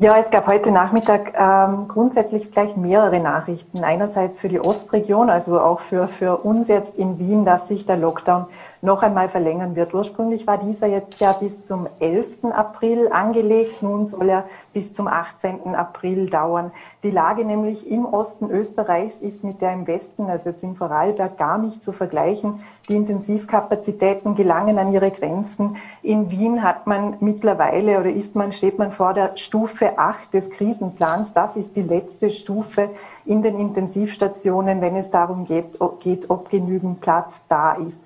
Ja, 0.00 0.16
es 0.16 0.30
gab 0.30 0.46
heute 0.46 0.70
Nachmittag 0.70 1.34
ähm, 1.36 1.88
grundsätzlich 1.88 2.52
gleich 2.52 2.76
mehrere 2.76 3.18
Nachrichten. 3.18 3.82
Einerseits 3.82 4.38
für 4.38 4.48
die 4.48 4.60
Ostregion, 4.60 5.28
also 5.28 5.58
auch 5.58 5.80
für, 5.80 6.06
für 6.06 6.36
uns 6.36 6.68
jetzt 6.68 7.00
in 7.00 7.18
Wien, 7.18 7.44
dass 7.44 7.66
sich 7.66 7.84
der 7.84 7.96
Lockdown 7.96 8.46
noch 8.80 9.02
einmal 9.02 9.28
verlängern 9.28 9.74
wird. 9.74 9.92
Ursprünglich 9.92 10.46
war 10.46 10.58
dieser 10.58 10.86
jetzt 10.86 11.18
ja 11.18 11.32
bis 11.32 11.64
zum 11.64 11.88
11. 11.98 12.44
April 12.52 13.08
angelegt. 13.10 13.82
Nun 13.82 14.06
soll 14.06 14.28
er 14.28 14.44
bis 14.72 14.92
zum 14.92 15.08
18. 15.08 15.74
April 15.74 16.30
dauern. 16.30 16.70
Die 17.02 17.10
Lage 17.10 17.44
nämlich 17.44 17.90
im 17.90 18.04
Osten 18.04 18.52
Österreichs 18.52 19.20
ist 19.20 19.42
mit 19.42 19.60
der 19.60 19.72
im 19.72 19.88
Westen, 19.88 20.30
also 20.30 20.50
jetzt 20.50 20.62
im 20.62 20.76
Vorarlberg, 20.76 21.36
gar 21.38 21.58
nicht 21.58 21.82
zu 21.82 21.90
vergleichen. 21.90 22.60
Die 22.88 22.94
Intensivkapazitäten 22.94 24.36
gelangen 24.36 24.78
an 24.78 24.92
ihre 24.92 25.10
Grenzen. 25.10 25.76
In 26.02 26.30
Wien 26.30 26.62
hat 26.62 26.86
man 26.86 27.16
mittlerweile 27.18 27.98
oder 27.98 28.10
ist 28.10 28.36
man, 28.36 28.52
steht 28.52 28.78
man 28.78 28.92
vor 28.92 29.12
der 29.12 29.36
Stufe 29.36 29.87
8 29.96 30.34
des 30.34 30.50
Krisenplans. 30.50 31.32
Das 31.32 31.56
ist 31.56 31.76
die 31.76 31.82
letzte 31.82 32.30
Stufe 32.30 32.90
in 33.24 33.42
den 33.42 33.58
Intensivstationen, 33.58 34.80
wenn 34.80 34.96
es 34.96 35.10
darum 35.10 35.44
geht, 35.44 35.78
geht 36.00 36.28
ob 36.30 36.50
genügend 36.50 37.00
Platz 37.00 37.40
da 37.48 37.74
ist. 37.74 38.00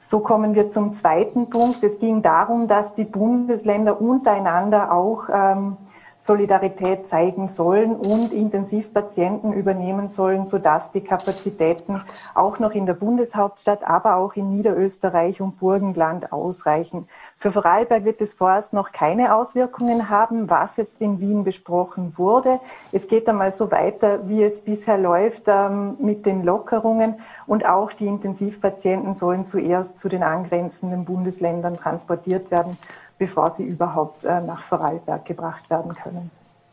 So 0.00 0.18
kommen 0.18 0.54
wir 0.54 0.70
zum 0.70 0.92
zweiten 0.92 1.48
Punkt. 1.48 1.82
Es 1.84 1.98
ging 1.98 2.22
darum, 2.22 2.68
dass 2.68 2.94
die 2.94 3.04
Bundesländer 3.04 4.00
untereinander 4.00 4.92
auch 4.92 5.28
ähm, 5.32 5.76
Solidarität 6.24 7.08
zeigen 7.08 7.48
sollen 7.48 7.96
und 7.96 8.32
Intensivpatienten 8.32 9.52
übernehmen 9.52 10.08
sollen, 10.08 10.46
sodass 10.46 10.92
die 10.92 11.00
Kapazitäten 11.00 12.00
auch 12.36 12.60
noch 12.60 12.70
in 12.72 12.86
der 12.86 12.94
Bundeshauptstadt, 12.94 13.82
aber 13.82 14.14
auch 14.14 14.36
in 14.36 14.48
Niederösterreich 14.48 15.40
und 15.40 15.58
Burgenland 15.58 16.32
ausreichen. 16.32 17.08
Für 17.36 17.50
Vorarlberg 17.50 18.04
wird 18.04 18.20
es 18.20 18.34
vorerst 18.34 18.72
noch 18.72 18.92
keine 18.92 19.34
Auswirkungen 19.34 20.10
haben, 20.10 20.48
was 20.48 20.76
jetzt 20.76 21.00
in 21.00 21.18
Wien 21.18 21.42
besprochen 21.42 22.14
wurde. 22.16 22.60
Es 22.92 23.08
geht 23.08 23.28
einmal 23.28 23.50
so 23.50 23.72
weiter, 23.72 24.28
wie 24.28 24.44
es 24.44 24.60
bisher 24.60 24.98
läuft 24.98 25.48
ähm, 25.48 25.96
mit 25.98 26.24
den 26.24 26.44
Lockerungen 26.44 27.16
und 27.48 27.66
auch 27.66 27.92
die 27.92 28.06
Intensivpatienten 28.06 29.14
sollen 29.14 29.44
zuerst 29.44 29.98
zu 29.98 30.08
den 30.08 30.22
angrenzenden 30.22 31.04
Bundesländern 31.04 31.76
transportiert 31.76 32.52
werden 32.52 32.78
bevor 33.22 33.52
sie 33.52 33.62
überhaupt 33.62 34.24
äh, 34.24 34.40
nach 34.40 34.62
Vorarlberg 34.62 35.24
gebracht 35.24 35.70
werden 35.70 35.94
können. 35.94 36.32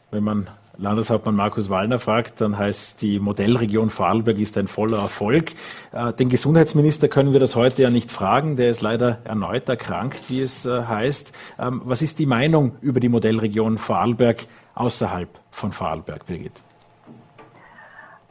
Wenn 0.09 0.23
man 0.23 0.47
Landeshauptmann 0.79 1.35
Markus 1.35 1.69
Wallner 1.69 1.99
fragt, 1.99 2.41
dann 2.41 2.57
heißt 2.57 3.03
die 3.03 3.19
Modellregion 3.19 3.91
Vorarlberg 3.91 4.39
ist 4.39 4.57
ein 4.57 4.67
voller 4.67 4.97
Erfolg. 4.97 5.51
Äh, 5.91 6.12
den 6.13 6.29
Gesundheitsminister 6.29 7.07
können 7.07 7.33
wir 7.33 7.39
das 7.39 7.55
heute 7.55 7.83
ja 7.83 7.91
nicht 7.91 8.12
fragen, 8.12 8.55
der 8.55 8.71
ist 8.71 8.81
leider 8.81 9.19
erneut 9.25 9.69
erkrankt, 9.69 10.27
wie 10.29 10.41
es 10.41 10.65
äh, 10.65 10.85
heißt. 10.85 11.33
Ähm, 11.59 11.83
was 11.85 12.01
ist 12.01 12.17
die 12.17 12.25
Meinung 12.25 12.77
über 12.81 12.99
die 12.99 13.09
Modellregion 13.09 13.77
Vorarlberg 13.77 14.47
außerhalb 14.73 15.29
von 15.51 15.71
Vorarlberg, 15.71 16.25
Birgit? 16.25 16.63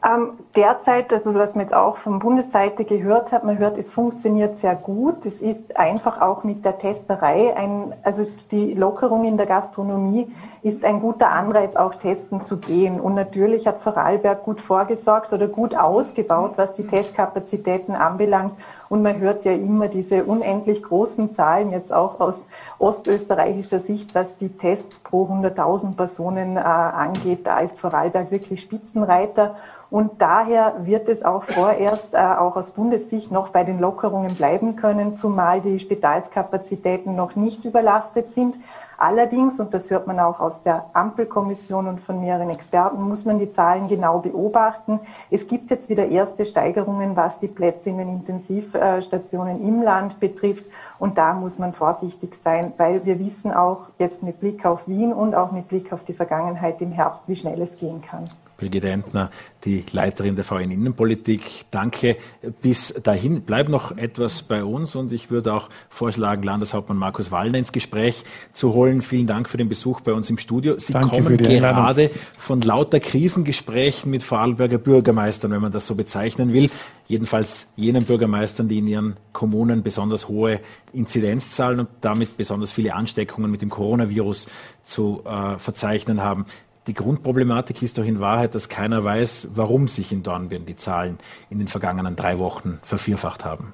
Ähm, 0.01 0.39
derzeit, 0.55 1.11
also 1.11 1.35
was 1.35 1.55
man 1.55 1.65
jetzt 1.65 1.73
auch 1.73 1.97
von 1.97 2.19
Bundesseite 2.19 2.85
gehört 2.85 3.33
hat, 3.33 3.43
man 3.43 3.57
hört, 3.57 3.77
es 3.77 3.91
funktioniert 3.91 4.57
sehr 4.57 4.75
gut. 4.75 5.25
Es 5.25 5.41
ist 5.41 5.75
einfach 5.75 6.21
auch 6.21 6.45
mit 6.45 6.63
der 6.63 6.77
Testerei 6.77 7.53
ein, 7.57 7.93
also 8.03 8.25
die 8.49 8.75
Lockerung 8.75 9.25
in 9.25 9.35
der 9.35 9.45
Gastronomie 9.45 10.31
ist 10.61 10.85
ein 10.85 11.01
guter 11.01 11.31
Anreiz, 11.31 11.75
auch 11.75 11.95
testen 11.95 12.41
zu 12.41 12.59
gehen. 12.59 13.01
Und 13.01 13.15
natürlich 13.15 13.67
hat 13.67 13.81
Vorarlberg 13.81 14.43
gut 14.43 14.61
vorgesorgt 14.61 15.33
oder 15.33 15.49
gut 15.49 15.75
ausgebaut, 15.75 16.53
was 16.55 16.73
die 16.75 16.87
Testkapazitäten 16.87 17.93
anbelangt. 17.93 18.53
Und 18.89 19.03
man 19.03 19.19
hört 19.19 19.45
ja 19.45 19.53
immer 19.53 19.87
diese 19.87 20.25
unendlich 20.25 20.81
großen 20.81 21.31
Zahlen 21.31 21.71
jetzt 21.71 21.93
auch 21.93 22.19
aus 22.19 22.43
ostösterreichischer 22.79 23.79
Sicht, 23.79 24.15
was 24.15 24.37
die 24.37 24.49
Tests 24.49 24.99
pro 24.99 25.25
100.000 25.25 25.95
Personen 25.95 26.57
äh, 26.57 26.59
angeht. 26.59 27.45
Da 27.45 27.59
ist 27.59 27.77
Vorarlberg 27.77 28.31
wirklich 28.31 28.61
Spitzenreiter. 28.61 29.55
Und 29.91 30.21
daher 30.21 30.75
wird 30.85 31.07
es 31.07 31.23
auch 31.23 31.43
vorerst 31.43 32.13
äh, 32.13 32.17
auch 32.17 32.55
aus 32.55 32.71
Bundessicht 32.71 33.31
noch 33.31 33.49
bei 33.49 33.63
den 33.63 33.79
Lockerungen 33.79 34.35
bleiben 34.35 34.75
können, 34.75 35.15
zumal 35.17 35.61
die 35.61 35.79
Spitalskapazitäten 35.79 37.15
noch 37.15 37.35
nicht 37.35 37.65
überlastet 37.65 38.33
sind. 38.33 38.55
Allerdings, 39.01 39.61
und 39.61 39.73
das 39.73 39.89
hört 39.91 40.07
man 40.07 40.19
auch 40.19 40.41
aus 40.41 40.61
der 40.61 40.83
Ampelkommission 40.91 41.87
und 41.87 42.01
von 42.01 42.19
mehreren 42.19 42.49
Experten, 42.49 43.01
muss 43.07 43.23
man 43.23 43.39
die 43.39 43.49
Zahlen 43.53 43.87
genau 43.87 44.19
beobachten. 44.19 44.99
Es 45.31 45.47
gibt 45.47 45.71
jetzt 45.71 45.87
wieder 45.87 46.09
erste 46.09 46.45
Steigerungen, 46.45 47.15
was 47.15 47.39
die 47.39 47.47
Plätze 47.47 47.91
in 47.91 47.97
den 47.97 48.09
Intensivstationen 48.09 49.65
im 49.65 49.81
Land 49.83 50.19
betrifft. 50.19 50.65
Und 50.99 51.17
da 51.17 51.33
muss 51.33 51.57
man 51.57 51.73
vorsichtig 51.73 52.35
sein, 52.35 52.73
weil 52.77 53.05
wir 53.05 53.19
wissen 53.19 53.51
auch 53.51 53.87
jetzt 53.97 54.21
mit 54.21 54.39
Blick 54.41 54.65
auf 54.65 54.87
Wien 54.87 55.13
und 55.13 55.33
auch 55.33 55.51
mit 55.51 55.69
Blick 55.69 55.93
auf 55.93 56.03
die 56.03 56.13
Vergangenheit 56.13 56.81
im 56.81 56.91
Herbst, 56.91 57.23
wie 57.27 57.37
schnell 57.37 57.61
es 57.61 57.77
gehen 57.77 58.01
kann. 58.01 58.29
Brigitte 58.59 58.89
Entner, 58.89 59.31
die 59.63 59.85
Leiterin 59.93 60.35
der 60.35 60.43
VN 60.43 60.71
Innenpolitik. 60.71 61.65
Danke. 61.71 62.17
Bis 62.61 62.93
dahin 63.01 63.43
bleib 63.43 63.69
noch 63.69 63.97
etwas 63.97 64.43
bei 64.43 64.65
uns 64.65 64.97
und 64.97 65.13
ich 65.13 65.31
würde 65.31 65.53
auch 65.53 65.69
vorschlagen, 65.87 66.43
Landeshauptmann 66.43 66.97
Markus 66.97 67.31
Wallner 67.31 67.57
ins 67.57 67.71
Gespräch 67.71 68.25
zu 68.51 68.73
holen. 68.73 69.01
Vielen 69.01 69.27
Dank 69.27 69.47
für 69.47 69.55
den 69.55 69.69
Besuch 69.69 70.01
bei 70.01 70.11
uns 70.11 70.29
im 70.29 70.37
Studio. 70.37 70.77
Sie 70.77 70.91
Danke 70.91 71.21
kommen 71.21 71.37
gerade 71.37 72.11
von 72.37 72.59
lauter 72.59 72.99
Krisengesprächen 72.99 74.11
mit 74.11 74.25
Vorarlberger 74.25 74.77
Bürgermeistern, 74.77 75.51
wenn 75.51 75.61
man 75.61 75.71
das 75.71 75.87
so 75.87 75.95
bezeichnen 75.95 76.51
will. 76.51 76.69
Jedenfalls 77.07 77.71
jenen 77.77 78.03
Bürgermeistern, 78.03 78.67
die 78.67 78.79
in 78.79 78.87
ihren 78.87 79.17
Kommunen 79.31 79.83
besonders 79.83 80.27
hohe 80.27 80.59
Inzidenzzahlen 80.93 81.81
und 81.81 81.89
damit 82.01 82.37
besonders 82.37 82.71
viele 82.71 82.95
Ansteckungen 82.95 83.49
mit 83.51 83.61
dem 83.61 83.69
Coronavirus 83.69 84.49
zu 84.83 85.23
äh, 85.25 85.57
verzeichnen 85.57 86.21
haben. 86.21 86.45
Die 86.87 86.93
Grundproblematik 86.93 87.81
ist 87.83 87.97
doch 87.97 88.05
in 88.05 88.19
Wahrheit, 88.19 88.55
dass 88.55 88.69
keiner 88.69 89.03
weiß, 89.03 89.51
warum 89.55 89.87
sich 89.87 90.11
in 90.11 90.23
Dornbirn 90.23 90.65
die 90.65 90.75
Zahlen 90.75 91.19
in 91.49 91.59
den 91.59 91.67
vergangenen 91.67 92.15
drei 92.15 92.39
Wochen 92.39 92.79
vervierfacht 92.83 93.45
haben. 93.45 93.73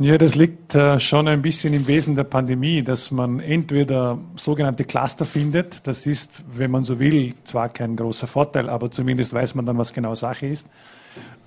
Ja, 0.00 0.16
das 0.16 0.36
liegt 0.36 0.76
äh, 0.76 1.00
schon 1.00 1.26
ein 1.26 1.42
bisschen 1.42 1.74
im 1.74 1.88
Wesen 1.88 2.14
der 2.14 2.22
Pandemie, 2.22 2.82
dass 2.82 3.10
man 3.10 3.40
entweder 3.40 4.16
sogenannte 4.36 4.84
Cluster 4.84 5.24
findet. 5.24 5.88
Das 5.88 6.06
ist, 6.06 6.44
wenn 6.56 6.70
man 6.70 6.84
so 6.84 7.00
will, 7.00 7.34
zwar 7.42 7.68
kein 7.68 7.96
großer 7.96 8.28
Vorteil, 8.28 8.70
aber 8.70 8.92
zumindest 8.92 9.34
weiß 9.34 9.56
man 9.56 9.66
dann, 9.66 9.76
was 9.76 9.92
genau 9.92 10.14
Sache 10.14 10.46
ist. 10.46 10.68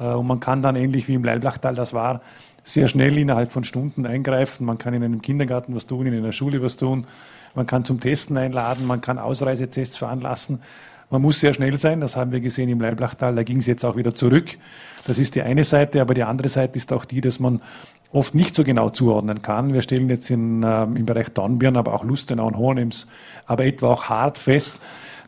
Äh, 0.01 0.03
und 0.03 0.27
man 0.27 0.41
kann 0.41 0.61
dann 0.61 0.75
ähnlich 0.75 1.07
wie 1.07 1.13
im 1.13 1.23
Leilblachtal 1.23 1.75
das 1.75 1.93
war, 1.93 2.21
sehr 2.63 2.87
schnell 2.87 3.17
innerhalb 3.17 3.51
von 3.51 3.63
Stunden 3.63 4.05
eingreifen. 4.05 4.65
Man 4.65 4.77
kann 4.77 4.93
in 4.93 5.03
einem 5.03 5.21
Kindergarten 5.21 5.75
was 5.75 5.87
tun, 5.87 6.05
in 6.05 6.13
einer 6.13 6.31
Schule 6.31 6.61
was 6.61 6.77
tun. 6.77 7.07
Man 7.55 7.67
kann 7.67 7.85
zum 7.85 7.99
Testen 7.99 8.37
einladen, 8.37 8.87
man 8.87 9.01
kann 9.01 9.17
Ausreisetests 9.17 9.97
veranlassen. 9.97 10.61
Man 11.09 11.21
muss 11.21 11.41
sehr 11.41 11.53
schnell 11.53 11.77
sein, 11.77 11.99
das 11.99 12.15
haben 12.15 12.31
wir 12.31 12.39
gesehen 12.39 12.69
im 12.69 12.79
Leiblachtal, 12.79 13.35
da 13.35 13.43
ging 13.43 13.57
es 13.57 13.67
jetzt 13.67 13.83
auch 13.83 13.97
wieder 13.97 14.15
zurück. 14.15 14.57
Das 15.05 15.17
ist 15.17 15.35
die 15.35 15.41
eine 15.41 15.65
Seite, 15.65 15.99
aber 15.99 16.13
die 16.13 16.23
andere 16.23 16.47
Seite 16.47 16.77
ist 16.77 16.93
auch 16.93 17.03
die, 17.03 17.19
dass 17.19 17.37
man 17.37 17.61
oft 18.13 18.33
nicht 18.33 18.55
so 18.55 18.63
genau 18.63 18.89
zuordnen 18.89 19.41
kann. 19.41 19.73
Wir 19.73 19.81
stellen 19.81 20.07
jetzt 20.07 20.29
in, 20.29 20.63
äh, 20.63 20.83
im 20.83 21.05
Bereich 21.05 21.29
Dornbirn, 21.29 21.75
aber 21.75 21.93
auch 21.93 22.05
Lustenau 22.05 22.47
und 22.47 22.57
Hohenems, 22.57 23.07
aber 23.45 23.65
etwa 23.65 23.89
auch 23.89 24.05
hart 24.05 24.37
fest, 24.37 24.79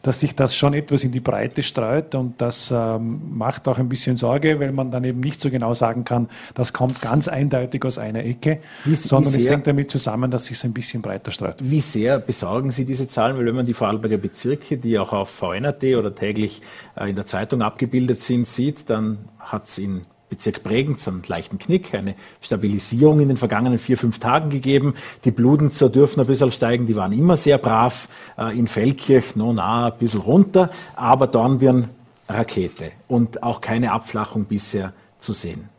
dass 0.03 0.19
sich 0.19 0.35
das 0.35 0.55
schon 0.55 0.73
etwas 0.73 1.03
in 1.03 1.11
die 1.11 1.21
Breite 1.21 1.63
streut 1.63 2.13
und 2.13 2.39
das 2.39 2.71
ähm, 2.75 3.21
macht 3.35 3.67
auch 3.67 3.79
ein 3.79 3.89
bisschen 3.89 4.17
Sorge, 4.17 4.59
weil 4.59 4.71
man 4.71 4.91
dann 4.91 5.03
eben 5.05 5.21
nicht 5.21 5.41
so 5.41 5.49
genau 5.49 5.73
sagen 5.73 6.03
kann, 6.03 6.29
das 6.53 6.73
kommt 6.73 7.01
ganz 7.01 7.27
eindeutig 7.27 7.83
aus 7.85 7.97
einer 7.97 8.23
Ecke, 8.23 8.59
wie, 8.83 8.95
sondern 8.95 9.33
wie 9.33 9.39
sehr, 9.39 9.47
es 9.47 9.55
hängt 9.55 9.67
damit 9.67 9.89
zusammen, 9.89 10.29
dass 10.29 10.45
sich 10.45 10.57
es 10.57 10.65
ein 10.65 10.73
bisschen 10.73 11.01
breiter 11.01 11.31
streut. 11.31 11.55
Wie 11.59 11.81
sehr 11.81 12.19
besorgen 12.19 12.71
Sie 12.71 12.85
diese 12.85 13.07
Zahlen? 13.07 13.37
Weil 13.37 13.45
wenn 13.45 13.55
man 13.55 13.65
die 13.65 13.73
Vorarlberger 13.73 14.17
Bezirke, 14.17 14.77
die 14.77 14.99
auch 14.99 15.13
auf 15.13 15.29
VNRT 15.29 15.83
oder 15.97 16.13
täglich 16.13 16.61
äh, 16.95 17.09
in 17.09 17.15
der 17.15 17.25
Zeitung 17.25 17.61
abgebildet 17.61 18.19
sind, 18.19 18.47
sieht, 18.47 18.89
dann 18.89 19.29
hat 19.39 19.67
es 19.67 19.77
in 19.77 20.05
Bezirk 20.29 20.63
Bregenz 20.63 21.07
einen 21.07 21.23
leichten 21.27 21.59
Knick, 21.59 21.93
eine 21.93 22.15
Stabilisierung 22.41 23.19
in 23.19 23.27
den 23.27 23.37
vergangenen 23.37 23.77
vier, 23.77 23.97
fünf 23.97 24.19
Tagen 24.19 24.49
gegeben. 24.49 24.95
Die 25.25 25.31
Bludenzer 25.31 25.89
dürfen 25.89 26.19
ein 26.19 26.27
bisschen 26.27 26.51
steigen, 26.51 26.85
die 26.85 26.95
waren 26.95 27.13
immer 27.13 27.37
sehr 27.37 27.57
brav. 27.57 28.07
Äh, 28.37 28.57
in 28.57 28.67
Feldkirch, 28.67 29.35
no, 29.35 29.53
na, 29.53 29.87
ein 29.87 29.97
bisschen 29.97 30.21
runter, 30.21 30.69
aber 30.95 31.27
Dornbirn 31.27 31.89
Rakete 32.29 32.91
und 33.07 33.43
auch 33.43 33.61
keine 33.61 33.91
Abflachung 33.91 34.45
bisher 34.45 34.93
zu 35.19 35.33
sehen. 35.33 35.69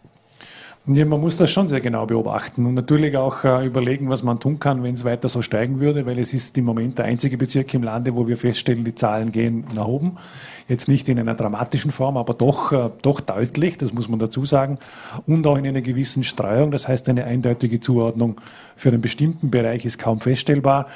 Ja, 0.86 1.06
man 1.06 1.18
muss 1.18 1.38
das 1.38 1.50
schon 1.50 1.66
sehr 1.66 1.80
genau 1.80 2.04
beobachten 2.04 2.66
und 2.66 2.74
natürlich 2.74 3.16
auch 3.16 3.42
äh, 3.42 3.64
überlegen, 3.64 4.10
was 4.10 4.22
man 4.22 4.38
tun 4.38 4.58
kann, 4.58 4.82
wenn 4.82 4.92
es 4.92 5.02
weiter 5.02 5.30
so 5.30 5.40
steigen 5.40 5.80
würde, 5.80 6.04
weil 6.04 6.18
es 6.18 6.34
ist 6.34 6.58
im 6.58 6.66
Moment 6.66 6.98
der 6.98 7.06
einzige 7.06 7.38
Bezirk 7.38 7.72
im 7.72 7.82
Lande, 7.82 8.14
wo 8.14 8.28
wir 8.28 8.36
feststellen, 8.36 8.84
die 8.84 8.94
Zahlen 8.94 9.32
gehen 9.32 9.64
nach 9.74 9.86
oben. 9.86 10.18
Jetzt 10.68 10.86
nicht 10.86 11.08
in 11.08 11.18
einer 11.18 11.36
dramatischen 11.36 11.90
Form, 11.90 12.18
aber 12.18 12.34
doch, 12.34 12.70
äh, 12.72 12.90
doch 13.00 13.20
deutlich, 13.20 13.78
das 13.78 13.94
muss 13.94 14.10
man 14.10 14.18
dazu 14.18 14.44
sagen, 14.44 14.78
und 15.26 15.46
auch 15.46 15.56
in 15.56 15.66
einer 15.66 15.80
gewissen 15.80 16.22
Streuung. 16.22 16.70
Das 16.70 16.86
heißt, 16.86 17.08
eine 17.08 17.24
eindeutige 17.24 17.80
Zuordnung 17.80 18.38
für 18.76 18.90
einen 18.90 19.00
bestimmten 19.00 19.50
Bereich 19.50 19.86
ist 19.86 19.98
kaum 19.98 20.20
feststellbar. 20.20 20.88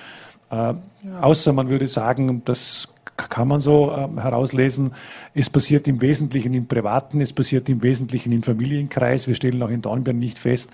Äh, 0.51 0.74
außer 1.22 1.55
man 1.55 1.70
würde 1.70 1.87
sagen, 1.87 2.42
das 2.44 2.88
kann 3.18 3.48
man 3.48 3.61
so 3.61 3.90
äh, 3.90 4.20
herauslesen. 4.20 4.92
Es 5.35 5.50
passiert 5.50 5.88
im 5.88 6.00
Wesentlichen 6.00 6.54
im 6.54 6.66
Privaten, 6.66 7.20
es 7.20 7.33
passiert 7.33 7.68
im 7.68 7.83
Wesentlichen 7.83 8.31
im 8.33 8.44
Familienkreis. 8.44 9.26
Wir 9.26 9.35
stellen 9.35 9.61
auch 9.62 9.70
in 9.70 9.83
Dornbirn 9.83 10.18
nicht 10.18 10.38
fest, 10.38 10.70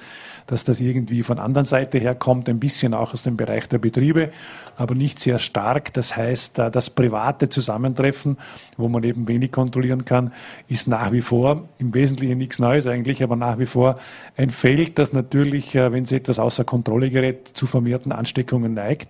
dass 0.47 0.63
das 0.63 0.81
irgendwie 0.81 1.23
von 1.23 1.39
anderen 1.39 1.65
Seite 1.65 1.99
herkommt, 1.99 2.51
ein 2.51 2.61
bisschen 2.61 2.93
auch 2.93 3.15
aus 3.15 3.23
dem 3.23 3.39
Bereich 3.39 3.67
der 3.69 3.79
Betriebe, 3.79 4.31
aber 4.77 4.95
nicht 4.95 5.21
sehr 5.21 5.39
stark. 5.39 5.95
Das 5.95 6.17
heißt, 6.17 6.59
äh, 6.59 6.71
das 6.71 6.91
private 6.91 7.49
Zusammentreffen, 7.49 8.37
wo 8.77 8.89
man 8.89 9.03
eben 9.05 9.27
wenig 9.27 9.51
kontrollieren 9.51 10.05
kann, 10.05 10.33
ist 10.69 10.87
nach 10.87 11.13
wie 11.13 11.23
vor 11.23 11.67
im 11.79 11.95
Wesentlichen 11.95 12.37
nichts 12.37 12.59
Neues 12.59 12.87
eigentlich, 12.87 13.23
aber 13.23 13.37
nach 13.37 13.59
wie 13.59 13.67
vor 13.67 13.99
ein 14.37 14.51
Feld, 14.51 14.99
das 14.99 15.15
natürlich, 15.15 15.75
äh, 15.75 15.91
wenn 15.93 16.05
es 16.05 16.13
etwas 16.13 16.39
außer 16.39 16.65
Kontrolle 16.65 17.09
gerät, 17.09 17.49
zu 17.55 17.67
vermehrten 17.67 18.13
Ansteckungen 18.13 18.75
neigt. 18.75 19.09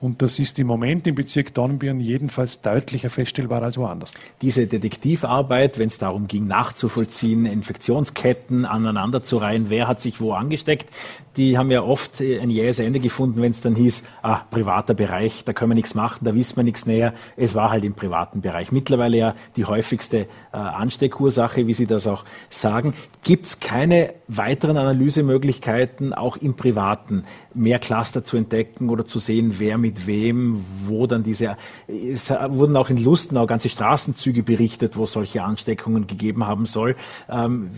Und 0.00 0.22
das 0.22 0.38
ist 0.38 0.58
im 0.58 0.66
Moment 0.66 1.06
im 1.06 1.14
Bezirk 1.14 1.52
Dornbirn 1.52 2.00
jedenfalls 2.00 2.62
deutlicher 2.62 3.10
feststellbar 3.10 3.62
als 3.62 3.76
woanders. 3.76 4.14
Diese 4.40 4.66
Detektivarbeit, 4.66 5.78
wenn 5.78 5.88
es 5.88 5.98
darum 5.98 6.26
ging, 6.26 6.46
nachzuvollziehen, 6.46 7.44
Infektionsketten 7.44 8.64
aneinanderzureihen, 8.64 9.68
wer 9.68 9.88
hat 9.88 10.00
sich 10.00 10.20
wo 10.20 10.32
angesteckt, 10.32 10.88
die 11.36 11.58
haben 11.58 11.70
ja 11.70 11.82
oft 11.82 12.20
ein 12.20 12.50
jähes 12.50 12.80
Ende 12.80 12.98
gefunden, 12.98 13.42
wenn 13.42 13.50
es 13.50 13.60
dann 13.60 13.76
hieß, 13.76 14.02
ah, 14.22 14.40
privater 14.50 14.94
Bereich, 14.94 15.44
da 15.44 15.52
können 15.52 15.70
wir 15.70 15.74
nichts 15.74 15.94
machen, 15.94 16.24
da 16.24 16.34
wissen 16.34 16.56
wir 16.56 16.64
nichts 16.64 16.86
näher. 16.86 17.14
Es 17.36 17.54
war 17.54 17.70
halt 17.70 17.84
im 17.84 17.94
privaten 17.94 18.40
Bereich. 18.40 18.72
Mittlerweile 18.72 19.16
ja 19.16 19.34
die 19.56 19.64
häufigste 19.64 20.20
äh, 20.52 20.56
Ansteckursache, 20.56 21.66
wie 21.66 21.74
Sie 21.74 21.86
das 21.86 22.06
auch 22.06 22.24
sagen. 22.48 22.94
Gibt 23.22 23.46
es 23.46 23.60
keine 23.60 24.14
weiteren 24.28 24.76
Analysemöglichkeiten, 24.76 26.14
auch 26.14 26.36
im 26.36 26.56
Privaten, 26.56 27.24
mehr 27.54 27.78
Cluster 27.78 28.24
zu 28.24 28.36
entdecken 28.36 28.88
oder 28.88 29.04
zu 29.04 29.18
sehen, 29.18 29.56
wer 29.58 29.78
mit 29.78 29.89
wem, 30.06 30.64
wo 30.86 31.06
dann 31.06 31.22
diese, 31.22 31.56
es 31.88 32.30
wurden 32.30 32.76
auch 32.76 32.90
in 32.90 32.96
Lustenau 32.96 33.46
ganze 33.46 33.68
Straßenzüge 33.68 34.42
berichtet, 34.42 34.96
wo 34.96 35.06
solche 35.06 35.42
Ansteckungen 35.42 36.06
gegeben 36.06 36.46
haben 36.46 36.66
soll. 36.66 36.96
Ähm, 37.28 37.70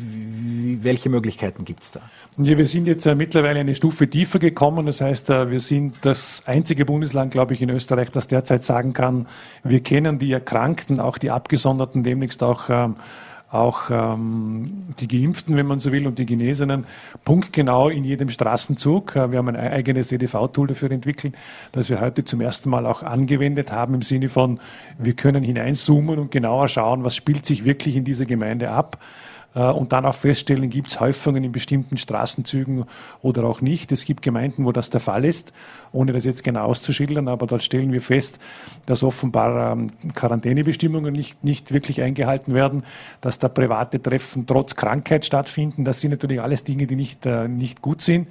welche 0.83 1.09
Möglichkeiten 1.09 1.65
gibt 1.65 1.83
es 1.83 1.91
da? 1.93 2.01
Ja, 2.39 2.57
wir 2.57 2.67
sind 2.67 2.87
jetzt 2.87 3.07
äh, 3.07 3.15
mittlerweile 3.15 3.61
eine 3.61 3.75
Stufe 3.75 4.09
tiefer 4.09 4.39
gekommen. 4.39 4.87
Das 4.87 5.01
heißt, 5.01 5.31
äh, 5.31 5.51
wir 5.51 5.61
sind 5.61 5.97
das 6.03 6.43
einzige 6.47 6.85
Bundesland, 6.85 7.33
glaube 7.33 7.55
ich, 7.55 7.63
in 7.63 7.71
Österreich, 7.71 8.11
das 8.11 8.29
derzeit 8.29 8.63
sagen 8.63 8.93
kann, 8.93 9.27
wir 9.65 9.81
kennen 9.81 10.19
die 10.19 10.33
Erkrankten, 10.33 11.01
auch 11.01 11.19
die 11.19 11.31
Abgesonderten, 11.31 12.03
demnächst 12.03 12.43
auch 12.43 12.69
ähm, 12.69 12.97
auch 13.53 13.91
ähm, 13.91 14.95
die 14.99 15.09
Geimpften, 15.09 15.57
wenn 15.57 15.67
man 15.67 15.79
so 15.79 15.93
will, 15.93 16.07
und 16.07 16.19
die 16.19 16.25
Genesenen 16.25 16.87
punktgenau 17.25 17.91
in 17.91 18.03
jedem 18.03 18.31
Straßenzug. 18.31 19.15
Äh, 19.15 19.31
wir 19.31 19.39
haben 19.39 19.49
ein 19.49 19.57
eigenes 19.57 20.11
EDV-Tool 20.11 20.69
dafür 20.69 20.91
entwickelt, 20.91 21.35
das 21.73 21.91
wir 21.91 22.01
heute 22.01 22.25
zum 22.25 22.41
ersten 22.41 22.71
Mal 22.71 22.87
auch 22.87 23.03
angewendet 23.03 23.71
haben 23.71 23.95
im 23.95 24.03
Sinne 24.03 24.31
von, 24.31 24.59
wir 24.99 25.13
können 25.13 25.45
hineinzoomen 25.45 26.19
und 26.19 26.31
genauer 26.31 26.69
schauen, 26.69 27.05
was 27.05 27.15
spielt 27.15 27.45
sich 27.45 27.65
wirklich 27.65 27.95
in 27.97 28.05
dieser 28.05 28.25
Gemeinde 28.25 28.71
ab. 28.71 28.99
Äh, 29.55 29.65
und 29.65 29.93
dann 29.93 30.07
auch 30.07 30.15
feststellen, 30.15 30.71
gibt 30.71 30.89
es 30.89 31.01
Häufungen 31.01 31.45
in 31.45 31.53
bestimmten 31.53 31.97
Straßenzügen 31.97 32.85
oder 33.21 33.45
auch 33.45 33.61
nicht. 33.61 33.93
Es 33.93 34.05
gibt 34.05 34.23
Gemeinden, 34.23 34.65
wo 34.65 34.73
das 34.73 34.91
der 34.91 35.01
Fall 35.01 35.25
ist, 35.25 35.53
ohne 35.93 36.13
das 36.13 36.25
jetzt 36.25 36.45
genau 36.45 36.65
auszuschildern, 36.65 37.29
aber 37.29 37.47
dort 37.47 37.63
stellen 37.63 37.93
wir 37.93 38.03
fest, 38.03 38.39
dass 38.87 39.03
offenbar 39.03 39.73
ähm, 39.73 39.91
Quarantänebestimmungen 40.15 41.13
nicht, 41.13 41.45
nicht 41.45 41.73
wirklich 41.73 42.03
eingehalten 42.03 42.55
werden, 42.55 42.85
dass 43.21 43.39
da 43.39 43.49
private 43.49 44.01
Treffen 44.01 44.47
trotz 44.47 44.77
Krankheit 44.77 45.27
stattfinden. 45.27 45.85
Das 45.85 46.01
sind 46.01 46.13
natürlich 46.13 46.41
alles 46.41 46.65
Dinge, 46.65 46.87
die 46.87 46.97
nicht, 46.97 47.27
äh, 47.27 47.49
nicht 47.49 47.83
gut 47.83 48.01
sind 48.01 48.29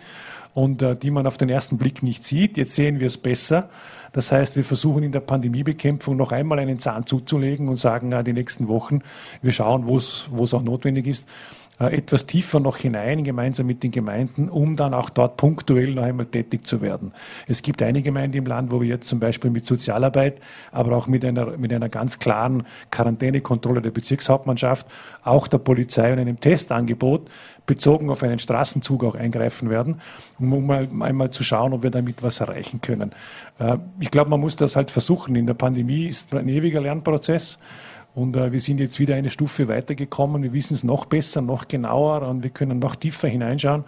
und 0.53 0.81
äh, 0.81 0.95
die 0.95 1.11
man 1.11 1.27
auf 1.27 1.37
den 1.37 1.49
ersten 1.49 1.77
Blick 1.77 2.03
nicht 2.03 2.23
sieht. 2.23 2.57
Jetzt 2.57 2.75
sehen 2.75 2.99
wir 2.99 3.07
es 3.07 3.17
besser. 3.17 3.69
Das 4.13 4.31
heißt, 4.31 4.55
wir 4.55 4.63
versuchen 4.63 5.03
in 5.03 5.11
der 5.11 5.21
Pandemiebekämpfung 5.21 6.17
noch 6.17 6.31
einmal 6.31 6.59
einen 6.59 6.79
Zahn 6.79 7.05
zuzulegen 7.05 7.69
und 7.69 7.77
sagen, 7.77 8.11
äh, 8.11 8.23
die 8.23 8.33
nächsten 8.33 8.67
Wochen, 8.67 9.01
wir 9.41 9.51
schauen, 9.51 9.85
wo 9.85 9.97
es 9.97 10.53
auch 10.53 10.63
notwendig 10.63 11.07
ist, 11.07 11.27
etwas 11.87 12.25
tiefer 12.25 12.59
noch 12.59 12.77
hinein, 12.77 13.23
gemeinsam 13.23 13.67
mit 13.67 13.83
den 13.83 13.91
Gemeinden, 13.91 14.49
um 14.49 14.75
dann 14.75 14.93
auch 14.93 15.09
dort 15.09 15.37
punktuell 15.37 15.93
noch 15.93 16.03
einmal 16.03 16.25
tätig 16.25 16.65
zu 16.65 16.81
werden. 16.81 17.13
Es 17.47 17.61
gibt 17.61 17.81
eine 17.81 18.01
Gemeinde 18.01 18.37
im 18.37 18.45
Land, 18.45 18.71
wo 18.71 18.81
wir 18.81 18.87
jetzt 18.87 19.07
zum 19.07 19.19
Beispiel 19.19 19.51
mit 19.51 19.65
Sozialarbeit, 19.65 20.41
aber 20.71 20.95
auch 20.95 21.07
mit 21.07 21.23
einer, 21.25 21.57
mit 21.57 21.73
einer 21.73 21.89
ganz 21.89 22.19
klaren 22.19 22.65
Quarantänekontrolle 22.91 23.81
der 23.81 23.91
Bezirkshauptmannschaft, 23.91 24.85
auch 25.23 25.47
der 25.47 25.59
Polizei 25.59 26.11
und 26.11 26.19
einem 26.19 26.39
Testangebot 26.39 27.29
bezogen 27.65 28.09
auf 28.09 28.23
einen 28.23 28.39
Straßenzug 28.39 29.03
auch 29.03 29.15
eingreifen 29.15 29.69
werden, 29.69 30.01
um 30.39 30.65
mal, 30.65 30.89
einmal 30.99 31.29
zu 31.29 31.43
schauen, 31.43 31.73
ob 31.73 31.83
wir 31.83 31.91
damit 31.91 32.23
was 32.23 32.39
erreichen 32.39 32.81
können. 32.81 33.11
Äh, 33.59 33.77
ich 33.99 34.11
glaube, 34.11 34.29
man 34.29 34.39
muss 34.39 34.55
das 34.55 34.75
halt 34.75 34.91
versuchen. 34.91 35.35
In 35.35 35.45
der 35.47 35.53
Pandemie 35.53 36.05
ist 36.07 36.33
ein 36.33 36.49
ewiger 36.49 36.81
Lernprozess. 36.81 37.59
Und 38.13 38.35
äh, 38.35 38.51
wir 38.51 38.59
sind 38.59 38.79
jetzt 38.79 38.99
wieder 38.99 39.15
eine 39.15 39.29
Stufe 39.29 39.67
weitergekommen. 39.67 40.43
Wir 40.43 40.53
wissen 40.53 40.73
es 40.73 40.83
noch 40.83 41.05
besser, 41.05 41.41
noch 41.41 41.67
genauer 41.67 42.27
und 42.27 42.43
wir 42.43 42.49
können 42.49 42.79
noch 42.79 42.95
tiefer 42.95 43.27
hineinschauen. 43.27 43.85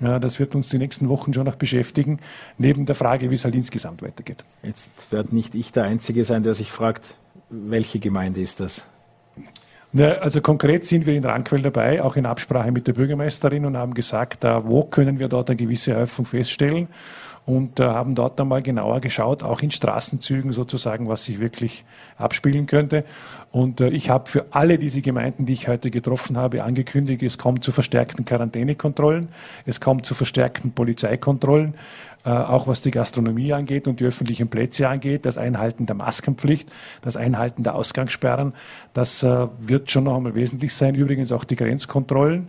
Ja, 0.00 0.18
das 0.18 0.38
wird 0.38 0.54
uns 0.54 0.68
die 0.68 0.78
nächsten 0.78 1.08
Wochen 1.08 1.32
schon 1.32 1.44
noch 1.44 1.56
beschäftigen, 1.56 2.18
neben 2.58 2.86
der 2.86 2.94
Frage, 2.94 3.30
wie 3.30 3.34
es 3.34 3.44
halt 3.44 3.54
insgesamt 3.54 4.02
weitergeht. 4.02 4.44
Jetzt 4.62 4.90
wird 5.10 5.32
nicht 5.32 5.54
ich 5.54 5.72
der 5.72 5.84
Einzige 5.84 6.24
sein, 6.24 6.42
der 6.42 6.54
sich 6.54 6.70
fragt, 6.70 7.14
welche 7.48 7.98
Gemeinde 7.98 8.40
ist 8.40 8.60
das? 8.60 8.84
Ja, 9.94 10.12
also 10.12 10.40
konkret 10.40 10.86
sind 10.86 11.04
wir 11.04 11.14
in 11.14 11.24
Rankwell 11.24 11.60
dabei, 11.60 12.02
auch 12.02 12.16
in 12.16 12.24
Absprache 12.24 12.72
mit 12.72 12.86
der 12.86 12.94
Bürgermeisterin 12.94 13.66
und 13.66 13.76
haben 13.76 13.92
gesagt, 13.92 14.42
wo 14.44 14.84
können 14.84 15.18
wir 15.18 15.28
dort 15.28 15.50
eine 15.50 15.56
gewisse 15.56 15.94
Häufung 15.94 16.24
feststellen 16.24 16.88
und 17.44 17.80
äh, 17.80 17.84
haben 17.84 18.14
dort 18.14 18.40
einmal 18.40 18.62
genauer 18.62 19.00
geschaut, 19.00 19.42
auch 19.42 19.60
in 19.60 19.70
Straßenzügen 19.70 20.52
sozusagen, 20.52 21.08
was 21.08 21.24
sich 21.24 21.40
wirklich 21.40 21.84
abspielen 22.16 22.66
könnte. 22.66 23.04
Und 23.50 23.80
äh, 23.80 23.88
ich 23.88 24.10
habe 24.10 24.30
für 24.30 24.46
alle 24.50 24.78
diese 24.78 25.02
Gemeinden, 25.02 25.44
die 25.44 25.52
ich 25.52 25.66
heute 25.66 25.90
getroffen 25.90 26.38
habe, 26.38 26.62
angekündigt, 26.62 27.22
es 27.22 27.38
kommt 27.38 27.64
zu 27.64 27.72
verstärkten 27.72 28.24
Quarantänekontrollen, 28.24 29.28
es 29.66 29.80
kommt 29.80 30.06
zu 30.06 30.14
verstärkten 30.14 30.72
Polizeikontrollen, 30.72 31.74
auch 32.30 32.66
was 32.66 32.80
die 32.80 32.90
Gastronomie 32.90 33.52
angeht 33.52 33.88
und 33.88 34.00
die 34.00 34.04
öffentlichen 34.04 34.48
Plätze 34.48 34.88
angeht, 34.88 35.26
das 35.26 35.38
Einhalten 35.38 35.86
der 35.86 35.96
Maskenpflicht, 35.96 36.70
das 37.00 37.16
Einhalten 37.16 37.62
der 37.62 37.74
Ausgangssperren, 37.74 38.52
das 38.94 39.22
äh, 39.22 39.48
wird 39.58 39.90
schon 39.90 40.04
noch 40.04 40.16
einmal 40.16 40.34
wesentlich 40.34 40.74
sein. 40.74 40.94
Übrigens 40.94 41.32
auch 41.32 41.44
die 41.44 41.56
Grenzkontrollen. 41.56 42.48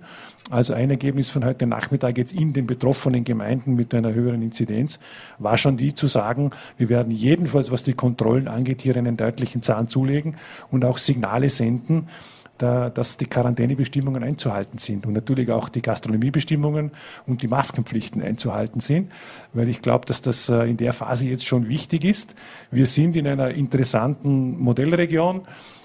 Also 0.49 0.73
ein 0.73 0.89
Ergebnis 0.89 1.29
von 1.29 1.45
heute 1.45 1.65
Nachmittag 1.65 2.17
jetzt 2.17 2.33
in 2.33 2.51
den 2.51 2.67
betroffenen 2.67 3.23
Gemeinden 3.23 3.75
mit 3.75 3.93
einer 3.95 4.13
höheren 4.13 4.41
Inzidenz 4.41 4.99
war 5.39 5.57
schon 5.57 5.77
die 5.77 5.95
zu 5.95 6.07
sagen, 6.07 6.49
wir 6.77 6.89
werden 6.89 7.12
jedenfalls, 7.12 7.71
was 7.71 7.83
die 7.83 7.93
Kontrollen 7.93 8.49
angeht, 8.49 8.81
hier 8.81 8.97
einen 8.97 9.15
deutlichen 9.15 9.62
Zahn 9.62 9.88
zulegen 9.88 10.36
und 10.69 10.83
auch 10.83 10.97
Signale 10.97 11.47
senden, 11.47 12.09
da, 12.58 12.89
dass 12.89 13.18
die 13.18 13.26
Quarantänebestimmungen 13.26 14.24
einzuhalten 14.24 14.78
sind 14.78 15.06
und 15.06 15.13
natürlich 15.13 15.50
auch 15.52 15.70
die 15.70 15.82
Gastronomiebestimmungen 15.82 16.92
und 17.26 17.42
die 17.42 17.48
Maskenpflichten 17.48 18.22
einzuhalten 18.22 18.80
sind, 18.80 19.12
weil 19.54 19.70
ich 19.70 19.82
glaube, 19.82 20.06
dass 20.06 20.22
das 20.22 20.50
äh, 20.50 20.66
in 20.66 20.78
der 20.78 20.94
Phase 20.94 21.28
jetzt 21.28 21.46
schon 21.46 21.68
wichtig 21.68 22.04
ist. 22.06 22.36
Wir 22.72 22.86
sind 22.86 23.16
in 23.16 23.28
einer 23.28 23.50
interessanten 23.52 24.60
Modellregion. 24.60 25.42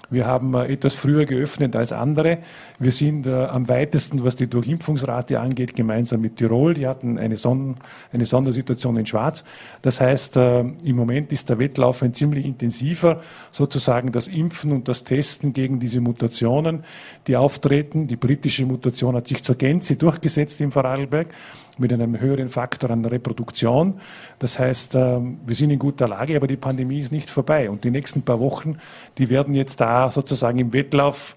Wir 0.09 0.25
haben 0.25 0.53
äh, 0.53 0.65
etwas 0.65 0.95
früher 0.95 1.25
geöffnet 1.25 1.75
als 1.75 1.91
andere. 1.91 2.39
Wir 2.79 2.91
sind 2.91 3.27
äh, 3.27 3.45
am 3.45 3.67
weitesten, 3.67 4.23
was 4.23 4.35
die 4.35 4.47
Durchimpfungsrate 4.47 5.39
angeht, 5.39 5.75
gemeinsam 5.75 6.21
mit 6.21 6.37
Tirol. 6.37 6.73
Die 6.73 6.87
hatten 6.87 7.17
eine, 7.17 7.37
Son 7.37 7.77
eine 8.11 8.25
Sondersituation 8.25 8.97
in 8.97 9.05
Schwarz. 9.05 9.43
Das 9.81 10.01
heißt, 10.01 10.37
äh, 10.37 10.59
im 10.61 10.95
Moment 10.95 11.31
ist 11.31 11.49
der 11.49 11.59
Wettlauf 11.59 12.01
ein 12.01 12.13
ziemlich 12.13 12.45
intensiver, 12.45 13.21
sozusagen 13.51 14.11
das 14.11 14.27
Impfen 14.27 14.71
und 14.71 14.87
das 14.87 15.03
Testen 15.03 15.53
gegen 15.53 15.79
diese 15.79 16.01
Mutationen, 16.01 16.83
die 17.27 17.37
auftreten. 17.37 18.07
Die 18.07 18.15
britische 18.15 18.65
Mutation 18.65 19.15
hat 19.15 19.27
sich 19.27 19.43
zur 19.43 19.55
Gänze 19.55 19.95
durchgesetzt 19.95 20.61
im 20.61 20.71
Vorarlberg 20.71 21.27
mit 21.79 21.93
einem 21.93 22.19
höheren 22.19 22.49
Faktor 22.49 22.89
an 22.91 23.05
Reproduktion. 23.05 23.99
Das 24.39 24.59
heißt, 24.59 24.95
ähm, 24.95 25.39
wir 25.45 25.55
sind 25.55 25.71
in 25.71 25.79
guter 25.79 26.07
Lage, 26.07 26.35
aber 26.35 26.47
die 26.47 26.57
Pandemie 26.57 26.99
ist 26.99 27.11
nicht 27.11 27.29
vorbei. 27.29 27.69
Und 27.69 27.83
die 27.83 27.91
nächsten 27.91 28.21
paar 28.21 28.39
Wochen, 28.39 28.77
die 29.17 29.29
werden 29.29 29.55
jetzt 29.55 29.81
da 29.81 30.11
sozusagen 30.11 30.59
im 30.59 30.73
Wettlauf 30.73 31.35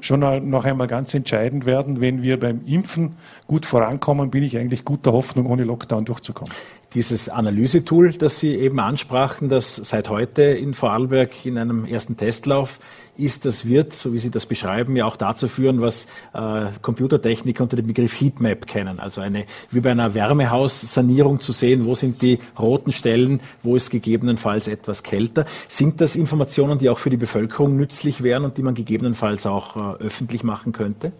schon 0.00 0.20
noch 0.50 0.64
einmal 0.64 0.86
ganz 0.86 1.12
entscheidend 1.14 1.66
werden. 1.66 2.00
Wenn 2.00 2.22
wir 2.22 2.38
beim 2.38 2.64
Impfen 2.66 3.16
gut 3.46 3.66
vorankommen, 3.66 4.30
bin 4.30 4.42
ich 4.42 4.56
eigentlich 4.56 4.84
guter 4.84 5.12
Hoffnung, 5.12 5.46
ohne 5.46 5.64
Lockdown 5.64 6.04
durchzukommen. 6.04 6.52
Dieses 6.94 7.28
Analysetool, 7.28 8.12
das 8.12 8.38
Sie 8.38 8.54
eben 8.54 8.80
ansprachen, 8.80 9.50
das 9.50 9.76
seit 9.76 10.08
heute 10.08 10.42
in 10.42 10.72
Vorarlberg 10.72 11.44
in 11.44 11.58
einem 11.58 11.84
ersten 11.84 12.16
Testlauf 12.16 12.80
ist, 13.18 13.44
das 13.44 13.66
wird, 13.66 13.92
so 13.92 14.14
wie 14.14 14.18
Sie 14.18 14.30
das 14.30 14.46
beschreiben, 14.46 14.96
ja 14.96 15.04
auch 15.04 15.16
dazu 15.16 15.48
führen, 15.48 15.82
was 15.82 16.06
äh, 16.32 16.66
Computertechniker 16.80 17.62
unter 17.62 17.76
dem 17.76 17.88
Begriff 17.88 18.18
Heatmap 18.18 18.66
kennen. 18.66 19.00
Also 19.00 19.20
eine, 19.20 19.44
wie 19.70 19.80
bei 19.80 19.90
einer 19.90 20.14
Wärmehaussanierung 20.14 21.40
zu 21.40 21.52
sehen, 21.52 21.84
wo 21.84 21.94
sind 21.94 22.22
die 22.22 22.38
roten 22.58 22.92
Stellen, 22.92 23.40
wo 23.62 23.76
ist 23.76 23.90
gegebenenfalls 23.90 24.66
etwas 24.66 25.02
kälter. 25.02 25.44
Sind 25.68 26.00
das 26.00 26.16
Informationen, 26.16 26.78
die 26.78 26.88
auch 26.88 26.98
für 26.98 27.10
die 27.10 27.18
Bevölkerung 27.18 27.76
nützlich 27.76 28.22
wären 28.22 28.46
und 28.46 28.56
die 28.56 28.62
man 28.62 28.74
gegebenenfalls 28.74 29.44
auch 29.44 29.76
äh, 29.76 30.04
öffentlich 30.04 30.42
machen 30.42 30.72
könnte? 30.72 31.12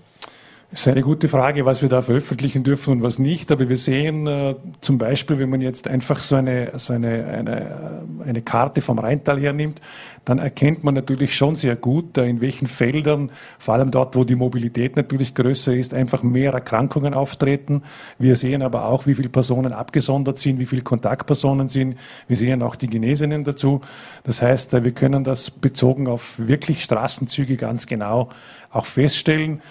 Das 0.71 0.81
ist 0.81 0.89
eine 0.89 1.01
gute 1.01 1.29
Frage, 1.29 1.65
was 1.65 1.81
wir 1.81 1.89
da 1.89 2.03
veröffentlichen 2.03 2.63
dürfen 2.63 2.93
und 2.93 3.03
was 3.03 3.19
nicht. 3.19 3.51
Aber 3.51 3.71
wir 3.71 3.79
sehen 3.79 4.27
äh, 4.27 4.55
zum 4.83 4.99
Beispiel, 4.99 5.39
wenn 5.39 5.49
man 5.49 5.63
jetzt 5.63 5.89
einfach 5.89 6.19
so 6.19 6.37
eine, 6.37 6.73
so 6.77 6.93
eine, 6.93 7.25
eine, 7.25 8.03
eine 8.27 8.43
Karte 8.43 8.83
vom 8.83 8.99
Rheintal 8.99 9.41
hernimmt, 9.41 9.81
dann 10.27 10.39
erkennt 10.39 10.85
man 10.85 10.93
natürlich 10.93 11.35
schon 11.35 11.57
sehr 11.57 11.75
gut, 11.75 12.19
äh, 12.19 12.27
in 12.27 12.43
welchen 12.43 12.67
Feldern, 12.67 13.31
vor 13.59 13.73
allem 13.75 13.91
dort, 13.91 14.15
wo 14.15 14.25
die 14.25 14.35
Mobilität 14.35 14.95
natürlich 14.97 15.35
größer 15.35 15.75
ist, 15.75 15.95
einfach 15.95 16.23
mehr 16.23 16.53
Erkrankungen 16.53 17.15
auftreten. 17.15 17.83
Wir 18.19 18.37
sehen 18.37 18.63
aber 18.63 18.85
auch, 18.85 19.07
wie 19.07 19.15
viele 19.15 19.31
Personen 19.31 19.73
abgesondert 19.73 20.39
sind, 20.39 20.61
wie 20.61 20.67
viele 20.67 20.83
Kontaktpersonen 20.83 21.69
sind. 21.69 21.97
Wir 22.27 22.37
sehen 22.37 22.63
auch 22.63 22.77
die 22.77 22.91
Genesenen 22.91 23.43
dazu. 23.43 23.81
Das 24.25 24.43
heißt, 24.43 24.75
äh, 24.75 24.85
wir 24.85 24.93
können 24.93 25.25
das 25.25 25.51
bezogen 25.51 26.09
auf 26.09 26.35
wirklich 26.39 26.85
Straßenzüge 26.85 27.57
ganz 27.57 27.87
genau 27.87 28.29
auch 28.71 28.85
feststellen. 28.85 29.63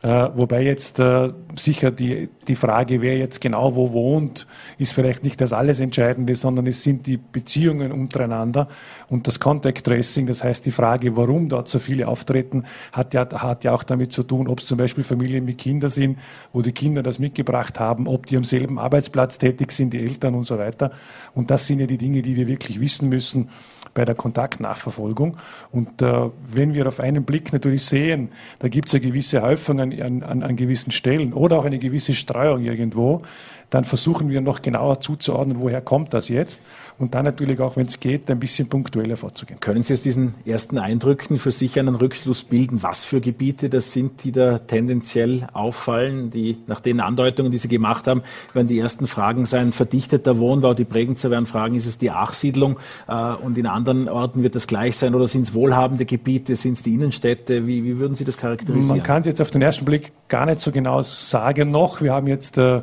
Äh, 0.00 0.28
wobei 0.34 0.62
jetzt 0.62 1.00
äh, 1.00 1.32
sicher 1.56 1.90
die, 1.90 2.28
die 2.46 2.54
Frage, 2.54 3.02
wer 3.02 3.18
jetzt 3.18 3.40
genau 3.40 3.74
wo 3.74 3.92
wohnt, 3.92 4.46
ist 4.78 4.92
vielleicht 4.92 5.24
nicht 5.24 5.40
das 5.40 5.52
alles 5.52 5.80
Entscheidende, 5.80 6.36
sondern 6.36 6.68
es 6.68 6.84
sind 6.84 7.06
die 7.08 7.16
Beziehungen 7.16 7.90
untereinander 7.90 8.68
und 9.08 9.26
das 9.26 9.40
Contact 9.40 9.84
Tracing, 9.84 10.26
das 10.26 10.44
heißt 10.44 10.66
die 10.66 10.70
Frage, 10.70 11.16
warum 11.16 11.48
dort 11.48 11.68
so 11.68 11.78
viele 11.78 12.08
auftreten, 12.08 12.64
hat 12.92 13.14
ja, 13.14 13.28
hat 13.30 13.64
ja 13.64 13.72
auch 13.72 13.84
damit 13.84 14.12
zu 14.12 14.22
tun, 14.22 14.48
ob 14.48 14.60
es 14.60 14.66
zum 14.66 14.78
Beispiel 14.78 15.04
Familien 15.04 15.44
mit 15.44 15.58
Kindern 15.58 15.90
sind, 15.90 16.18
wo 16.52 16.62
die 16.62 16.72
Kinder 16.72 17.02
das 17.02 17.18
mitgebracht 17.18 17.80
haben, 17.80 18.06
ob 18.06 18.26
die 18.26 18.36
am 18.36 18.44
selben 18.44 18.78
Arbeitsplatz 18.78 19.38
tätig 19.38 19.72
sind, 19.72 19.92
die 19.92 20.00
Eltern 20.00 20.34
und 20.34 20.44
so 20.44 20.58
weiter. 20.58 20.92
Und 21.34 21.50
das 21.50 21.66
sind 21.66 21.80
ja 21.80 21.86
die 21.86 21.98
Dinge, 21.98 22.22
die 22.22 22.36
wir 22.36 22.46
wirklich 22.46 22.80
wissen 22.80 23.08
müssen 23.08 23.48
bei 23.94 24.04
der 24.04 24.14
Kontaktnachverfolgung. 24.14 25.36
Und 25.72 26.02
äh, 26.02 26.30
wenn 26.46 26.74
wir 26.74 26.86
auf 26.86 27.00
einen 27.00 27.24
Blick 27.24 27.52
natürlich 27.52 27.84
sehen, 27.84 28.30
da 28.58 28.68
gibt 28.68 28.88
es 28.88 28.92
ja 28.92 28.98
gewisse 28.98 29.42
Häufungen 29.42 30.00
an, 30.00 30.22
an, 30.22 30.42
an 30.42 30.56
gewissen 30.56 30.92
Stellen 30.92 31.32
oder 31.32 31.58
auch 31.58 31.64
eine 31.64 31.78
gewisse 31.78 32.12
Streuung 32.12 32.62
irgendwo, 32.62 33.22
dann 33.70 33.84
versuchen 33.84 34.30
wir 34.30 34.40
noch 34.40 34.62
genauer 34.62 35.00
zuzuordnen, 35.00 35.60
woher 35.60 35.80
kommt 35.80 36.14
das 36.14 36.28
jetzt 36.28 36.60
und 36.98 37.14
dann 37.14 37.24
natürlich 37.24 37.60
auch, 37.60 37.76
wenn 37.76 37.86
es 37.86 38.00
geht, 38.00 38.30
ein 38.30 38.40
bisschen 38.40 38.68
punktueller 38.68 39.16
vorzugehen. 39.16 39.60
Können 39.60 39.82
Sie 39.82 39.92
aus 39.92 40.02
diesen 40.02 40.34
ersten 40.44 40.78
Eindrücken 40.78 41.38
für 41.38 41.50
sich 41.50 41.78
einen 41.78 41.94
Rückschluss 41.94 42.44
bilden, 42.44 42.82
was 42.82 43.04
für 43.04 43.20
Gebiete 43.20 43.68
das 43.68 43.92
sind, 43.92 44.24
die 44.24 44.32
da 44.32 44.58
tendenziell 44.58 45.48
auffallen, 45.52 46.30
die 46.30 46.58
nach 46.66 46.80
den 46.80 47.00
Andeutungen, 47.00 47.52
die 47.52 47.58
Sie 47.58 47.68
gemacht 47.68 48.06
haben, 48.06 48.22
werden 48.52 48.68
die 48.68 48.78
ersten 48.78 49.06
Fragen 49.06 49.44
sein, 49.44 49.72
verdichteter 49.72 50.38
Wohnbau, 50.38 50.74
die 50.74 50.84
Bregenzer 50.84 51.30
werden 51.30 51.46
fragen, 51.46 51.74
ist 51.74 51.86
es 51.86 51.98
die 51.98 52.10
Achsiedlung 52.10 52.78
äh, 53.06 53.14
und 53.14 53.58
in 53.58 53.66
anderen 53.66 54.08
Orten 54.08 54.42
wird 54.42 54.54
das 54.54 54.66
gleich 54.66 54.96
sein 54.96 55.14
oder 55.14 55.26
sind 55.26 55.42
es 55.42 55.54
wohlhabende 55.54 56.04
Gebiete, 56.04 56.56
sind 56.56 56.72
es 56.74 56.82
die 56.82 56.94
Innenstädte, 56.94 57.66
wie, 57.66 57.84
wie 57.84 57.98
würden 57.98 58.14
Sie 58.14 58.24
das 58.24 58.38
charakterisieren? 58.38 58.98
Man 58.98 59.02
kann 59.02 59.20
es 59.20 59.26
jetzt 59.26 59.40
auf 59.40 59.50
den 59.50 59.62
ersten 59.62 59.84
Blick 59.84 60.12
gar 60.28 60.46
nicht 60.46 60.60
so 60.60 60.72
genau 60.72 61.02
sagen 61.02 61.70
noch. 61.70 62.00
Wir 62.00 62.12
haben 62.12 62.26
jetzt 62.26 62.58
äh, 62.58 62.82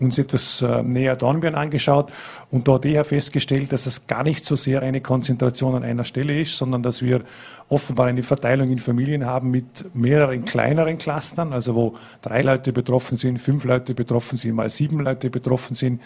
uns 0.00 0.18
etwas 0.18 0.62
äh, 0.62 0.82
näher 0.82 1.14
Dornbirn 1.14 1.54
angeschaut 1.54 2.10
und 2.50 2.66
dort 2.66 2.84
eher 2.84 3.04
festgestellt, 3.04 3.72
dass 3.72 3.86
es 3.86 4.06
gar 4.06 4.24
nicht 4.24 4.44
so 4.44 4.56
sehr 4.56 4.82
eine 4.82 5.00
Konzentration 5.00 5.74
an 5.74 5.84
einer 5.84 6.04
Stelle 6.04 6.40
ist, 6.40 6.56
sondern 6.56 6.82
dass 6.82 7.02
wir 7.02 7.22
offenbar 7.68 8.06
eine 8.06 8.22
Verteilung 8.22 8.70
in 8.70 8.78
Familien 8.78 9.26
haben 9.26 9.50
mit 9.50 9.94
mehreren 9.94 10.44
kleineren 10.44 10.98
Clustern, 10.98 11.52
also 11.52 11.74
wo 11.74 11.94
drei 12.22 12.42
Leute 12.42 12.72
betroffen 12.72 13.16
sind, 13.16 13.40
fünf 13.40 13.64
Leute 13.64 13.94
betroffen 13.94 14.38
sind, 14.38 14.54
mal 14.54 14.70
sieben 14.70 15.00
Leute 15.00 15.30
betroffen 15.30 15.76
sind. 15.76 16.00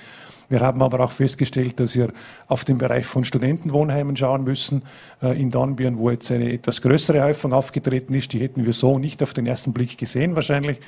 Wir 0.49 0.61
haben 0.61 0.83
aber 0.83 1.01
auch 1.01 1.11
festgestellt, 1.11 1.81
dass 1.81 1.97
wir 1.97 2.13
auf 2.49 2.65
den 2.65 2.77
Bereich 2.77 3.07
von 3.07 3.25
Studentenwohnheimen 3.25 4.17
schauen 4.17 4.45
müssen 4.45 4.83
äh, 5.23 5.41
in 5.41 5.51
Dornbirn, 5.51 5.99
wo 5.99 6.11
jetzt 6.11 6.31
eine 6.31 6.53
etwas 6.53 6.83
größere 6.83 7.23
Häufung 7.23 7.53
aufgetreten 7.53 8.15
ist. 8.15 8.33
Die 8.33 8.41
hätten 8.41 8.65
wir 8.65 8.73
so 8.73 8.99
nicht 8.99 9.23
auf 9.23 9.33
den 9.33 9.47
ersten 9.47 9.73
Blick 9.73 9.97
gesehen 9.97 10.35
wahrscheinlich. 10.35 10.81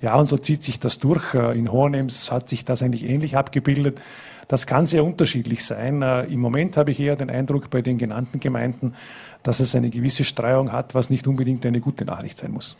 Ja, 0.00 0.14
und 0.14 0.28
so 0.28 0.38
zieht 0.38 0.62
sich 0.62 0.78
das 0.78 0.98
durch. 0.98 1.34
Äh, 1.34 1.58
in 1.58 1.72
Hohenems 1.72 2.30
hat 2.30 2.48
sich 2.48 2.64
das 2.64 2.82
eigentlich 2.82 3.04
ähnlich 3.04 3.36
abgebildet. 3.36 4.00
Das 4.46 4.66
kann 4.66 4.86
sehr 4.86 5.04
unterschiedlich 5.04 5.64
sein. 5.64 6.02
Äh, 6.02 6.24
Im 6.24 6.40
Moment 6.40 6.76
habe 6.76 6.90
ich 6.90 7.00
eher 7.00 7.16
den 7.16 7.30
Eindruck 7.30 7.70
bei 7.70 7.82
den 7.82 7.98
genannten 7.98 8.40
Gemeinden, 8.40 8.94
dass 9.42 9.60
es 9.60 9.74
eine 9.74 9.90
gewisse 9.90 10.24
Streuung 10.24 10.72
hat, 10.72 10.94
was 10.94 11.10
nicht 11.10 11.26
unbedingt 11.26 11.66
eine 11.66 11.80
gute 11.80 12.04
Nachricht 12.04 12.38
sein 12.38 12.52
muss. 12.52 12.76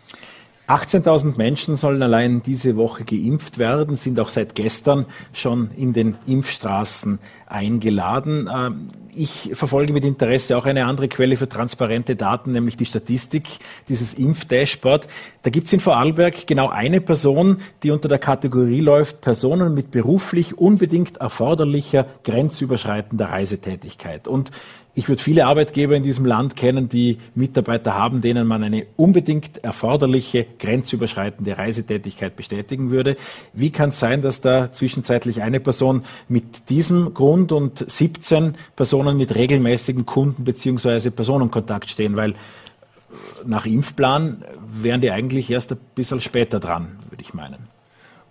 18.000 0.68 1.38
Menschen 1.38 1.76
sollen 1.76 2.02
allein 2.02 2.42
diese 2.42 2.76
Woche 2.76 3.04
geimpft 3.04 3.58
werden, 3.58 3.96
sind 3.96 4.20
auch 4.20 4.28
seit 4.28 4.54
gestern 4.54 5.06
schon 5.32 5.70
in 5.78 5.94
den 5.94 6.16
Impfstraßen 6.26 7.18
eingeladen. 7.46 8.50
Ähm, 8.54 8.88
ich 9.16 9.50
verfolge 9.54 9.94
mit 9.94 10.04
Interesse 10.04 10.58
auch 10.58 10.66
eine 10.66 10.84
andere 10.84 11.08
Quelle 11.08 11.36
für 11.36 11.48
transparente 11.48 12.16
Daten, 12.16 12.52
nämlich 12.52 12.76
die 12.76 12.84
Statistik, 12.84 13.48
dieses 13.88 14.12
Impfdashboard. 14.12 15.08
Da 15.42 15.48
gibt 15.48 15.68
es 15.68 15.72
in 15.72 15.80
Vorarlberg 15.80 16.46
genau 16.46 16.68
eine 16.68 17.00
Person, 17.00 17.62
die 17.82 17.90
unter 17.90 18.08
der 18.08 18.18
Kategorie 18.18 18.82
läuft, 18.82 19.22
Personen 19.22 19.72
mit 19.72 19.90
beruflich 19.90 20.58
unbedingt 20.58 21.16
erforderlicher 21.16 22.06
grenzüberschreitender 22.24 23.30
Reisetätigkeit. 23.30 24.28
Und 24.28 24.50
ich 24.98 25.08
würde 25.08 25.22
viele 25.22 25.46
Arbeitgeber 25.46 25.94
in 25.94 26.02
diesem 26.02 26.26
Land 26.26 26.56
kennen, 26.56 26.88
die 26.88 27.18
Mitarbeiter 27.36 27.94
haben, 27.94 28.20
denen 28.20 28.48
man 28.48 28.64
eine 28.64 28.84
unbedingt 28.96 29.62
erforderliche 29.62 30.44
grenzüberschreitende 30.58 31.56
Reisetätigkeit 31.56 32.34
bestätigen 32.34 32.90
würde. 32.90 33.16
Wie 33.52 33.70
kann 33.70 33.90
es 33.90 34.00
sein, 34.00 34.22
dass 34.22 34.40
da 34.40 34.72
zwischenzeitlich 34.72 35.40
eine 35.40 35.60
Person 35.60 36.02
mit 36.28 36.68
diesem 36.68 37.14
Grund 37.14 37.52
und 37.52 37.88
17 37.88 38.56
Personen 38.74 39.16
mit 39.16 39.36
regelmäßigen 39.36 40.04
Kunden 40.04 40.42
beziehungsweise 40.42 41.12
Personenkontakt 41.12 41.90
stehen? 41.90 42.16
Weil 42.16 42.34
nach 43.46 43.66
Impfplan 43.66 44.42
wären 44.82 45.00
die 45.00 45.12
eigentlich 45.12 45.48
erst 45.48 45.70
ein 45.70 45.78
bisschen 45.94 46.20
später 46.20 46.58
dran, 46.58 46.98
würde 47.08 47.22
ich 47.22 47.34
meinen. 47.34 47.67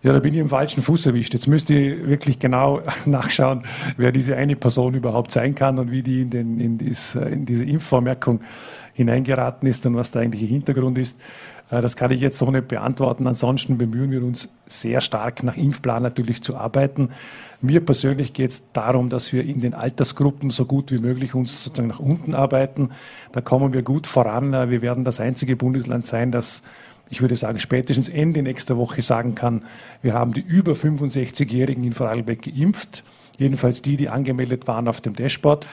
Ja, 0.07 0.13
da 0.13 0.19
bin 0.19 0.33
ich 0.33 0.39
im 0.39 0.47
falschen 0.47 0.83
Fuß 0.83 1.07
erwischt. 1.07 1.33
Jetzt 1.33 1.47
müsste 1.47 1.73
ich 1.73 2.07
wirklich 2.07 2.39
genau 2.39 2.81
nachschauen, 3.05 3.63
wer 3.97 4.13
diese 4.13 4.37
eine 4.37 4.55
Person 4.55 4.93
überhaupt 4.93 5.31
sein 5.31 5.53
kann 5.53 5.77
und 5.79 5.91
wie 5.91 6.01
die 6.01 6.21
in, 6.21 6.29
den, 6.29 6.59
in, 6.61 6.77
dies, 6.77 7.15
in 7.15 7.45
diese 7.45 7.65
Impfvormerkung 7.65 8.39
hineingeraten 8.93 9.67
ist 9.67 9.85
und 9.85 9.97
was 9.97 10.11
der 10.11 10.21
eigentliche 10.21 10.45
Hintergrund 10.45 10.97
ist. 10.97 11.19
Äh, 11.69 11.81
das 11.81 11.97
kann 11.97 12.11
ich 12.11 12.21
jetzt 12.21 12.37
so 12.37 12.49
nicht 12.49 12.69
beantworten. 12.69 13.27
Ansonsten 13.27 13.77
bemühen 13.77 14.11
wir 14.11 14.23
uns 14.23 14.47
sehr 14.65 15.01
stark 15.01 15.43
nach 15.43 15.57
Impfplan 15.57 16.03
natürlich 16.03 16.41
zu 16.41 16.55
arbeiten. 16.55 17.09
Mir 17.59 17.85
persönlich 17.85 18.31
geht 18.31 18.51
es 18.51 18.63
darum, 18.71 19.09
dass 19.09 19.33
wir 19.33 19.43
in 19.43 19.59
den 19.59 19.73
Altersgruppen 19.73 20.51
so 20.51 20.63
gut 20.63 20.89
wie 20.89 20.99
möglich 20.99 21.35
uns 21.35 21.65
sozusagen 21.65 21.89
nach 21.89 21.99
unten 21.99 22.33
arbeiten. 22.33 22.91
Da 23.33 23.41
kommen 23.41 23.73
wir 23.73 23.81
gut 23.81 24.07
voran. 24.07 24.53
Äh, 24.53 24.69
wir 24.69 24.81
werden 24.81 25.03
das 25.03 25.19
einzige 25.19 25.57
Bundesland 25.57 26.05
sein, 26.05 26.31
das 26.31 26.63
ich 27.09 27.21
würde 27.21 27.35
sagen, 27.35 27.59
spätestens 27.59 28.09
Ende 28.09 28.41
nächster 28.41 28.77
Woche 28.77 29.01
sagen 29.01 29.35
kann, 29.35 29.63
wir 30.01 30.13
haben 30.13 30.33
die 30.33 30.41
über 30.41 30.73
65-Jährigen 30.73 31.83
in 31.83 31.93
Vorarlberg 31.93 32.41
geimpft. 32.41 33.03
Jedenfalls 33.37 33.81
die, 33.81 33.97
die 33.97 34.09
angemeldet 34.09 34.67
waren 34.67 34.87
auf 34.87 35.01
dem 35.01 35.15
Dashboard. 35.15 35.65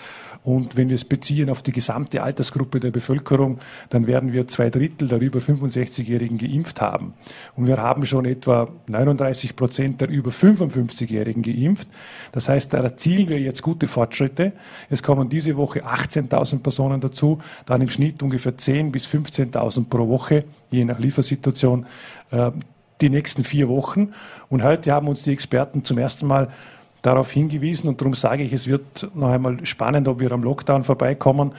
Und 0.44 0.76
wenn 0.76 0.90
wir 0.90 0.94
es 0.94 1.06
beziehen 1.06 1.48
auf 1.48 1.62
die 1.62 1.72
gesamte 1.72 2.22
Altersgruppe 2.22 2.78
der 2.78 2.90
Bevölkerung, 2.90 3.58
dann 3.88 4.06
werden 4.06 4.34
wir 4.34 4.46
zwei 4.46 4.68
Drittel 4.68 5.08
der 5.08 5.18
über 5.18 5.40
65-Jährigen 5.40 6.36
geimpft 6.36 6.82
haben. 6.82 7.14
Und 7.56 7.66
wir 7.66 7.78
haben 7.78 8.04
schon 8.04 8.26
etwa 8.26 8.68
39 8.86 9.56
Prozent 9.56 10.02
der 10.02 10.10
über 10.10 10.30
55-Jährigen 10.30 11.42
geimpft. 11.42 11.88
Das 12.32 12.50
heißt, 12.50 12.74
da 12.74 12.78
erzielen 12.78 13.30
wir 13.30 13.40
jetzt 13.40 13.62
gute 13.62 13.88
Fortschritte. 13.88 14.52
Es 14.90 15.02
kommen 15.02 15.30
diese 15.30 15.56
Woche 15.56 15.86
18.000 15.86 16.58
Personen 16.60 17.00
dazu, 17.00 17.38
dann 17.64 17.80
im 17.80 17.88
Schnitt 17.88 18.22
ungefähr 18.22 18.54
10.000 18.54 18.90
bis 18.90 19.06
15.000 19.06 19.88
pro 19.88 20.08
Woche, 20.08 20.44
je 20.70 20.84
nach 20.84 20.98
Liefersituation, 20.98 21.86
äh, 22.30 22.50
die 23.00 23.08
nächsten 23.08 23.44
vier 23.44 23.68
Wochen. 23.68 24.12
Und 24.48 24.62
heute 24.62 24.92
haben 24.92 25.08
uns 25.08 25.22
die 25.22 25.32
Experten 25.32 25.84
zum 25.84 25.98
ersten 25.98 26.26
Mal 26.26 26.50
darauf 27.04 27.30
hingewiesen 27.30 27.88
und 27.88 28.00
darum 28.00 28.14
sage 28.14 28.42
ich, 28.42 28.52
es 28.52 28.66
wird 28.66 29.10
noch 29.14 29.28
einmal 29.28 29.64
spannend, 29.66 30.08
ob 30.08 30.20
wir 30.20 30.32
am 30.32 30.42
Lockdown 30.42 30.84
vorbeikommen, 30.84 31.52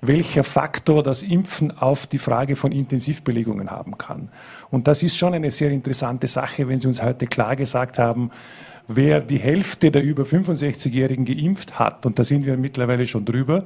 welcher 0.00 0.44
Faktor 0.44 1.02
das 1.02 1.22
Impfen 1.22 1.76
auf 1.76 2.06
die 2.06 2.18
Frage 2.18 2.56
von 2.56 2.70
Intensivbelegungen 2.70 3.70
haben 3.70 3.98
kann. 3.98 4.28
Und 4.70 4.86
das 4.86 5.02
ist 5.02 5.16
schon 5.16 5.34
eine 5.34 5.50
sehr 5.50 5.70
interessante 5.70 6.26
Sache, 6.26 6.68
wenn 6.68 6.80
Sie 6.80 6.86
uns 6.86 7.02
heute 7.02 7.26
klar 7.26 7.56
gesagt 7.56 7.98
haben, 7.98 8.30
wer 8.86 9.20
die 9.20 9.38
Hälfte 9.38 9.90
der 9.90 10.02
über 10.02 10.24
65-Jährigen 10.24 11.24
geimpft 11.24 11.78
hat, 11.78 12.06
und 12.06 12.18
da 12.18 12.24
sind 12.24 12.46
wir 12.46 12.56
mittlerweile 12.56 13.06
schon 13.06 13.24
drüber, 13.24 13.64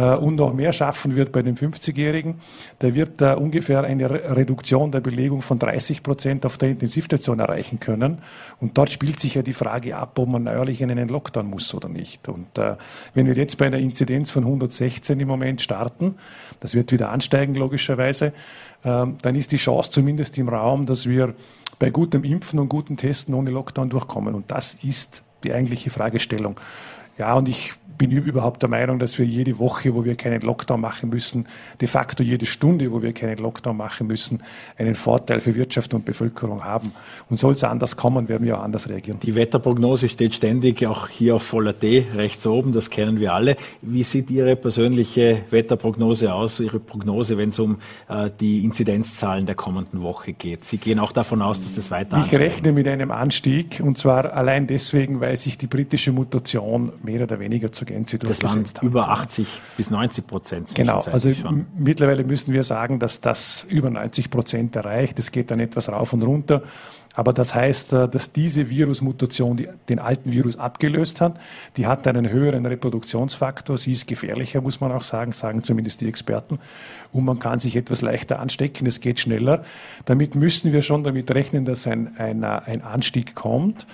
und 0.00 0.36
noch 0.36 0.52
mehr 0.52 0.72
schaffen 0.72 1.16
wird 1.16 1.32
bei 1.32 1.42
den 1.42 1.56
50-Jährigen, 1.56 2.34
der 2.82 2.94
wird 2.94 3.22
äh, 3.22 3.34
ungefähr 3.34 3.82
eine 3.82 4.10
Reduktion 4.10 4.92
der 4.92 5.00
Belegung 5.00 5.42
von 5.42 5.58
30 5.58 6.02
Prozent 6.02 6.44
auf 6.44 6.58
der 6.58 6.70
Intensivstation 6.70 7.40
erreichen 7.40 7.80
können. 7.80 8.18
Und 8.60 8.76
dort 8.76 8.90
spielt 8.90 9.20
sich 9.20 9.34
ja 9.34 9.42
die 9.42 9.54
Frage 9.54 9.96
ab, 9.96 10.18
ob 10.18 10.28
man 10.28 10.44
neuerlich 10.44 10.82
in 10.82 10.90
einen 10.90 11.08
Lockdown 11.08 11.48
muss 11.48 11.72
oder 11.74 11.88
nicht. 11.88 12.28
Und 12.28 12.58
äh, 12.58 12.76
wenn 13.14 13.26
wir 13.26 13.34
jetzt 13.34 13.56
bei 13.56 13.66
einer 13.66 13.78
Inzidenz 13.78 14.30
von 14.30 14.44
116 14.44 15.18
im 15.18 15.28
Moment 15.28 15.62
starten, 15.62 16.16
das 16.60 16.74
wird 16.74 16.92
wieder 16.92 17.10
ansteigen 17.10 17.54
logischerweise, 17.54 18.32
ähm, 18.84 19.16
dann 19.22 19.34
ist 19.34 19.52
die 19.52 19.56
Chance 19.56 19.90
zumindest 19.90 20.36
im 20.38 20.48
Raum, 20.48 20.86
dass 20.86 21.08
wir 21.08 21.34
bei 21.78 21.90
gutem 21.90 22.24
Impfen 22.24 22.58
und 22.58 22.68
gutem 22.68 22.96
Testen 22.96 23.34
ohne 23.34 23.50
Lockdown 23.50 23.90
durchkommen. 23.90 24.34
Und 24.34 24.50
das 24.50 24.74
ist 24.74 25.24
die 25.44 25.52
eigentliche 25.52 25.90
Fragestellung. 25.90 26.60
Ja, 27.18 27.34
und 27.34 27.48
ich 27.48 27.72
bin 27.98 28.10
überhaupt 28.10 28.62
der 28.62 28.70
Meinung, 28.70 28.98
dass 28.98 29.18
wir 29.18 29.26
jede 29.26 29.58
Woche, 29.58 29.94
wo 29.94 30.04
wir 30.04 30.14
keinen 30.14 30.42
Lockdown 30.42 30.80
machen 30.80 31.10
müssen, 31.10 31.46
de 31.80 31.88
facto 31.88 32.22
jede 32.22 32.46
Stunde, 32.46 32.90
wo 32.92 33.02
wir 33.02 33.12
keinen 33.12 33.38
Lockdown 33.38 33.76
machen 33.76 34.06
müssen, 34.06 34.42
einen 34.78 34.94
Vorteil 34.94 35.40
für 35.40 35.54
Wirtschaft 35.54 35.94
und 35.94 36.04
Bevölkerung 36.04 36.64
haben. 36.64 36.92
Und 37.30 37.38
soll 37.38 37.52
es 37.52 37.64
anders 37.64 37.96
kommen, 37.96 38.28
werden 38.28 38.46
wir 38.46 38.58
auch 38.58 38.62
anders 38.62 38.88
reagieren. 38.88 39.20
Die 39.20 39.34
Wetterprognose 39.34 40.08
steht 40.08 40.34
ständig 40.34 40.86
auch 40.86 41.08
hier 41.08 41.36
auf 41.36 41.42
voller 41.42 41.72
D 41.72 42.06
rechts 42.14 42.46
oben, 42.46 42.72
das 42.72 42.90
kennen 42.90 43.20
wir 43.20 43.32
alle. 43.32 43.56
Wie 43.82 44.02
sieht 44.02 44.30
Ihre 44.30 44.56
persönliche 44.56 45.42
Wetterprognose 45.50 46.32
aus, 46.32 46.60
Ihre 46.60 46.80
Prognose, 46.80 47.36
wenn 47.38 47.50
es 47.50 47.58
um 47.58 47.78
äh, 48.08 48.30
die 48.40 48.64
Inzidenzzahlen 48.64 49.46
der 49.46 49.54
kommenden 49.54 50.02
Woche 50.02 50.32
geht? 50.32 50.64
Sie 50.64 50.78
gehen 50.78 50.98
auch 50.98 51.12
davon 51.12 51.42
aus, 51.42 51.60
dass 51.62 51.74
das 51.74 51.90
weiter 51.90 52.22
Ich 52.24 52.34
rechne 52.34 52.72
mit 52.72 52.86
einem 52.88 53.10
Anstieg 53.10 53.80
und 53.82 53.98
zwar 53.98 54.34
allein 54.34 54.66
deswegen, 54.66 55.20
weil 55.20 55.36
sich 55.36 55.58
die 55.58 55.66
britische 55.66 56.12
Mutation 56.12 56.92
mehr 57.02 57.22
oder 57.22 57.38
weniger 57.40 57.72
zur 57.86 57.94
Gänze 57.94 58.18
durchgesetzt. 58.18 58.80
Über 58.82 59.08
80 59.08 59.46
bis 59.76 59.90
90 59.90 60.26
Prozent. 60.26 60.74
Genau, 60.74 61.00
also 61.00 61.32
schon. 61.32 61.66
mittlerweile 61.78 62.24
müssen 62.24 62.52
wir 62.52 62.62
sagen, 62.62 62.98
dass 62.98 63.20
das 63.20 63.66
über 63.68 63.90
90 63.90 64.30
Prozent 64.30 64.76
erreicht. 64.76 65.18
Es 65.18 65.30
geht 65.30 65.50
dann 65.50 65.60
etwas 65.60 65.88
rauf 65.88 66.12
und 66.12 66.22
runter. 66.22 66.62
Aber 67.16 67.32
das 67.32 67.54
heißt, 67.54 67.94
äh, 67.94 68.08
dass 68.08 68.32
diese 68.32 68.68
Virusmutation 68.68 69.56
die, 69.56 69.68
den 69.88 69.98
alten 69.98 70.32
Virus 70.32 70.58
abgelöst 70.58 71.22
hat. 71.22 71.40
Die 71.78 71.86
hat 71.86 72.06
einen 72.06 72.28
höheren 72.28 72.66
Reproduktionsfaktor. 72.66 73.78
Sie 73.78 73.92
ist 73.92 74.06
gefährlicher, 74.06 74.60
muss 74.60 74.80
man 74.80 74.92
auch 74.92 75.02
sagen, 75.02 75.32
sagen 75.32 75.62
zumindest 75.62 76.02
die 76.02 76.08
Experten. 76.08 76.58
Und 77.12 77.24
man 77.24 77.38
kann 77.38 77.58
sich 77.58 77.74
etwas 77.74 78.02
leichter 78.02 78.38
anstecken. 78.38 78.86
Es 78.86 79.00
geht 79.00 79.18
schneller. 79.18 79.64
Damit 80.04 80.34
müssen 80.34 80.74
wir 80.74 80.82
schon 80.82 81.04
damit 81.04 81.30
rechnen, 81.30 81.64
dass 81.64 81.86
ein, 81.86 82.18
ein, 82.18 82.44
ein 82.44 82.82
Anstieg 82.82 83.34
kommt. 83.34 83.86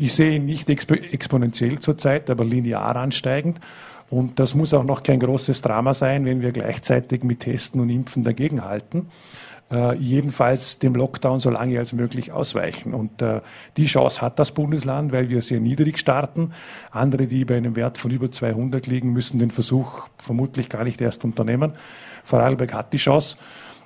Ich 0.00 0.14
sehe 0.14 0.36
ihn 0.36 0.46
nicht 0.46 0.70
exp 0.70 0.92
exponentiell 0.92 1.78
zurzeit, 1.78 2.30
aber 2.30 2.42
linear 2.42 2.96
ansteigend. 2.96 3.60
Und 4.08 4.40
das 4.40 4.54
muss 4.54 4.72
auch 4.72 4.82
noch 4.82 5.02
kein 5.02 5.20
großes 5.20 5.60
Drama 5.60 5.92
sein, 5.92 6.24
wenn 6.24 6.40
wir 6.40 6.52
gleichzeitig 6.52 7.22
mit 7.22 7.40
Testen 7.40 7.80
und 7.82 7.90
Impfen 7.90 8.24
dagegenhalten. 8.24 9.08
Äh, 9.70 9.96
jedenfalls 9.96 10.78
dem 10.78 10.94
Lockdown 10.94 11.38
so 11.38 11.50
lange 11.50 11.78
als 11.78 11.92
möglich 11.92 12.32
ausweichen. 12.32 12.94
Und 12.94 13.20
äh, 13.20 13.42
die 13.76 13.84
Chance 13.84 14.22
hat 14.22 14.38
das 14.38 14.52
Bundesland, 14.52 15.12
weil 15.12 15.28
wir 15.28 15.42
sehr 15.42 15.60
niedrig 15.60 15.98
starten. 15.98 16.52
Andere, 16.90 17.26
die 17.26 17.44
bei 17.44 17.58
einem 17.58 17.76
Wert 17.76 17.98
von 17.98 18.10
über 18.10 18.32
200 18.32 18.86
liegen, 18.86 19.12
müssen 19.12 19.38
den 19.38 19.50
Versuch 19.50 20.08
vermutlich 20.16 20.70
gar 20.70 20.82
nicht 20.82 21.00
erst 21.02 21.24
unternehmen. 21.24 21.74
Vorarlberg 22.24 22.72
hat 22.72 22.94
die 22.94 22.96
Chance. 22.96 23.36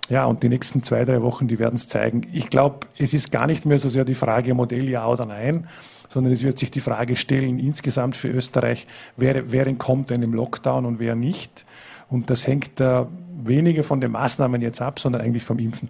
Ja, 0.08 0.26
und 0.26 0.42
die 0.44 0.48
nächsten 0.48 0.84
zwei, 0.84 1.04
drei 1.04 1.22
Wochen, 1.22 1.48
die 1.48 1.58
werden 1.58 1.76
es 1.76 1.88
zeigen. 1.88 2.22
Ich 2.32 2.50
glaube, 2.50 2.86
es 2.98 3.14
ist 3.14 3.32
gar 3.32 3.48
nicht 3.48 3.66
mehr 3.66 3.78
so 3.78 3.88
sehr 3.88 4.04
die 4.04 4.14
Frage 4.14 4.54
Modell 4.54 4.88
ja 4.88 5.06
oder 5.06 5.26
nein, 5.26 5.66
sondern 6.14 6.32
es 6.32 6.44
wird 6.44 6.60
sich 6.60 6.70
die 6.70 6.78
Frage 6.78 7.16
stellen, 7.16 7.58
insgesamt 7.58 8.14
für 8.14 8.28
Österreich, 8.28 8.86
wer, 9.16 9.50
wer 9.50 9.66
entkommt 9.66 10.12
einem 10.12 10.32
Lockdown 10.32 10.86
und 10.86 11.00
wer 11.00 11.16
nicht. 11.16 11.66
Und 12.08 12.30
das 12.30 12.46
hängt 12.46 12.80
äh, 12.80 13.04
weniger 13.42 13.82
von 13.82 14.00
den 14.00 14.12
Maßnahmen 14.12 14.62
jetzt 14.62 14.80
ab, 14.80 15.00
sondern 15.00 15.22
eigentlich 15.22 15.42
vom 15.42 15.58
Impfen. 15.58 15.88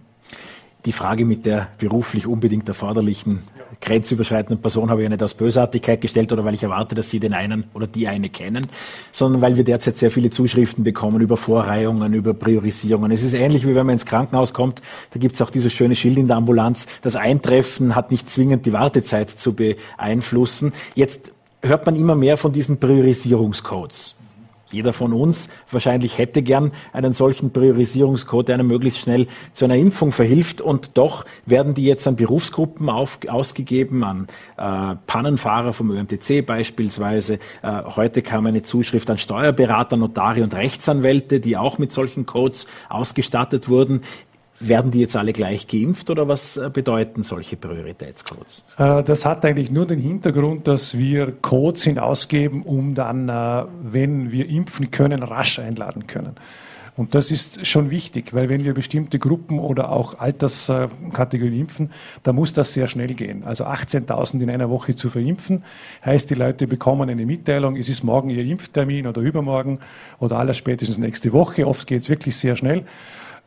Die 0.85 0.93
Frage 0.93 1.25
mit 1.25 1.47
der 1.47 1.69
beruflich 1.79 2.27
unbedingt 2.27 2.69
erforderlichen 2.69 3.41
grenzüberschreitenden 3.81 4.61
Person 4.61 4.91
habe 4.91 5.01
ich 5.01 5.05
ja 5.05 5.11
nicht 5.11 5.23
aus 5.23 5.35
Bösartigkeit 5.35 6.01
gestellt 6.01 6.33
oder 6.33 6.45
weil 6.45 6.55
ich 6.55 6.63
erwarte, 6.63 6.95
dass 6.95 7.11
Sie 7.11 7.21
den 7.21 7.35
einen 7.35 7.67
oder 7.75 7.87
die 7.87 8.09
eine 8.09 8.29
kennen, 8.29 8.67
sondern 9.13 9.43
weil 9.43 9.57
wir 9.57 9.65
derzeit 9.65 9.99
sehr 9.99 10.11
viele 10.11 10.31
Zuschriften 10.31 10.85
bekommen 10.85 11.21
über 11.21 11.37
Vorreihungen, 11.37 12.15
über 12.15 12.35
Priorisierungen. 12.35 13.11
Es 13.13 13.23
ist 13.23 13.35
ähnlich 13.35 13.67
wie 13.67 13.75
wenn 13.75 13.87
man 13.87 13.95
ins 13.95 14.07
Krankenhaus 14.07 14.55
kommt, 14.55 14.83
da 15.13 15.21
gibt 15.21 15.35
es 15.35 15.43
auch 15.43 15.51
dieses 15.51 15.73
schöne 15.73 15.97
Schild 15.97 16.19
in 16.19 16.29
der 16.29 16.37
Ambulanz, 16.37 16.87
das 17.03 17.17
Eintreffen 17.17 17.95
hat 17.95 18.11
nicht 18.11 18.31
zwingend 18.31 18.67
die 18.67 18.73
Wartezeit 18.73 19.31
zu 19.31 19.55
beeinflussen. 19.55 20.73
Jetzt 20.95 21.33
hört 21.63 21.87
man 21.87 21.97
immer 21.97 22.15
mehr 22.15 22.37
von 22.37 22.53
diesen 22.53 22.79
Priorisierungscodes 22.79 24.17
jeder 24.75 24.93
von 24.93 25.13
uns 25.13 25.49
wahrscheinlich 25.71 26.19
hätte 26.19 26.43
gern 26.43 26.73
einen 26.93 27.13
solchen 27.13 27.53
Priorisierungscode, 27.53 28.49
der 28.49 28.57
einem 28.57 28.67
möglichst 28.67 29.01
schnell 29.01 29.27
zu 29.53 29.65
einer 29.65 29.77
Impfung 29.77 30.13
verhilft. 30.13 30.61
Und 30.61 30.91
doch 30.95 31.25
werden 31.47 31.75
die 31.75 31.85
jetzt 31.85 32.07
an 32.07 32.17
Berufsgruppen 32.17 32.89
auf, 32.89 33.19
ausgegeben, 33.29 34.03
an 34.05 34.27
äh, 34.57 34.97
Pannenfahrer 35.07 35.73
vom 35.73 35.91
ÖMTC 35.91 36.45
beispielsweise. 36.45 37.39
Äh, 37.63 37.83
heute 37.97 38.23
kam 38.23 38.47
eine 38.47 38.63
Zuschrift 38.63 39.09
an 39.11 39.19
Steuerberater, 39.19 39.97
Notare 39.97 40.43
und 40.43 40.55
Rechtsanwälte, 40.55 41.41
die 41.41 41.57
auch 41.57 41.79
mit 41.79 41.93
solchen 41.93 42.27
Codes 42.27 42.67
ausgestattet 42.89 43.69
wurden. 43.69 44.03
Werden 44.61 44.91
die 44.93 45.01
jetzt 45.01 45.17
alle 45.17 45.33
gleich 45.33 45.67
geimpft 45.67 46.11
oder 46.11 46.29
was 46.29 46.57
äh, 46.57 46.71
bedeuten 46.73 47.23
solche 47.23 47.57
Prioritätscodes? 47.57 48.63
Äh, 48.79 49.03
das 49.03 49.25
hat 49.25 49.45
eigentlich 49.45 49.71
nur 49.71 49.87
den 49.87 49.99
Hintergrund, 49.99 50.69
dass 50.69 50.97
wir 50.97 51.33
Codes 51.33 51.83
hinausgeben, 51.85 52.63
um 52.63 52.95
dann, 52.95 53.29
äh, 53.29 53.65
wenn 53.83 54.31
wir 54.31 54.49
impfen 54.49 54.91
können, 54.91 55.23
rasch 55.23 55.59
einladen 55.59 56.07
können. 56.07 56.37
Und 56.97 57.17
das 57.17 57.33
ist 57.33 57.67
schon 57.67 57.91
wichtig, 57.91 58.33
weil 58.35 58.49
wenn 58.49 58.65
wir 58.65 58.73
bestimmte 58.73 59.19
Gruppen 59.19 59.59
oder 59.59 59.91
auch 59.91 60.21
Alterskategorien 60.21 61.61
impfen, 61.61 61.91
dann 62.23 62.37
muss 62.37 62.53
das 62.53 62.73
sehr 62.73 62.87
schnell 62.87 63.15
gehen. 63.15 63.43
Also 63.43 63.65
18.000 63.65 64.41
in 64.41 64.51
einer 64.51 64.71
Woche 64.71 64.95
zu 64.95 65.11
verimpfen, 65.11 65.65
heißt, 66.05 66.31
die 66.31 66.35
Leute 66.35 66.69
bekommen 66.69 67.11
eine 67.11 67.27
Mitteilung, 67.27 67.77
es 67.77 67.89
ist 67.89 68.05
morgen 68.05 68.31
ihr 68.31 68.45
Impftermin 68.45 69.09
oder 69.09 69.21
übermorgen 69.23 69.81
oder 70.21 70.39
aller 70.39 70.55
spätestens 70.55 70.99
nächste 70.99 71.33
Woche. 71.33 71.67
Oft 71.67 71.89
geht 71.89 72.03
es 72.03 72.09
wirklich 72.09 72.37
sehr 72.37 72.55
schnell. 72.55 72.85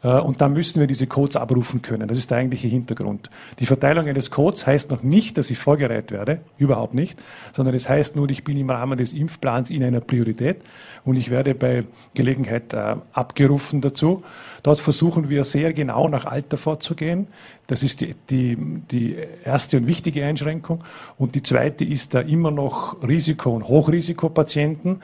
Äh, 0.03 0.19
und 0.19 0.41
dann 0.41 0.53
müssen 0.53 0.79
wir 0.79 0.87
diese 0.87 1.07
Codes 1.07 1.35
abrufen 1.35 1.81
können. 1.81 2.07
Das 2.07 2.17
ist 2.17 2.31
der 2.31 2.39
eigentliche 2.39 2.67
Hintergrund. 2.67 3.29
Die 3.59 3.65
Verteilung 3.65 4.07
eines 4.07 4.31
Codes 4.31 4.67
heißt 4.67 4.91
noch 4.91 5.03
nicht, 5.03 5.37
dass 5.37 5.49
ich 5.49 5.57
vorgereiht 5.57 6.11
werde, 6.11 6.39
überhaupt 6.57 6.93
nicht, 6.93 7.19
sondern 7.53 7.75
es 7.75 7.89
heißt 7.89 8.15
nur, 8.15 8.29
ich 8.29 8.43
bin 8.43 8.57
im 8.57 8.69
Rahmen 8.69 8.97
des 8.97 9.13
Impfplans 9.13 9.69
in 9.69 9.83
einer 9.83 10.01
Priorität 10.01 10.57
und 11.03 11.15
ich 11.15 11.29
werde 11.29 11.55
bei 11.55 11.83
Gelegenheit 12.13 12.73
äh, 12.73 12.95
abgerufen 13.13 13.81
dazu. 13.81 14.23
Dort 14.63 14.79
versuchen 14.79 15.29
wir 15.29 15.43
sehr 15.43 15.73
genau 15.73 16.07
nach 16.09 16.25
Alter 16.25 16.57
vorzugehen. 16.57 17.27
Das 17.67 17.83
ist 17.83 18.01
die, 18.01 18.15
die, 18.29 18.57
die 18.91 19.15
erste 19.43 19.77
und 19.77 19.87
wichtige 19.87 20.25
Einschränkung. 20.25 20.83
Und 21.17 21.35
die 21.35 21.43
zweite 21.43 21.85
ist 21.85 22.13
da 22.13 22.21
immer 22.21 22.51
noch 22.51 23.01
Risiko- 23.03 23.55
und 23.55 23.67
Hochrisikopatienten. 23.67 25.01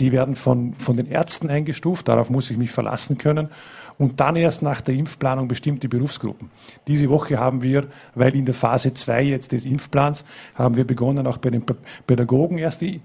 Die 0.00 0.12
werden 0.12 0.36
von, 0.36 0.74
von 0.74 0.96
den 0.96 1.10
Ärzten 1.10 1.50
eingestuft. 1.50 2.08
Darauf 2.08 2.30
muss 2.30 2.50
ich 2.50 2.56
mich 2.56 2.70
verlassen 2.70 3.18
können 3.18 3.48
und 3.98 4.20
dann 4.20 4.36
erst 4.36 4.62
nach 4.62 4.80
der 4.80 4.94
Impfplanung 4.94 5.48
bestimmte 5.48 5.88
Berufsgruppen. 5.88 6.50
Diese 6.86 7.10
Woche 7.10 7.38
haben 7.38 7.62
wir, 7.62 7.88
weil 8.14 8.34
in 8.34 8.44
der 8.44 8.54
Phase 8.54 8.94
2 8.94 9.22
jetzt 9.22 9.52
des 9.52 9.64
Impfplans, 9.64 10.24
haben 10.54 10.76
wir 10.76 10.84
begonnen, 10.84 11.26
auch 11.26 11.38
bei 11.38 11.50
den 11.50 11.64
Pädagogen 12.06 12.58
erst 12.58 12.80
die 12.80 13.00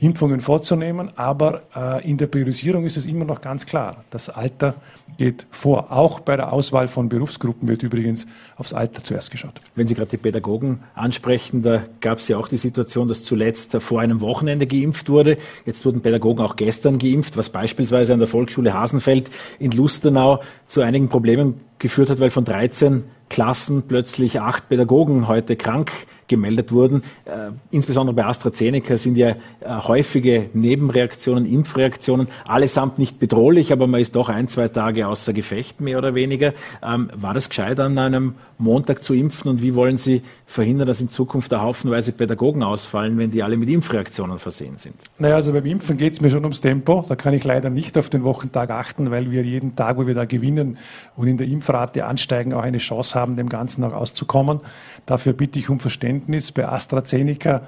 Impfungen 0.00 0.40
vorzunehmen. 0.40 1.10
Aber 1.16 1.62
äh, 1.74 2.08
in 2.08 2.16
der 2.16 2.26
Priorisierung 2.26 2.84
ist 2.84 2.96
es 2.96 3.06
immer 3.06 3.24
noch 3.24 3.40
ganz 3.40 3.66
klar, 3.66 4.04
das 4.10 4.28
Alter 4.28 4.74
geht 5.18 5.46
vor. 5.50 5.92
Auch 5.92 6.20
bei 6.20 6.36
der 6.36 6.52
Auswahl 6.52 6.88
von 6.88 7.08
Berufsgruppen 7.08 7.68
wird 7.68 7.82
übrigens 7.82 8.26
aufs 8.56 8.72
Alter 8.72 9.02
zuerst 9.02 9.30
geschaut. 9.30 9.60
Wenn 9.74 9.86
Sie 9.86 9.94
gerade 9.94 10.10
die 10.10 10.16
Pädagogen 10.16 10.80
ansprechen, 10.94 11.62
da 11.62 11.84
gab 12.00 12.18
es 12.18 12.28
ja 12.28 12.36
auch 12.36 12.48
die 12.48 12.58
Situation, 12.58 13.08
dass 13.08 13.24
zuletzt 13.24 13.76
vor 13.80 14.00
einem 14.00 14.20
Wochenende 14.20 14.66
geimpft 14.66 15.08
wurde. 15.08 15.38
Jetzt 15.64 15.84
wurden 15.84 16.02
Pädagogen 16.02 16.44
auch 16.44 16.56
gestern 16.56 16.98
geimpft, 16.98 17.36
was 17.36 17.50
beispielsweise 17.50 18.12
an 18.12 18.18
der 18.18 18.28
Volksschule 18.28 18.74
Hasenfeld 18.74 19.30
in 19.58 19.70
Lustenau 20.06 20.40
zu 20.66 20.82
einigen 20.82 21.08
Problemen 21.08 21.60
geführt 21.78 22.10
hat, 22.10 22.20
weil 22.20 22.30
von 22.30 22.44
13 22.44 23.04
Klassen 23.28 23.82
plötzlich 23.88 24.40
acht 24.40 24.68
Pädagogen 24.68 25.26
heute 25.26 25.56
krank 25.56 25.90
gemeldet 26.28 26.72
wurden. 26.72 27.02
Äh, 27.24 27.52
insbesondere 27.70 28.14
bei 28.14 28.24
AstraZeneca 28.24 28.96
sind 28.96 29.16
ja 29.16 29.30
äh, 29.30 29.36
häufige 29.68 30.50
Nebenreaktionen, 30.54 31.46
Impfreaktionen, 31.46 32.28
allesamt 32.46 32.98
nicht 32.98 33.18
bedrohlich, 33.18 33.72
aber 33.72 33.86
man 33.86 34.00
ist 34.00 34.16
doch 34.16 34.28
ein, 34.28 34.48
zwei 34.48 34.68
Tage 34.68 35.06
außer 35.06 35.32
Gefecht, 35.32 35.80
mehr 35.80 35.98
oder 35.98 36.14
weniger. 36.14 36.52
Ähm, 36.82 37.10
war 37.14 37.34
das 37.34 37.48
gescheit, 37.48 37.78
an 37.80 37.98
einem 37.98 38.34
Montag 38.58 39.02
zu 39.02 39.14
impfen 39.14 39.50
und 39.50 39.62
wie 39.62 39.74
wollen 39.74 39.96
Sie 39.96 40.22
verhindern, 40.46 40.86
dass 40.86 41.00
in 41.00 41.08
Zukunft 41.08 41.52
da 41.52 41.60
haufenweise 41.60 42.12
Pädagogen 42.12 42.62
ausfallen, 42.62 43.18
wenn 43.18 43.30
die 43.30 43.42
alle 43.42 43.56
mit 43.56 43.68
Impfreaktionen 43.68 44.38
versehen 44.38 44.76
sind? 44.76 44.94
Naja, 45.18 45.34
also 45.34 45.52
beim 45.52 45.66
Impfen 45.66 45.96
geht 45.96 46.14
es 46.14 46.20
mir 46.20 46.30
schon 46.30 46.42
ums 46.42 46.60
Tempo. 46.60 47.04
Da 47.06 47.16
kann 47.16 47.34
ich 47.34 47.44
leider 47.44 47.70
nicht 47.70 47.98
auf 47.98 48.08
den 48.08 48.24
Wochentag 48.24 48.70
achten, 48.70 49.10
weil 49.10 49.30
wir 49.30 49.42
jeden 49.42 49.76
Tag, 49.76 49.98
wo 49.98 50.06
wir 50.06 50.14
da 50.14 50.24
gewinnen 50.24 50.78
und 51.16 51.26
in 51.28 51.36
der 51.36 51.46
Impfrate 51.46 52.06
ansteigen, 52.06 52.54
auch 52.54 52.62
eine 52.62 52.78
Chance 52.78 53.18
haben, 53.18 53.36
dem 53.36 53.48
Ganzen 53.48 53.84
auch 53.84 53.92
auszukommen. 53.92 54.60
Dafür 55.06 55.32
bitte 55.32 55.58
ich 55.58 55.70
um 55.70 55.80
Verständnis. 55.80 56.52
Bei 56.52 56.68
AstraZeneca 56.68 57.62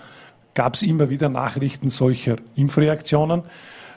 gab 0.54 0.74
es 0.74 0.82
immer 0.82 1.08
wieder 1.08 1.28
Nachrichten 1.28 1.88
solcher 1.88 2.36
Impfreaktionen. 2.56 3.44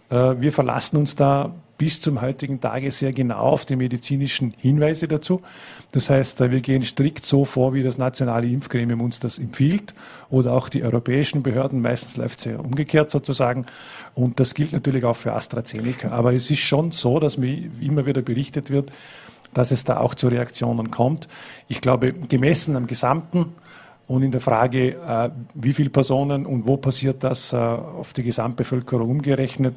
Äh, 0.09 0.39
wir 0.39 0.51
verlassen 0.51 0.97
uns 0.97 1.15
da 1.15 1.51
bis 1.81 1.99
zum 1.99 2.21
heutigen 2.21 2.61
Tage 2.61 2.91
sehr 2.91 3.11
genau 3.11 3.39
auf 3.39 3.65
die 3.65 3.75
medizinischen 3.75 4.53
Hinweise 4.55 5.07
dazu. 5.07 5.41
Das 5.91 6.11
heißt, 6.11 6.39
äh, 6.41 6.51
wir 6.51 6.61
gehen 6.61 6.83
strikt 6.83 7.25
so 7.25 7.43
vor, 7.43 7.73
wie 7.73 7.81
das 7.81 7.97
nationale 7.97 8.47
Impfgremium 8.47 9.01
uns 9.01 9.19
das 9.19 9.39
empfiehlt 9.39 9.95
oder 10.29 10.53
auch 10.53 10.69
die 10.69 10.83
europäischen 10.83 11.41
Behörden. 11.41 11.81
Meistens 11.81 12.17
läuft 12.17 12.39
es 12.39 12.45
ja 12.45 12.59
umgekehrt 12.59 13.09
sozusagen. 13.09 13.65
Und 14.13 14.39
das 14.39 14.53
gilt 14.53 14.73
natürlich 14.73 15.03
auch 15.05 15.15
für 15.15 15.33
AstraZeneca. 15.33 16.11
Aber 16.11 16.33
es 16.33 16.51
ist 16.51 16.59
schon 16.59 16.91
so, 16.91 17.19
dass 17.19 17.39
mir 17.39 17.71
immer 17.81 18.05
wieder 18.05 18.21
berichtet 18.21 18.69
wird, 18.69 18.91
dass 19.53 19.71
es 19.71 19.83
da 19.83 19.97
auch 19.97 20.15
zu 20.15 20.27
Reaktionen 20.27 20.91
kommt. 20.91 21.27
Ich 21.67 21.81
glaube, 21.81 22.13
gemessen 22.13 22.75
am 22.75 22.87
gesamten 22.87 23.53
und 24.12 24.24
in 24.24 24.32
der 24.32 24.41
Frage, 24.41 24.97
äh, 25.07 25.30
wie 25.53 25.72
viele 25.72 25.89
Personen 25.89 26.45
und 26.45 26.68
wo 26.68 26.76
passiert 26.76 27.24
das, 27.24 27.53
äh, 27.53 27.55
auf 27.55 28.12
die 28.12 28.24
Gesamtbevölkerung 28.24 29.09
umgerechnet 29.09 29.76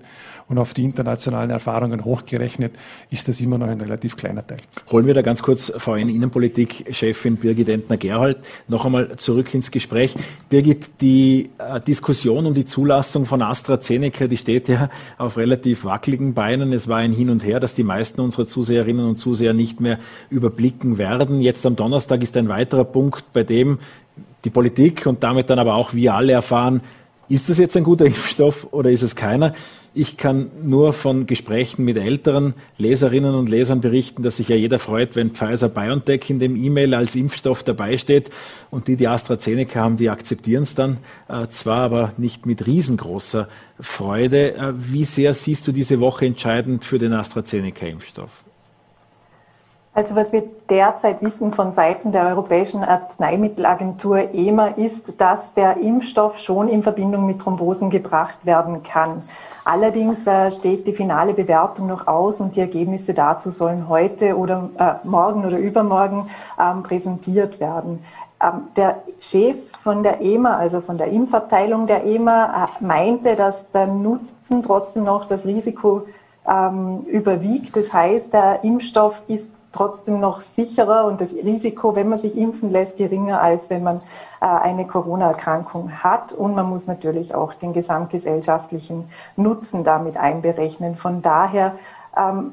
und 0.49 0.59
auf 0.59 0.75
die 0.75 0.83
internationalen 0.83 1.51
Erfahrungen 1.51 2.05
hochgerechnet, 2.05 2.75
ist 3.11 3.29
das 3.29 3.41
immer 3.41 3.59
noch 3.59 3.69
ein 3.69 3.81
relativ 3.81 4.17
kleiner 4.17 4.45
Teil. 4.45 4.59
Holen 4.91 5.07
wir 5.07 5.15
da 5.15 5.23
ganz 5.23 5.41
kurz 5.41 5.73
VN-Innenpolitik-Chefin 5.77 7.37
Birgit 7.37 7.69
Entner-Gerhold 7.69 8.39
noch 8.67 8.85
einmal 8.85 9.17
zurück 9.19 9.55
ins 9.55 9.71
Gespräch. 9.71 10.17
Birgit, 10.49 11.01
die 11.01 11.51
äh, 11.59 11.81
Diskussion 11.81 12.47
um 12.47 12.55
die 12.55 12.65
Zulassung 12.65 13.27
von 13.27 13.41
AstraZeneca, 13.41 14.27
die 14.27 14.37
steht 14.37 14.67
ja 14.67 14.91
auf 15.17 15.37
relativ 15.37 15.85
wackeligen 15.85 16.35
Beinen. 16.35 16.73
Es 16.73 16.89
war 16.89 16.99
ein 16.99 17.13
Hin 17.13 17.31
und 17.31 17.45
Her, 17.45 17.61
dass 17.61 17.75
die 17.75 17.85
meisten 17.85 18.21
unserer 18.21 18.47
Zuseherinnen 18.47 19.07
und 19.07 19.19
Zuseher 19.19 19.55
nicht 19.55 19.81
mehr 19.81 20.01
überblicken 20.29 20.99
werden. 20.99 21.41
Jetzt 21.41 21.65
am 21.67 21.77
Donnerstag 21.77 22.25
ist 22.25 22.37
ein 22.37 22.49
weiterer 22.49 22.85
Punkt, 22.85 23.33
bei 23.33 23.45
dem 23.45 23.79
die 24.45 24.51
Politik 24.51 25.07
und 25.07 25.23
damit 25.23 25.51
dann 25.51 25.59
aber 25.59 25.75
auch 25.75 25.95
wir 25.95 26.15
alle 26.15 26.33
erfahren, 26.33 26.83
ist 27.29 27.49
das 27.49 27.59
jetzt 27.59 27.77
ein 27.77 27.85
guter 27.85 28.07
Impfstoff 28.07 28.69
oder 28.73 28.91
ist 28.91 29.03
es 29.03 29.17
keiner? 29.17 29.55
Ich 29.97 30.17
kann 30.17 30.51
nur 30.65 30.93
von 30.93 31.27
Gesprächen 31.27 31.85
mit 31.85 31.97
älteren 31.97 32.55
Leserinnen 32.79 33.37
und 33.37 33.49
Lesern 33.49 33.81
berichten, 33.81 34.25
dass 34.25 34.39
sich 34.39 34.49
ja 34.49 34.57
jeder 34.57 34.81
freut, 34.81 35.15
wenn 35.15 35.31
Pfizer 35.31 35.69
BioNTech 35.69 36.29
in 36.31 36.41
dem 36.41 36.57
E-Mail 36.57 36.95
als 36.95 37.15
Impfstoff 37.15 37.63
dabei 37.63 37.97
steht. 37.97 38.31
Und 38.73 38.89
die, 38.89 38.97
die 38.97 39.07
AstraZeneca 39.07 39.81
haben, 39.81 39.97
die 39.97 40.11
akzeptieren 40.11 40.65
es 40.65 40.75
dann 40.75 40.99
äh, 41.29 41.47
zwar, 41.47 41.83
aber 41.83 42.13
nicht 42.17 42.45
mit 42.45 42.67
riesengroßer 42.67 43.49
Freude. 43.79 44.57
Äh, 44.57 44.73
wie 44.77 45.05
sehr 45.05 45.33
siehst 45.33 45.69
du 45.69 45.73
diese 45.73 46.01
Woche 46.01 46.27
entscheidend 46.27 46.85
für 46.85 46.99
den 46.99 47.13
AstraZeneca-Impfstoff? 47.13 48.43
Also 49.97 50.17
was 50.17 50.33
wir 50.33 50.43
derzeit 50.69 51.23
wissen 51.23 51.53
von 51.53 51.73
Seiten 51.73 52.11
der 52.11 52.27
Europäischen 52.27 52.83
Arzneimittelagentur 52.83 54.35
EMA 54.35 54.67
ist, 54.71 55.21
dass 55.21 55.55
der 55.55 55.77
Impfstoff 55.77 56.41
schon 56.41 56.69
in 56.69 56.83
Verbindung 56.83 57.27
mit 57.27 57.39
Thrombosen 57.39 57.91
gebracht 57.91 58.39
werden 58.43 58.83
kann. 58.83 59.23
Allerdings 59.65 60.27
äh, 60.27 60.51
steht 60.51 60.89
die 60.89 60.93
finale 60.93 61.33
Bewertung 61.33 61.87
noch 61.87 62.09
aus 62.09 62.41
und 62.41 62.57
die 62.57 62.61
Ergebnisse 62.61 63.15
dazu 63.15 63.51
sollen 63.51 63.89
heute 63.89 64.37
oder 64.37 64.69
äh, 64.79 65.07
morgen 65.07 65.47
oder 65.47 65.59
übermorgen 65.59 66.29
ähm, 66.61 66.83
präsentiert 66.83 67.61
werden. 67.61 68.05
Ähm, 68.43 68.63
der 68.77 68.97
Chef 69.21 69.57
von 69.81 70.03
der 70.03 70.21
EMA, 70.21 70.57
also 70.57 70.81
von 70.81 70.99
der 70.99 71.07
Impfabteilung 71.07 71.87
der 71.87 72.05
EMA, 72.05 72.65
äh, 72.65 72.85
meinte, 72.85 73.37
dass 73.37 73.71
der 73.71 73.87
Nutzen 73.87 74.65
trotzdem 74.65 75.05
noch 75.05 75.25
das 75.25 75.47
Risiko 75.47 76.03
ähm, 76.49 77.01
überwiegt. 77.07 77.77
Das 77.77 77.93
heißt, 77.93 78.33
der 78.33 78.65
Impfstoff 78.65 79.23
ist 79.29 79.61
trotzdem 79.73 80.21
noch 80.21 80.41
sicherer 80.41 81.07
und 81.07 81.21
das 81.21 81.33
Risiko, 81.33 81.97
wenn 81.97 82.09
man 82.09 82.19
sich 82.19 82.37
impfen 82.37 82.71
lässt, 82.71 82.97
geringer, 82.97 83.41
als 83.41 83.71
wenn 83.71 83.83
man 83.83 84.03
äh, 84.41 84.47
eine 84.47 84.87
Corona-Erkrankung 84.87 85.91
hat. 85.91 86.33
Und 86.33 86.55
man 86.55 86.69
muss 86.69 86.87
natürlich 86.87 87.35
auch 87.35 87.55
den 87.55 87.73
gesamtgesellschaftlichen 87.73 89.11
Nutzen 89.37 89.85
damit 89.85 90.17
einberechnen. 90.17 90.97
Von 90.97 91.23
daher 91.23 91.77
ähm, 92.17 92.53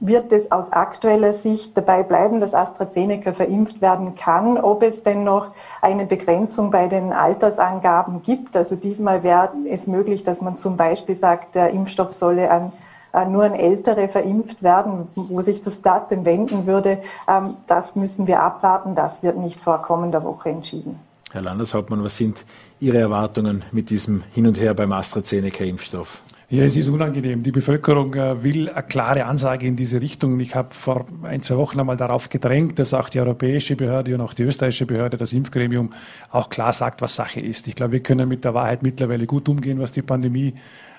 wird 0.00 0.30
es 0.32 0.52
aus 0.52 0.72
aktueller 0.72 1.32
Sicht 1.32 1.76
dabei 1.76 2.02
bleiben, 2.02 2.40
dass 2.40 2.54
AstraZeneca 2.54 3.32
verimpft 3.32 3.80
werden 3.80 4.14
kann. 4.14 4.58
Ob 4.58 4.82
es 4.82 5.02
denn 5.02 5.24
noch 5.24 5.52
eine 5.80 6.04
Begrenzung 6.04 6.70
bei 6.70 6.86
den 6.86 7.12
Altersangaben 7.12 8.22
gibt, 8.22 8.56
also 8.56 8.76
diesmal 8.76 9.22
wäre 9.22 9.50
es 9.70 9.86
möglich, 9.86 10.22
dass 10.22 10.42
man 10.42 10.58
zum 10.58 10.76
Beispiel 10.76 11.16
sagt, 11.16 11.54
der 11.54 11.70
Impfstoff 11.70 12.12
solle 12.12 12.50
an 12.50 12.72
nur 13.12 13.44
an 13.44 13.54
Ältere 13.54 14.08
verimpft 14.08 14.62
werden, 14.62 15.08
wo 15.14 15.40
sich 15.40 15.60
das 15.60 15.76
Blatt 15.76 16.10
denn 16.10 16.24
wenden 16.24 16.66
würde, 16.66 16.98
ähm, 17.28 17.56
das 17.66 17.96
müssen 17.96 18.26
wir 18.26 18.40
abwarten. 18.40 18.94
Das 18.94 19.22
wird 19.22 19.38
nicht 19.38 19.60
vor 19.60 19.82
kommender 19.82 20.22
Woche 20.22 20.50
entschieden. 20.50 20.98
Herr 21.32 21.42
Landeshauptmann, 21.42 22.02
was 22.04 22.16
sind 22.16 22.44
Ihre 22.80 22.98
Erwartungen 22.98 23.62
mit 23.72 23.90
diesem 23.90 24.22
Hin 24.32 24.46
und 24.46 24.60
Her 24.60 24.74
beim 24.74 24.92
AstraZeneca-Impfstoff? 24.92 26.22
Ja, 26.48 26.62
es 26.62 26.76
ist 26.76 26.86
unangenehm. 26.86 27.42
Die 27.42 27.50
Bevölkerung 27.50 28.14
äh, 28.14 28.40
will 28.44 28.68
eine 28.68 28.84
klare 28.84 29.24
Ansage 29.24 29.66
in 29.66 29.74
diese 29.74 30.00
Richtung. 30.00 30.38
Ich 30.38 30.54
habe 30.54 30.72
vor 30.72 31.04
ein, 31.24 31.42
zwei 31.42 31.56
Wochen 31.56 31.80
einmal 31.80 31.96
darauf 31.96 32.28
gedrängt, 32.28 32.78
dass 32.78 32.94
auch 32.94 33.08
die 33.08 33.18
europäische 33.18 33.74
Behörde 33.74 34.14
und 34.14 34.20
auch 34.20 34.32
die 34.32 34.44
österreichische 34.44 34.86
Behörde, 34.86 35.16
das 35.16 35.32
Impfgremium, 35.32 35.92
auch 36.30 36.48
klar 36.48 36.72
sagt, 36.72 37.02
was 37.02 37.16
Sache 37.16 37.40
ist. 37.40 37.66
Ich 37.66 37.74
glaube, 37.74 37.94
wir 37.94 38.00
können 38.00 38.28
mit 38.28 38.44
der 38.44 38.54
Wahrheit 38.54 38.84
mittlerweile 38.84 39.26
gut 39.26 39.48
umgehen, 39.48 39.80
was 39.80 39.90
die 39.90 40.02
Pandemie 40.02 40.54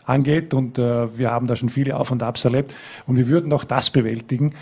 angeht. 0.07 0.53
Und 0.53 0.79
äh, 0.79 1.17
wir 1.17 1.31
haben 1.31 1.45
da 1.47 1.55
schon 1.55 1.69
viele 1.69 1.97
Auf 1.97 2.11
und 2.11 2.23
Abs 2.23 2.43
erlebt. 2.45 2.73
Und 3.05 3.17
wir 3.17 3.27
würden 3.27 3.53
auch 3.53 3.63
das 3.63 3.91
bewältigen. 3.91 4.53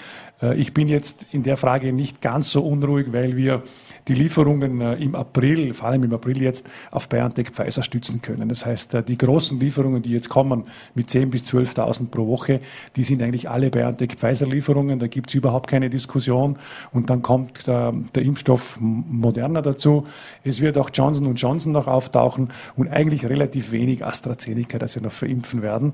Äh, 0.41 0.55
ich 0.55 0.73
bin 0.73 0.87
jetzt 0.87 1.25
in 1.31 1.43
der 1.43 1.57
Frage 1.57 1.93
nicht 1.93 2.21
ganz 2.21 2.51
so 2.51 2.61
unruhig, 2.65 3.07
weil 3.11 3.37
wir 3.37 3.63
die 4.07 4.13
Lieferungen 4.13 4.81
äh, 4.81 4.95
im 4.95 5.15
April, 5.15 5.73
vor 5.73 5.89
allem 5.89 6.03
im 6.03 6.13
April 6.13 6.41
jetzt, 6.41 6.67
auf 6.91 7.09
BioNTech 7.09 7.49
Pfizer 7.49 7.81
stützen 7.81 8.21
können. 8.21 8.49
Das 8.49 8.65
heißt, 8.65 8.93
äh, 8.93 9.03
die 9.03 9.17
großen 9.17 9.59
Lieferungen, 9.59 10.01
die 10.01 10.11
jetzt 10.11 10.29
kommen 10.29 10.65
mit 10.93 11.09
10.000 11.09 11.25
bis 11.27 11.43
12.000 11.43 12.09
pro 12.09 12.27
Woche, 12.27 12.61
die 12.95 13.03
sind 13.03 13.21
eigentlich 13.23 13.49
alle 13.49 13.69
BioNTech 13.69 14.13
Pfizer 14.17 14.45
Lieferungen. 14.45 14.99
Da 14.99 15.07
gibt 15.07 15.29
es 15.29 15.35
überhaupt 15.35 15.69
keine 15.69 15.89
Diskussion. 15.89 16.57
Und 16.91 17.09
dann 17.09 17.21
kommt 17.21 17.67
der, 17.67 17.93
der 18.13 18.23
Impfstoff 18.23 18.77
Moderna 18.79 19.61
dazu. 19.61 20.05
Es 20.43 20.61
wird 20.61 20.77
auch 20.77 20.89
Johnson 20.93 21.33
Johnson 21.35 21.71
noch 21.71 21.87
auftauchen 21.87 22.49
und 22.75 22.87
eigentlich 22.89 23.25
relativ 23.25 23.71
wenig 23.71 24.05
AstraZeneca, 24.05 24.77
das 24.77 24.95
wir 24.95 25.01
noch 25.01 25.11
verimpfen 25.11 25.61
werden. 25.61 25.93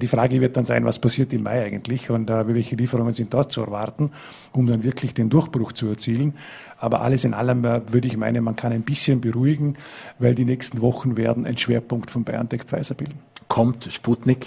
Die 0.00 0.06
Frage 0.06 0.40
wird 0.40 0.56
dann 0.56 0.64
sein, 0.64 0.84
was 0.84 0.98
passiert 0.98 1.32
im 1.32 1.42
Mai 1.42 1.64
eigentlich 1.64 2.10
und 2.10 2.28
welche 2.28 2.76
Lieferungen 2.76 3.12
sind 3.12 3.34
dort 3.34 3.52
zu 3.52 3.62
erwarten, 3.62 4.10
um 4.52 4.66
dann 4.66 4.84
wirklich 4.84 5.14
den 5.14 5.28
Durchbruch 5.28 5.72
zu 5.72 5.88
erzielen. 5.88 6.34
Aber 6.84 7.00
alles 7.00 7.24
in 7.24 7.32
allem 7.32 7.64
äh, 7.64 7.80
würde 7.90 8.06
ich 8.06 8.18
meinen, 8.18 8.44
man 8.44 8.56
kann 8.56 8.70
ein 8.70 8.82
bisschen 8.82 9.22
beruhigen, 9.22 9.72
weil 10.18 10.34
die 10.34 10.44
nächsten 10.44 10.82
Wochen 10.82 11.16
werden 11.16 11.46
ein 11.46 11.56
Schwerpunkt 11.56 12.10
von 12.10 12.24
BioNTech 12.24 12.64
Pfizer 12.64 12.94
bilden. 12.94 13.20
Kommt 13.48 13.90
Sputnik? 13.90 14.46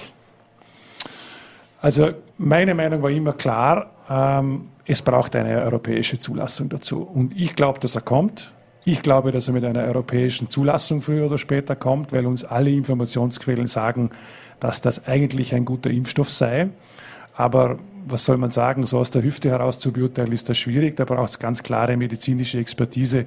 Also 1.81 2.11
meine 2.37 2.75
Meinung 2.75 3.01
war 3.01 3.09
immer 3.09 3.33
klar, 3.33 3.89
ähm, 4.07 4.67
es 4.85 5.01
braucht 5.01 5.35
eine 5.35 5.63
europäische 5.63 6.19
Zulassung 6.19 6.69
dazu. 6.69 7.01
Und 7.01 7.35
ich 7.35 7.55
glaube, 7.55 7.79
dass 7.79 7.95
er 7.95 8.01
kommt. 8.01 8.51
Ich 8.85 9.01
glaube, 9.01 9.31
dass 9.31 9.47
er 9.47 9.55
mit 9.55 9.65
einer 9.65 9.85
europäischen 9.85 10.47
Zulassung 10.51 11.01
früher 11.01 11.25
oder 11.25 11.39
später 11.39 11.75
kommt, 11.75 12.13
weil 12.13 12.27
uns 12.27 12.45
alle 12.45 12.69
Informationsquellen 12.69 13.65
sagen, 13.65 14.11
dass 14.59 14.79
das 14.79 15.07
eigentlich 15.07 15.55
ein 15.55 15.65
guter 15.65 15.89
Impfstoff 15.89 16.29
sei. 16.29 16.69
Aber 17.33 17.79
was 18.09 18.25
soll 18.25 18.37
man 18.37 18.51
sagen, 18.51 18.85
so 18.85 18.99
aus 18.99 19.11
der 19.11 19.23
Hüfte 19.23 19.49
heraus 19.49 19.79
zu 19.79 19.91
beurteilen, 19.91 20.31
ist 20.31 20.49
das 20.49 20.57
schwierig. 20.57 20.95
Da 20.97 21.05
braucht 21.05 21.29
es 21.29 21.39
ganz 21.39 21.63
klare 21.63 21.97
medizinische 21.97 22.59
Expertise 22.59 23.25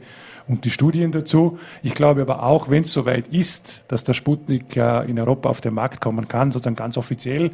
und 0.49 0.64
die 0.64 0.70
Studien 0.70 1.12
dazu. 1.12 1.59
Ich 1.83 1.95
glaube 1.95 2.22
aber 2.22 2.43
auch, 2.43 2.68
wenn 2.68 2.83
es 2.83 2.93
soweit 2.93 3.28
ist, 3.28 3.83
dass 3.89 4.05
der 4.05 4.14
Sputnik 4.14 4.76
in 4.76 5.18
Europa 5.18 5.49
auf 5.49 5.61
den 5.61 5.74
Markt 5.74 6.01
kommen 6.01 6.28
kann, 6.28 6.51
sozusagen 6.51 6.76
ganz 6.76 6.97
offiziell 6.97 7.53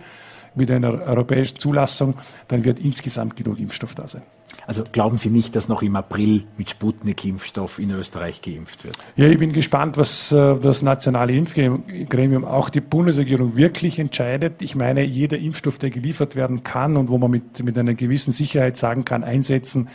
mit 0.57 0.71
einer 0.71 1.03
europäischen 1.03 1.59
Zulassung, 1.59 2.15
dann 2.49 2.65
wird 2.65 2.81
insgesamt 2.81 3.37
genug 3.37 3.59
Impfstoff 3.61 3.95
da 3.95 4.09
sein. 4.09 4.23
Also 4.67 4.83
glauben 4.91 5.19
Sie 5.19 5.31
nicht, 5.31 5.55
dass 5.55 5.69
noch 5.69 5.83
im 5.83 5.95
April 5.95 6.43
mit 6.59 6.71
Sputnik-Impfstoff 6.71 7.79
in 7.79 7.91
Österreich 7.93 8.43
geimpft 8.43 8.85
wird? 8.85 8.99
Ja, 9.15 9.27
ich 9.27 9.39
bin 9.39 9.53
gespannt, 9.53 9.97
was 9.97 10.33
äh, 10.33 10.57
das 10.59 10.83
nationale 10.83 11.35
Impfgremium, 11.35 12.45
auch 12.45 12.69
die 12.69 12.81
Bundesregierung 12.81 13.57
wirklich 13.57 13.99
entscheidet. 13.99 14.63
Ich 14.63 14.75
meine, 14.75 15.05
jeder 15.05 15.39
Impfstoff, 15.39 15.79
der 15.79 15.91
geliefert 15.91 16.35
werden 16.35 16.65
kann 16.65 16.97
und 16.97 17.09
wo 17.09 17.19
man 17.19 17.31
mit, 17.31 17.63
mit 17.63 17.79
einer 17.79 17.95
gewissen 17.95 18.33
Sicherheit 18.33 18.77
sagen 18.77 19.05
kann, 19.05 19.23
einsetzen, 19.23 19.89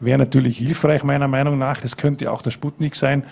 wäre 0.00 0.18
natürlich 0.18 0.58
hilfreich, 0.58 1.04
meiner 1.04 1.28
Meinung 1.28 1.58
nach. 1.58 1.80
Das 1.80 1.96
könnte 1.96 2.30
auch 2.32 2.42
der 2.42 2.50
Sputnik 2.50 2.96
sein. 2.96 3.24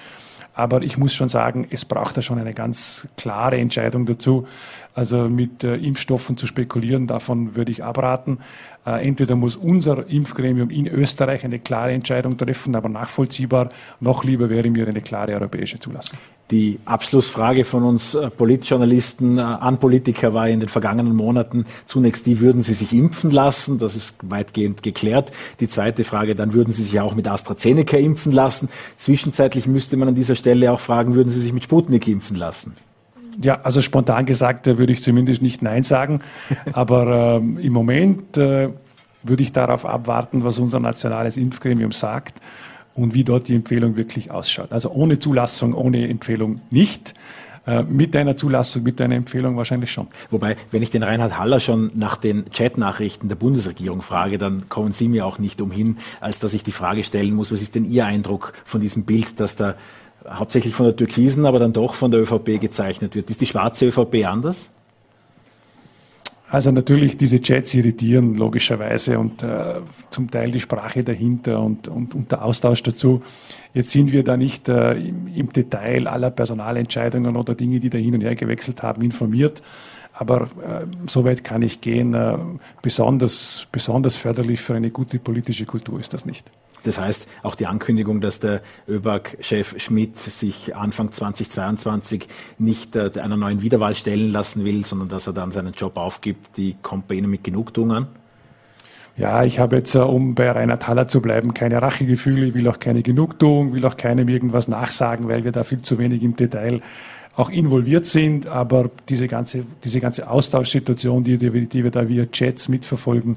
Aber 0.57 0.83
ich 0.83 0.97
muss 0.97 1.13
schon 1.13 1.29
sagen, 1.29 1.67
es 1.71 1.85
braucht 1.85 2.17
da 2.17 2.23
schon 2.23 2.39
eine 2.39 2.55
ganz 2.55 3.09
klare 3.17 3.57
Entscheidung 3.57 4.07
dazu. 4.07 4.47
Also 4.95 5.29
mit 5.29 5.65
äh, 5.65 5.75
Impfstoffen 5.75 6.37
zu 6.37 6.47
spekulieren, 6.47 7.09
davon 7.09 7.57
würde 7.57 7.73
ich 7.73 7.83
abraten. 7.83 8.39
Äh, 8.87 9.07
entweder 9.07 9.35
muss 9.35 9.57
unser 9.57 10.09
Impfgremium 10.09 10.71
in 10.71 10.87
Österreich 10.87 11.45
eine 11.45 11.59
klare 11.59 11.93
Entscheidung 11.93 12.37
treffen, 12.37 12.77
aber 12.77 12.89
nachvollziehbar. 12.89 13.71
Noch 13.99 14.23
lieber 14.23 14.51
wäre 14.51 14.71
mir 14.71 14.87
eine 14.87 15.01
klare 15.01 15.33
europäische 15.33 15.81
Zulassung. 15.81 16.19
Die 16.53 16.79
Abschlussfrage 16.85 17.65
von 17.65 17.83
uns 17.83 18.15
äh, 18.15 18.31
Politjournalisten 18.31 19.39
äh, 19.39 19.41
an 19.41 19.81
Politiker 19.81 20.33
war 20.33 20.49
in 20.49 20.61
den 20.61 20.69
vergangenen 20.69 21.17
Monaten 21.17 21.65
zunächst 21.87 22.27
die, 22.27 22.39
würden 22.39 22.63
Sie 22.63 22.75
sich 22.75 22.93
impfen 22.93 23.31
lassen? 23.31 23.79
Das 23.79 23.97
ist 23.97 24.17
weitgehend 24.23 24.85
geklärt. 24.85 25.33
Die 25.59 25.69
zweite 25.69 26.05
Frage, 26.05 26.37
dann 26.37 26.53
würden 26.53 26.73
Sie 26.73 26.85
sich 26.85 27.01
auch 27.01 27.17
mit 27.17 27.27
AstraZeneca 27.27 27.97
impfen 27.97 28.31
lassen. 28.31 28.69
Zwischenzeitlich 28.97 29.67
müsste 29.67 29.97
man 29.97 30.09
an 30.09 30.15
dieser 30.15 30.37
Stelle 30.37 30.71
auch 30.71 30.81
fragen, 30.81 31.17
würden 31.17 31.31
Sie 31.31 31.41
sich 31.41 31.53
mit 31.53 31.65
Sputnik 31.65 32.07
impfen 32.07 32.37
lassen? 32.37 32.75
Ja, 33.43 33.61
also 33.63 33.81
spontan 33.81 34.27
gesagt 34.27 34.67
würde 34.67 34.93
ich 34.93 35.03
zumindest 35.03 35.43
nicht 35.43 35.63
Nein 35.63 35.83
sagen. 35.83 36.21
Aber 36.73 37.39
ähm, 37.39 37.59
im 37.59 37.73
Moment 37.73 38.37
äh, 38.37 38.71
würde 39.23 39.43
ich 39.43 39.53
darauf 39.53 39.87
abwarten, 39.87 40.45
was 40.45 40.59
unser 40.59 40.81
nationales 40.81 41.37
Impfgremium 41.37 41.93
sagt 41.93 42.41
und 42.95 43.15
wie 43.15 43.25
dort 43.25 43.49
die 43.49 43.55
Empfehlung 43.55 43.97
wirklich 43.97 44.31
ausschaut. 44.31 44.73
Also 44.73 44.91
ohne 44.91 45.19
Zulassung, 45.19 45.75
ohne 45.75 46.09
Empfehlung 46.09 46.61
nicht. 46.71 47.15
Äh, 47.67 47.83
mit 47.83 48.15
einer 48.15 48.37
Zulassung, 48.37 48.83
mit 48.83 49.01
einer 49.01 49.15
Empfehlung 49.15 49.57
wahrscheinlich 49.57 49.91
schon. 49.91 50.09
Wobei, 50.31 50.57
wenn 50.71 50.83
ich 50.83 50.91
den 50.91 51.03
Reinhard 51.03 51.39
Haller 51.39 51.61
schon 51.61 51.91
nach 51.95 52.17
den 52.17 52.51
Chatnachrichten 52.51 53.31
der 53.31 53.37
Bundesregierung 53.37 54.03
frage, 54.03 54.37
dann 54.37 54.69
kommen 54.69 54.93
Sie 54.93 55.09
mir 55.09 55.25
auch 55.25 55.39
nicht 55.39 55.63
umhin, 55.63 55.97
als 56.21 56.39
dass 56.41 56.53
ich 56.53 56.63
die 56.63 56.73
Frage 56.73 57.05
stellen 57.05 57.33
muss, 57.33 57.51
was 57.51 57.63
ist 57.63 57.75
denn 57.75 57.87
Ihr 57.87 58.05
Eindruck 58.05 58.53
von 58.67 58.83
diesem 58.83 59.05
Bild, 59.05 59.41
das 59.41 59.57
da 59.57 59.77
hauptsächlich 60.29 60.75
von 60.75 60.87
der 60.87 60.97
Türkisen, 60.97 61.47
aber 61.47 61.59
dann 61.59 61.73
doch 61.73 61.95
von 61.95 62.11
der 62.11 62.21
ÖVP 62.21 62.61
gezeichnet 62.61 63.15
wird? 63.15 63.31
Ist 63.31 63.41
die 63.41 63.47
schwarze 63.47 63.87
ÖVP 63.87 64.27
anders? 64.27 64.71
Also 66.51 66.71
natürlich, 66.71 67.17
diese 67.17 67.41
Chats 67.41 67.75
irritieren 67.75 68.37
logischerweise 68.37 69.19
und 69.19 69.43
äh, 69.43 69.81
zum 70.11 70.31
Teil 70.31 70.53
die 70.53 70.61
Sprache 70.61 71.03
dahinter 71.03 71.61
und, 71.61 71.89
und, 71.89 72.15
und, 72.15 72.31
der 72.31 72.45
Austausch 72.45 72.83
dazu. 72.83 73.23
Jetzt 73.73 73.91
sind 73.91 74.13
wir 74.13 74.23
da 74.23 74.37
nicht 74.37 74.69
äh, 74.69 74.93
im, 74.93 75.27
im, 75.35 75.53
Detail 75.53 76.07
aller 76.07 76.31
Personalentscheidungen 76.31 77.35
oder 77.35 77.55
Dinge, 77.55 77.81
die 77.81 77.91
da 77.91 77.99
hin 77.99 78.15
und 78.15 78.21
her 78.21 78.37
gewechselt 78.37 78.85
haben, 78.85 79.03
informiert. 79.03 79.63
Aber 80.13 80.43
äh, 80.43 80.87
so 81.09 81.25
kann 81.43 81.63
ich 81.63 81.81
gehen. 81.81 82.15
Äh, 82.15 82.39
besonders, 82.83 83.67
besonders 83.73 84.15
förderlich 84.15 84.61
für 84.61 84.75
eine 84.75 84.91
gute 84.91 85.19
politische 85.19 85.65
Kultur 85.65 85.99
ist 85.99 86.15
das 86.15 86.25
nicht. 86.25 86.53
Das 86.85 86.99
heißt, 86.99 87.27
auch 87.43 87.55
die 87.55 87.67
Ankündigung, 87.67 88.21
dass 88.21 88.41
der 88.41 88.61
ÖBAG-Chef 88.89 89.81
Schmidt 89.81 90.19
sich 90.19 90.77
Anfang 90.77 91.13
2022 91.13 92.29
nicht 92.59 92.95
äh, 92.95 93.11
einer 93.21 93.37
neuen 93.37 93.63
Wiederwahl 93.63 93.95
stellen 93.95 94.31
lassen 94.31 94.65
will, 94.65 94.85
sondern 94.85 95.09
dass 95.09 95.27
er 95.27 95.33
dann 95.33 95.51
seinen 95.51 95.73
Job 95.73 95.97
aufgibt, 95.97 96.57
die 96.57 96.77
kommt 96.83 97.09
bei 97.09 97.17
Ihnen 97.17 97.31
mit 97.31 97.43
Genugtuung 97.43 97.93
an? 97.93 98.07
Ja, 99.17 99.45
ich 99.45 99.61
habe 99.61 99.77
jetzt, 99.77 99.95
äh, 99.95 99.99
um 99.99 100.35
bei 100.35 100.51
Reinhard 100.51 100.87
Haller 100.89 101.07
zu 101.07 101.23
bleiben, 101.23 101.55
keine 101.55 101.81
Rachegefühle, 101.81 102.53
will 102.55 102.69
auch 102.69 102.81
keine 102.81 103.03
Genugtuung, 103.03 103.73
will 103.73 103.85
auch 103.87 103.97
keinem 103.97 104.29
irgendwas 104.29 104.69
nachsagen, 104.69 105.29
weil 105.29 105.45
wir 105.45 105.53
da 105.53 105.65
viel 105.65 105.83
zu 105.83 105.99
wenig 105.99 106.23
im 106.23 106.37
Detail 106.37 106.81
auch 107.37 107.49
involviert 107.49 108.07
sind. 108.07 108.47
Aber 108.47 108.91
diese 109.09 109.29
ganze, 109.29 109.65
diese 109.85 110.01
ganze 110.01 110.29
Austauschsituation, 110.29 111.25
die, 111.25 111.39
die 111.39 111.85
wir 111.85 111.91
da 111.91 112.09
via 112.09 112.27
Chats 112.27 112.69
mitverfolgen, 112.69 113.37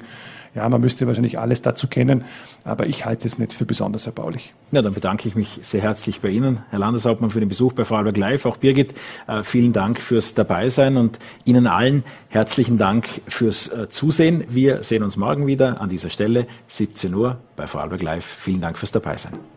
ja, 0.58 0.68
man 0.68 0.82
müsste 0.82 1.06
wahrscheinlich 1.08 1.38
alles 1.40 1.62
dazu 1.62 1.88
kennen, 1.88 2.26
aber 2.64 2.88
ich 2.88 3.06
halte 3.06 3.28
es 3.28 3.38
nicht 3.38 3.54
für 3.54 3.66
besonders 3.66 4.08
erbaulich. 4.08 4.54
Ja, 4.72 4.82
dann 4.82 4.94
bedanke 4.94 5.28
ich 5.28 5.36
mich 5.36 5.60
sehr 5.62 5.82
herzlich 5.82 6.20
bei 6.20 6.30
Ihnen, 6.30 6.64
Herr 6.72 6.80
Landeshauptmann, 6.80 7.30
für 7.30 7.40
den 7.40 7.50
Besuch 7.50 7.74
bei 7.74 7.86
Vorarlberg 7.86 8.18
Live. 8.18 8.46
Auch 8.46 8.58
Birgit, 8.58 8.94
äh, 9.28 9.44
vielen 9.44 9.72
Dank 9.72 10.00
fürs 10.00 10.34
Dabeisein 10.34 10.98
und 10.98 11.20
Ihnen 11.46 11.68
allen 11.68 12.04
herzlichen 12.30 12.78
Dank 12.78 13.08
fürs 13.28 13.68
äh, 13.70 13.88
Zusehen. 13.90 14.44
Wir 14.50 14.84
sehen 14.84 15.04
uns 15.04 15.16
morgen 15.16 15.48
wieder 15.48 15.80
an 15.80 15.90
dieser 15.90 16.10
Stelle, 16.10 16.48
17 16.68 17.14
Uhr 17.14 17.38
bei 17.56 17.68
Vorarlberg 17.68 18.02
Live. 18.02 18.26
Vielen 18.26 18.62
Dank 18.62 18.78
fürs 18.78 18.92
Dabeisein. 18.92 19.57